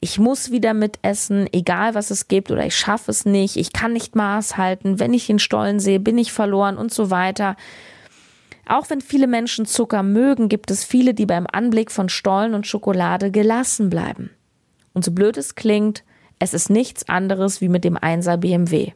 Ich 0.00 0.18
muss 0.18 0.50
wieder 0.50 0.74
mitessen, 0.74 1.48
egal 1.52 1.94
was 1.94 2.10
es 2.10 2.28
gibt, 2.28 2.50
oder 2.50 2.64
ich 2.66 2.76
schaffe 2.76 3.10
es 3.10 3.24
nicht, 3.24 3.56
ich 3.56 3.72
kann 3.72 3.92
nicht 3.92 4.14
Maß 4.14 4.56
halten, 4.56 5.00
wenn 5.00 5.14
ich 5.14 5.26
den 5.26 5.38
Stollen 5.38 5.80
sehe, 5.80 5.98
bin 5.98 6.18
ich 6.18 6.32
verloren 6.32 6.76
und 6.76 6.92
so 6.92 7.10
weiter. 7.10 7.56
Auch 8.68 8.90
wenn 8.90 9.00
viele 9.00 9.26
Menschen 9.26 9.64
Zucker 9.64 10.02
mögen, 10.02 10.48
gibt 10.48 10.70
es 10.70 10.84
viele, 10.84 11.14
die 11.14 11.26
beim 11.26 11.46
Anblick 11.50 11.90
von 11.90 12.08
Stollen 12.08 12.54
und 12.54 12.66
Schokolade 12.66 13.30
gelassen 13.30 13.90
bleiben. 13.90 14.30
Und 14.92 15.04
so 15.04 15.12
blöd 15.12 15.36
es 15.36 15.54
klingt, 15.54 16.04
es 16.38 16.54
ist 16.54 16.70
nichts 16.70 17.08
anderes 17.08 17.60
wie 17.60 17.68
mit 17.68 17.84
dem 17.84 17.96
Einser 17.96 18.36
BMW. 18.36 18.92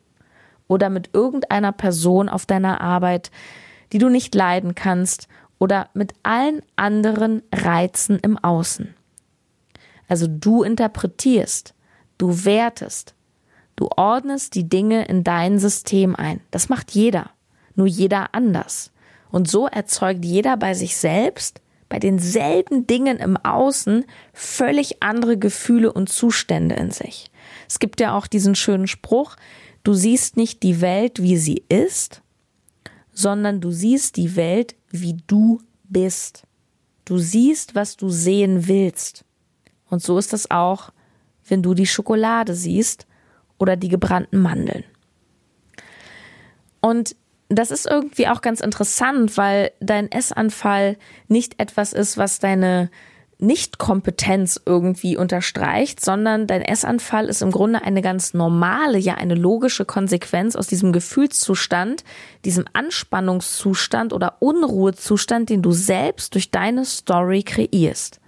Oder 0.68 0.91
mit 0.91 1.11
irgendeiner 1.12 1.72
Person 1.72 2.28
auf 2.28 2.47
deiner 2.47 2.80
Arbeit, 2.80 3.30
die 3.93 3.99
du 3.99 4.09
nicht 4.09 4.34
leiden 4.34 4.74
kannst 4.74 5.26
oder 5.59 5.88
mit 5.95 6.14
allen 6.22 6.62
anderen 6.76 7.43
Reizen 7.53 8.18
im 8.20 8.38
Außen. 8.38 8.95
Also 10.09 10.26
du 10.28 10.62
interpretierst, 10.62 11.74
du 12.18 12.45
wertest, 12.45 13.14
du 13.76 13.88
ordnest 13.97 14.55
die 14.55 14.68
Dinge 14.68 15.07
in 15.07 15.24
dein 15.24 15.59
System 15.59 16.14
ein. 16.14 16.41
Das 16.51 16.68
macht 16.68 16.93
jeder, 16.93 17.30
nur 17.74 17.86
jeder 17.86 18.34
anders. 18.34 18.93
Und 19.30 19.49
so 19.49 19.66
erzeugt 19.66 20.24
jeder 20.24 20.57
bei 20.57 20.74
sich 20.74 20.97
selbst 20.97 21.61
bei 21.91 21.99
denselben 21.99 22.86
Dingen 22.86 23.18
im 23.18 23.36
Außen 23.36 24.05
völlig 24.32 25.03
andere 25.03 25.36
Gefühle 25.36 25.93
und 25.93 26.09
Zustände 26.09 26.76
in 26.76 26.93
sich. 26.93 27.29
Es 27.70 27.78
gibt 27.78 28.00
ja 28.00 28.16
auch 28.16 28.26
diesen 28.26 28.56
schönen 28.56 28.88
Spruch, 28.88 29.36
du 29.84 29.94
siehst 29.94 30.36
nicht 30.36 30.64
die 30.64 30.80
Welt, 30.80 31.22
wie 31.22 31.36
sie 31.36 31.62
ist, 31.68 32.20
sondern 33.12 33.60
du 33.60 33.70
siehst 33.70 34.16
die 34.16 34.34
Welt, 34.34 34.74
wie 34.90 35.18
du 35.28 35.60
bist. 35.84 36.48
Du 37.04 37.18
siehst, 37.18 37.76
was 37.76 37.96
du 37.96 38.08
sehen 38.08 38.66
willst. 38.66 39.24
Und 39.88 40.02
so 40.02 40.18
ist 40.18 40.32
es 40.32 40.50
auch, 40.50 40.90
wenn 41.46 41.62
du 41.62 41.74
die 41.74 41.86
Schokolade 41.86 42.56
siehst 42.56 43.06
oder 43.56 43.76
die 43.76 43.88
gebrannten 43.88 44.42
Mandeln. 44.42 44.82
Und 46.80 47.14
das 47.48 47.70
ist 47.70 47.86
irgendwie 47.86 48.26
auch 48.26 48.40
ganz 48.40 48.58
interessant, 48.58 49.36
weil 49.36 49.70
dein 49.78 50.10
Essanfall 50.10 50.98
nicht 51.28 51.60
etwas 51.60 51.92
ist, 51.92 52.18
was 52.18 52.40
deine 52.40 52.90
Nichtkompetenz 53.41 54.61
irgendwie 54.64 55.16
unterstreicht, 55.16 56.05
sondern 56.05 56.47
dein 56.47 56.62
Essanfall 56.62 57.26
ist 57.26 57.43
im 57.43 57.51
Grunde 57.51 57.82
eine 57.82 58.03
ganz 58.03 58.34
normale, 58.34 58.99
ja 58.99 59.14
eine 59.14 59.34
logische 59.34 59.84
Konsequenz 59.84 60.57
aus 60.57 60.66
diesem 60.66 60.93
Gefühlszustand, 60.93 62.05
diesem 62.45 62.64
Anspannungszustand 62.72 64.12
oder 64.12 64.36
Unruhezustand, 64.41 65.51
den 65.51 65.62
du 65.62 65.72
selbst 65.72 66.34
durch 66.34 66.51
deine 66.51 66.84
Story 66.84 67.43
kreierst. 67.43 68.20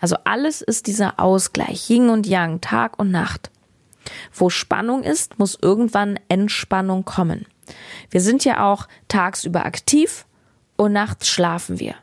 Also 0.00 0.16
alles 0.24 0.62
ist 0.62 0.88
dieser 0.88 1.20
Ausgleich, 1.20 1.88
Yin 1.88 2.08
und 2.08 2.26
Yang, 2.26 2.60
Tag 2.60 2.98
und 2.98 3.10
Nacht. 3.10 3.50
Wo 4.32 4.50
Spannung 4.50 5.04
ist, 5.04 5.38
muss 5.38 5.56
irgendwann 5.60 6.18
Entspannung 6.28 7.04
kommen. 7.04 7.46
Wir 8.10 8.20
sind 8.20 8.44
ja 8.44 8.70
auch 8.70 8.88
tagsüber 9.08 9.64
aktiv 9.64 10.26
und 10.76 10.92
nachts 10.92 11.28
schlafen 11.28 11.78
wir. 11.78 11.94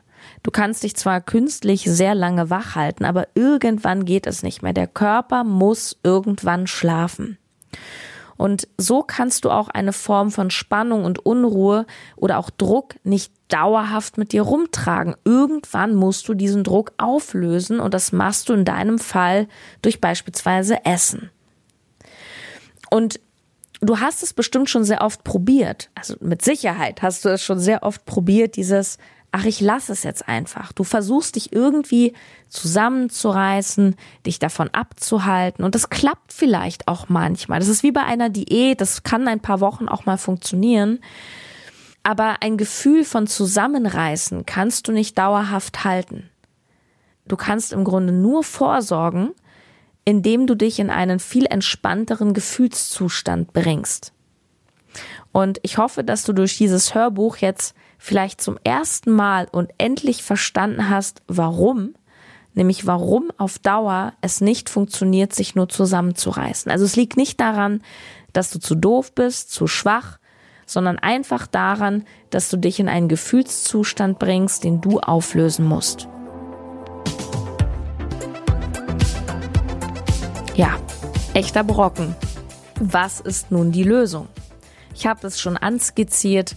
Du 0.42 0.50
kannst 0.50 0.82
dich 0.82 0.96
zwar 0.96 1.20
künstlich 1.20 1.84
sehr 1.84 2.14
lange 2.14 2.48
wach 2.50 2.74
halten, 2.74 3.04
aber 3.04 3.28
irgendwann 3.34 4.04
geht 4.04 4.26
es 4.26 4.42
nicht 4.42 4.62
mehr. 4.62 4.72
Der 4.72 4.86
Körper 4.86 5.44
muss 5.44 5.98
irgendwann 6.02 6.66
schlafen. 6.66 7.38
Und 8.40 8.68
so 8.78 9.02
kannst 9.02 9.44
du 9.44 9.50
auch 9.50 9.68
eine 9.68 9.92
Form 9.92 10.30
von 10.30 10.50
Spannung 10.50 11.04
und 11.04 11.18
Unruhe 11.26 11.84
oder 12.16 12.38
auch 12.38 12.48
Druck 12.48 12.94
nicht 13.04 13.34
dauerhaft 13.48 14.16
mit 14.16 14.32
dir 14.32 14.40
rumtragen. 14.40 15.14
Irgendwann 15.26 15.94
musst 15.94 16.26
du 16.26 16.32
diesen 16.32 16.64
Druck 16.64 16.92
auflösen 16.96 17.80
und 17.80 17.92
das 17.92 18.12
machst 18.12 18.48
du 18.48 18.54
in 18.54 18.64
deinem 18.64 18.98
Fall 18.98 19.46
durch 19.82 20.00
beispielsweise 20.00 20.86
Essen. 20.86 21.28
Und 22.90 23.20
du 23.82 24.00
hast 24.00 24.22
es 24.22 24.32
bestimmt 24.32 24.70
schon 24.70 24.84
sehr 24.84 25.02
oft 25.02 25.22
probiert. 25.22 25.90
Also 25.94 26.14
mit 26.20 26.40
Sicherheit 26.40 27.02
hast 27.02 27.26
du 27.26 27.28
es 27.28 27.42
schon 27.42 27.58
sehr 27.58 27.82
oft 27.82 28.06
probiert, 28.06 28.56
dieses 28.56 28.96
ach, 29.32 29.44
ich 29.44 29.60
lasse 29.60 29.92
es 29.92 30.02
jetzt 30.02 30.28
einfach. 30.28 30.72
Du 30.72 30.84
versuchst 30.84 31.36
dich 31.36 31.52
irgendwie 31.52 32.14
zusammenzureißen, 32.48 33.96
dich 34.26 34.38
davon 34.38 34.68
abzuhalten 34.70 35.64
und 35.64 35.74
das 35.74 35.90
klappt 35.90 36.32
vielleicht 36.32 36.88
auch 36.88 37.08
manchmal. 37.08 37.60
Das 37.60 37.68
ist 37.68 37.82
wie 37.82 37.92
bei 37.92 38.02
einer 38.02 38.28
Diät, 38.28 38.80
das 38.80 39.02
kann 39.02 39.28
ein 39.28 39.40
paar 39.40 39.60
Wochen 39.60 39.88
auch 39.88 40.06
mal 40.06 40.18
funktionieren. 40.18 41.00
Aber 42.02 42.36
ein 42.40 42.56
Gefühl 42.56 43.04
von 43.04 43.26
Zusammenreißen 43.26 44.46
kannst 44.46 44.88
du 44.88 44.92
nicht 44.92 45.18
dauerhaft 45.18 45.84
halten. 45.84 46.30
Du 47.28 47.36
kannst 47.36 47.72
im 47.72 47.84
Grunde 47.84 48.12
nur 48.12 48.42
vorsorgen, 48.42 49.30
indem 50.04 50.46
du 50.46 50.56
dich 50.56 50.80
in 50.80 50.90
einen 50.90 51.20
viel 51.20 51.46
entspannteren 51.46 52.32
Gefühlszustand 52.32 53.52
bringst. 53.52 54.12
Und 55.32 55.58
ich 55.62 55.78
hoffe, 55.78 56.02
dass 56.02 56.24
du 56.24 56.32
durch 56.32 56.56
dieses 56.56 56.94
Hörbuch 56.94 57.36
jetzt 57.36 57.74
vielleicht 57.98 58.40
zum 58.40 58.58
ersten 58.64 59.12
Mal 59.12 59.46
und 59.52 59.70
endlich 59.78 60.22
verstanden 60.22 60.88
hast, 60.88 61.22
warum, 61.28 61.94
nämlich 62.54 62.86
warum 62.86 63.30
auf 63.36 63.58
Dauer 63.58 64.14
es 64.22 64.40
nicht 64.40 64.68
funktioniert, 64.68 65.34
sich 65.34 65.54
nur 65.54 65.68
zusammenzureißen. 65.68 66.72
Also 66.72 66.84
es 66.84 66.96
liegt 66.96 67.16
nicht 67.16 67.38
daran, 67.40 67.82
dass 68.32 68.50
du 68.50 68.58
zu 68.58 68.74
doof 68.74 69.14
bist, 69.14 69.52
zu 69.52 69.66
schwach, 69.66 70.18
sondern 70.66 70.98
einfach 70.98 71.46
daran, 71.46 72.04
dass 72.30 72.48
du 72.48 72.56
dich 72.56 72.80
in 72.80 72.88
einen 72.88 73.08
Gefühlszustand 73.08 74.18
bringst, 74.18 74.64
den 74.64 74.80
du 74.80 75.00
auflösen 75.00 75.66
musst. 75.66 76.08
Ja, 80.54 80.78
echter 81.34 81.64
Brocken. 81.64 82.14
Was 82.78 83.20
ist 83.20 83.50
nun 83.50 83.72
die 83.72 83.82
Lösung? 83.82 84.28
Ich 85.00 85.06
habe 85.06 85.26
es 85.26 85.40
schon 85.40 85.56
anskizziert, 85.56 86.56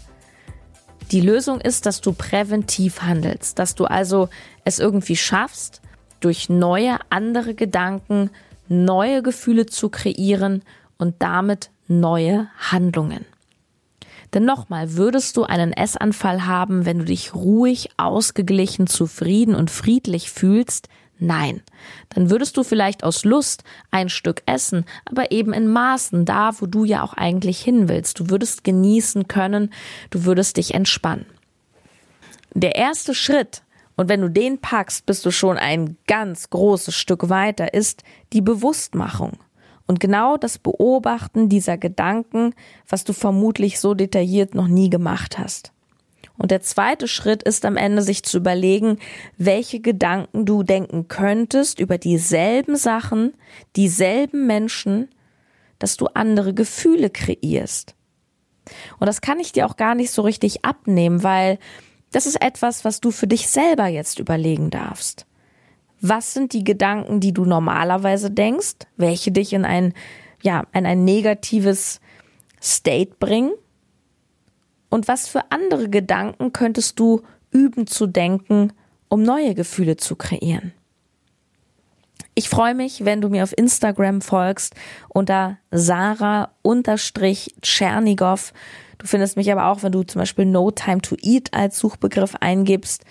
die 1.13 1.21
Lösung 1.21 1.61
ist, 1.61 1.85
dass 1.85 2.01
du 2.01 2.11
präventiv 2.11 3.01
handelst, 3.01 3.57
dass 3.57 3.73
du 3.73 3.85
also 3.85 4.27
es 4.65 4.79
irgendwie 4.79 5.15
schaffst, 5.15 5.81
durch 6.19 6.49
neue, 6.49 6.97
andere 7.09 7.53
Gedanken 7.53 8.31
neue 8.67 9.23
Gefühle 9.23 9.65
zu 9.65 9.87
kreieren 9.87 10.61
und 10.97 11.15
damit 11.19 11.69
neue 11.87 12.49
Handlungen. 12.57 13.23
Denn 14.33 14.43
nochmal, 14.43 14.97
würdest 14.97 15.37
du 15.37 15.43
einen 15.43 15.71
Essanfall 15.71 16.45
haben, 16.45 16.85
wenn 16.85 16.99
du 16.99 17.05
dich 17.05 17.33
ruhig, 17.33 17.91
ausgeglichen, 17.95 18.87
zufrieden 18.87 19.55
und 19.55 19.71
friedlich 19.71 20.29
fühlst, 20.31 20.89
Nein, 21.24 21.61
dann 22.09 22.30
würdest 22.30 22.57
du 22.57 22.63
vielleicht 22.63 23.05
aus 23.05 23.24
Lust 23.24 23.63
ein 23.91 24.09
Stück 24.09 24.43
essen, 24.45 24.84
aber 25.05 25.32
eben 25.32 25.53
in 25.53 25.69
Maßen, 25.69 26.26
da 26.26 26.59
wo 26.59 26.65
du 26.65 26.84
ja 26.84 27.01
auch 27.01 27.13
eigentlich 27.13 27.61
hin 27.61 27.88
willst. 27.88 28.19
Du 28.19 28.30
würdest 28.30 28.65
genießen 28.65 29.30
können, 29.30 29.74
du 30.09 30.26
würdest 30.26 30.57
dich 30.57 30.74
entspannen. 30.74 31.26
Der 32.53 32.76
erste 32.76 33.15
Schritt, 33.15 33.63
und 33.95 34.09
wenn 34.09 34.19
du 34.19 34.30
den 34.30 34.59
packst, 34.59 35.05
bist 35.05 35.26
du 35.26 35.32
schon 35.32 35.57
ein 35.57 35.95
ganz 36.07 36.49
großes 36.49 36.93
Stück 36.93 37.30
weiter, 37.30 37.74
ist 37.74 38.03
die 38.34 38.41
Bewusstmachung. 38.41 39.38
Und 39.88 40.01
genau 40.01 40.36
das 40.36 40.57
Beobachten 40.57 41.47
dieser 41.47 41.78
Gedanken, 41.78 42.53
was 42.89 43.05
du 43.05 43.13
vermutlich 43.13 43.80
so 43.80 43.93
detailliert 43.93 44.55
noch 44.55 44.67
nie 44.67 44.89
gemacht 44.89 45.38
hast. 45.39 45.71
Und 46.38 46.51
der 46.51 46.61
zweite 46.61 47.07
Schritt 47.07 47.43
ist 47.43 47.63
am 47.65 47.77
Ende 47.77 48.01
sich 48.01 48.23
zu 48.23 48.38
überlegen, 48.38 48.97
welche 49.38 49.79
Gedanken 49.79 50.45
du 50.45 50.63
denken 50.63 51.07
könntest 51.07 51.79
über 51.79 51.97
dieselben 51.97 52.75
Sachen, 52.75 53.34
dieselben 53.75 54.47
Menschen, 54.47 55.09
dass 55.79 55.95
du 55.97 56.07
andere 56.07 56.53
Gefühle 56.53 57.09
kreierst. 57.09 57.95
Und 58.99 59.07
das 59.07 59.21
kann 59.21 59.39
ich 59.39 59.51
dir 59.51 59.67
auch 59.67 59.75
gar 59.75 59.95
nicht 59.95 60.11
so 60.11 60.21
richtig 60.21 60.65
abnehmen, 60.65 61.23
weil 61.23 61.59
das 62.11 62.25
ist 62.25 62.41
etwas, 62.41 62.86
was 62.86 63.01
du 63.01 63.11
für 63.11 63.27
dich 63.27 63.47
selber 63.47 63.88
jetzt 63.88 64.19
überlegen 64.19 64.69
darfst. 64.69 65.25
Was 65.99 66.34
sind 66.34 66.53
die 66.53 66.63
Gedanken, 66.63 67.19
die 67.19 67.34
du 67.34 67.45
normalerweise 67.45 68.29
denkst, 68.29 68.88
welche 68.97 69.31
dich 69.31 69.53
in 69.53 69.65
ein, 69.65 69.93
ja, 70.41 70.65
in 70.73 70.86
ein 70.86 71.05
negatives 71.05 72.01
State 72.61 73.15
bringen? 73.19 73.51
Und 74.93 75.07
was 75.07 75.27
für 75.27 75.41
andere 75.49 75.89
Gedanken 75.89 76.53
könntest 76.53 76.99
du 76.99 77.23
üben 77.49 77.87
zu 77.87 78.05
denken, 78.05 78.73
um 79.07 79.23
neue 79.23 79.55
Gefühle 79.55 79.97
zu 79.97 80.15
kreieren? 80.15 80.71
Ich 82.35 82.47
freue 82.47 82.75
mich, 82.75 83.03
wenn 83.03 83.19
du 83.19 83.29
mir 83.29 83.41
auf 83.41 83.57
Instagram 83.57 84.21
folgst 84.21 84.75
unter 85.09 85.57
Sarah-Tschernigow. 85.71 88.53
Du 88.99 89.07
findest 89.07 89.35
mich 89.35 89.51
aber 89.51 89.65
auch, 89.65 89.81
wenn 89.81 89.93
du 89.93 90.03
zum 90.03 90.19
Beispiel 90.19 90.45
No 90.45 90.69
Time 90.69 91.01
to 91.01 91.15
Eat 91.23 91.51
als 91.55 91.79
Suchbegriff 91.79 92.35
eingibst. 92.39 93.03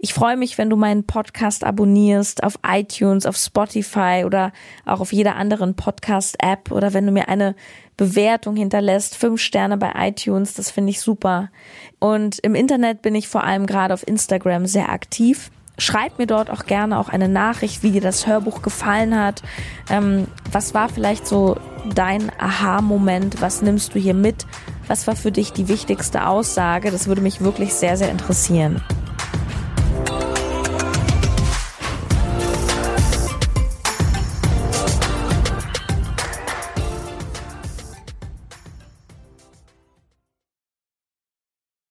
Ich 0.00 0.14
freue 0.14 0.36
mich, 0.36 0.58
wenn 0.58 0.70
du 0.70 0.76
meinen 0.76 1.04
Podcast 1.04 1.64
abonnierst 1.64 2.44
auf 2.44 2.60
iTunes, 2.64 3.26
auf 3.26 3.36
Spotify 3.36 4.22
oder 4.24 4.52
auch 4.86 5.00
auf 5.00 5.12
jeder 5.12 5.34
anderen 5.34 5.74
Podcast-App 5.74 6.70
oder 6.70 6.94
wenn 6.94 7.04
du 7.04 7.10
mir 7.10 7.28
eine 7.28 7.56
Bewertung 7.96 8.54
hinterlässt, 8.54 9.16
fünf 9.16 9.40
Sterne 9.40 9.76
bei 9.76 9.92
iTunes, 9.96 10.54
das 10.54 10.70
finde 10.70 10.90
ich 10.90 11.00
super. 11.00 11.50
Und 11.98 12.38
im 12.38 12.54
Internet 12.54 13.02
bin 13.02 13.16
ich 13.16 13.26
vor 13.26 13.42
allem 13.42 13.66
gerade 13.66 13.92
auf 13.92 14.06
Instagram 14.06 14.66
sehr 14.66 14.88
aktiv. 14.88 15.50
Schreib 15.78 16.16
mir 16.18 16.26
dort 16.26 16.48
auch 16.48 16.66
gerne 16.66 16.98
auch 16.98 17.08
eine 17.08 17.28
Nachricht, 17.28 17.82
wie 17.82 17.90
dir 17.90 18.00
das 18.00 18.28
Hörbuch 18.28 18.62
gefallen 18.62 19.18
hat. 19.18 19.42
Ähm, 19.90 20.28
was 20.52 20.74
war 20.74 20.88
vielleicht 20.88 21.26
so 21.26 21.56
dein 21.92 22.30
Aha-Moment? 22.38 23.40
Was 23.40 23.62
nimmst 23.62 23.96
du 23.96 23.98
hier 23.98 24.14
mit? 24.14 24.46
Was 24.86 25.08
war 25.08 25.16
für 25.16 25.32
dich 25.32 25.52
die 25.52 25.66
wichtigste 25.66 26.28
Aussage? 26.28 26.92
Das 26.92 27.08
würde 27.08 27.20
mich 27.20 27.40
wirklich 27.40 27.74
sehr, 27.74 27.96
sehr 27.96 28.10
interessieren. 28.10 28.80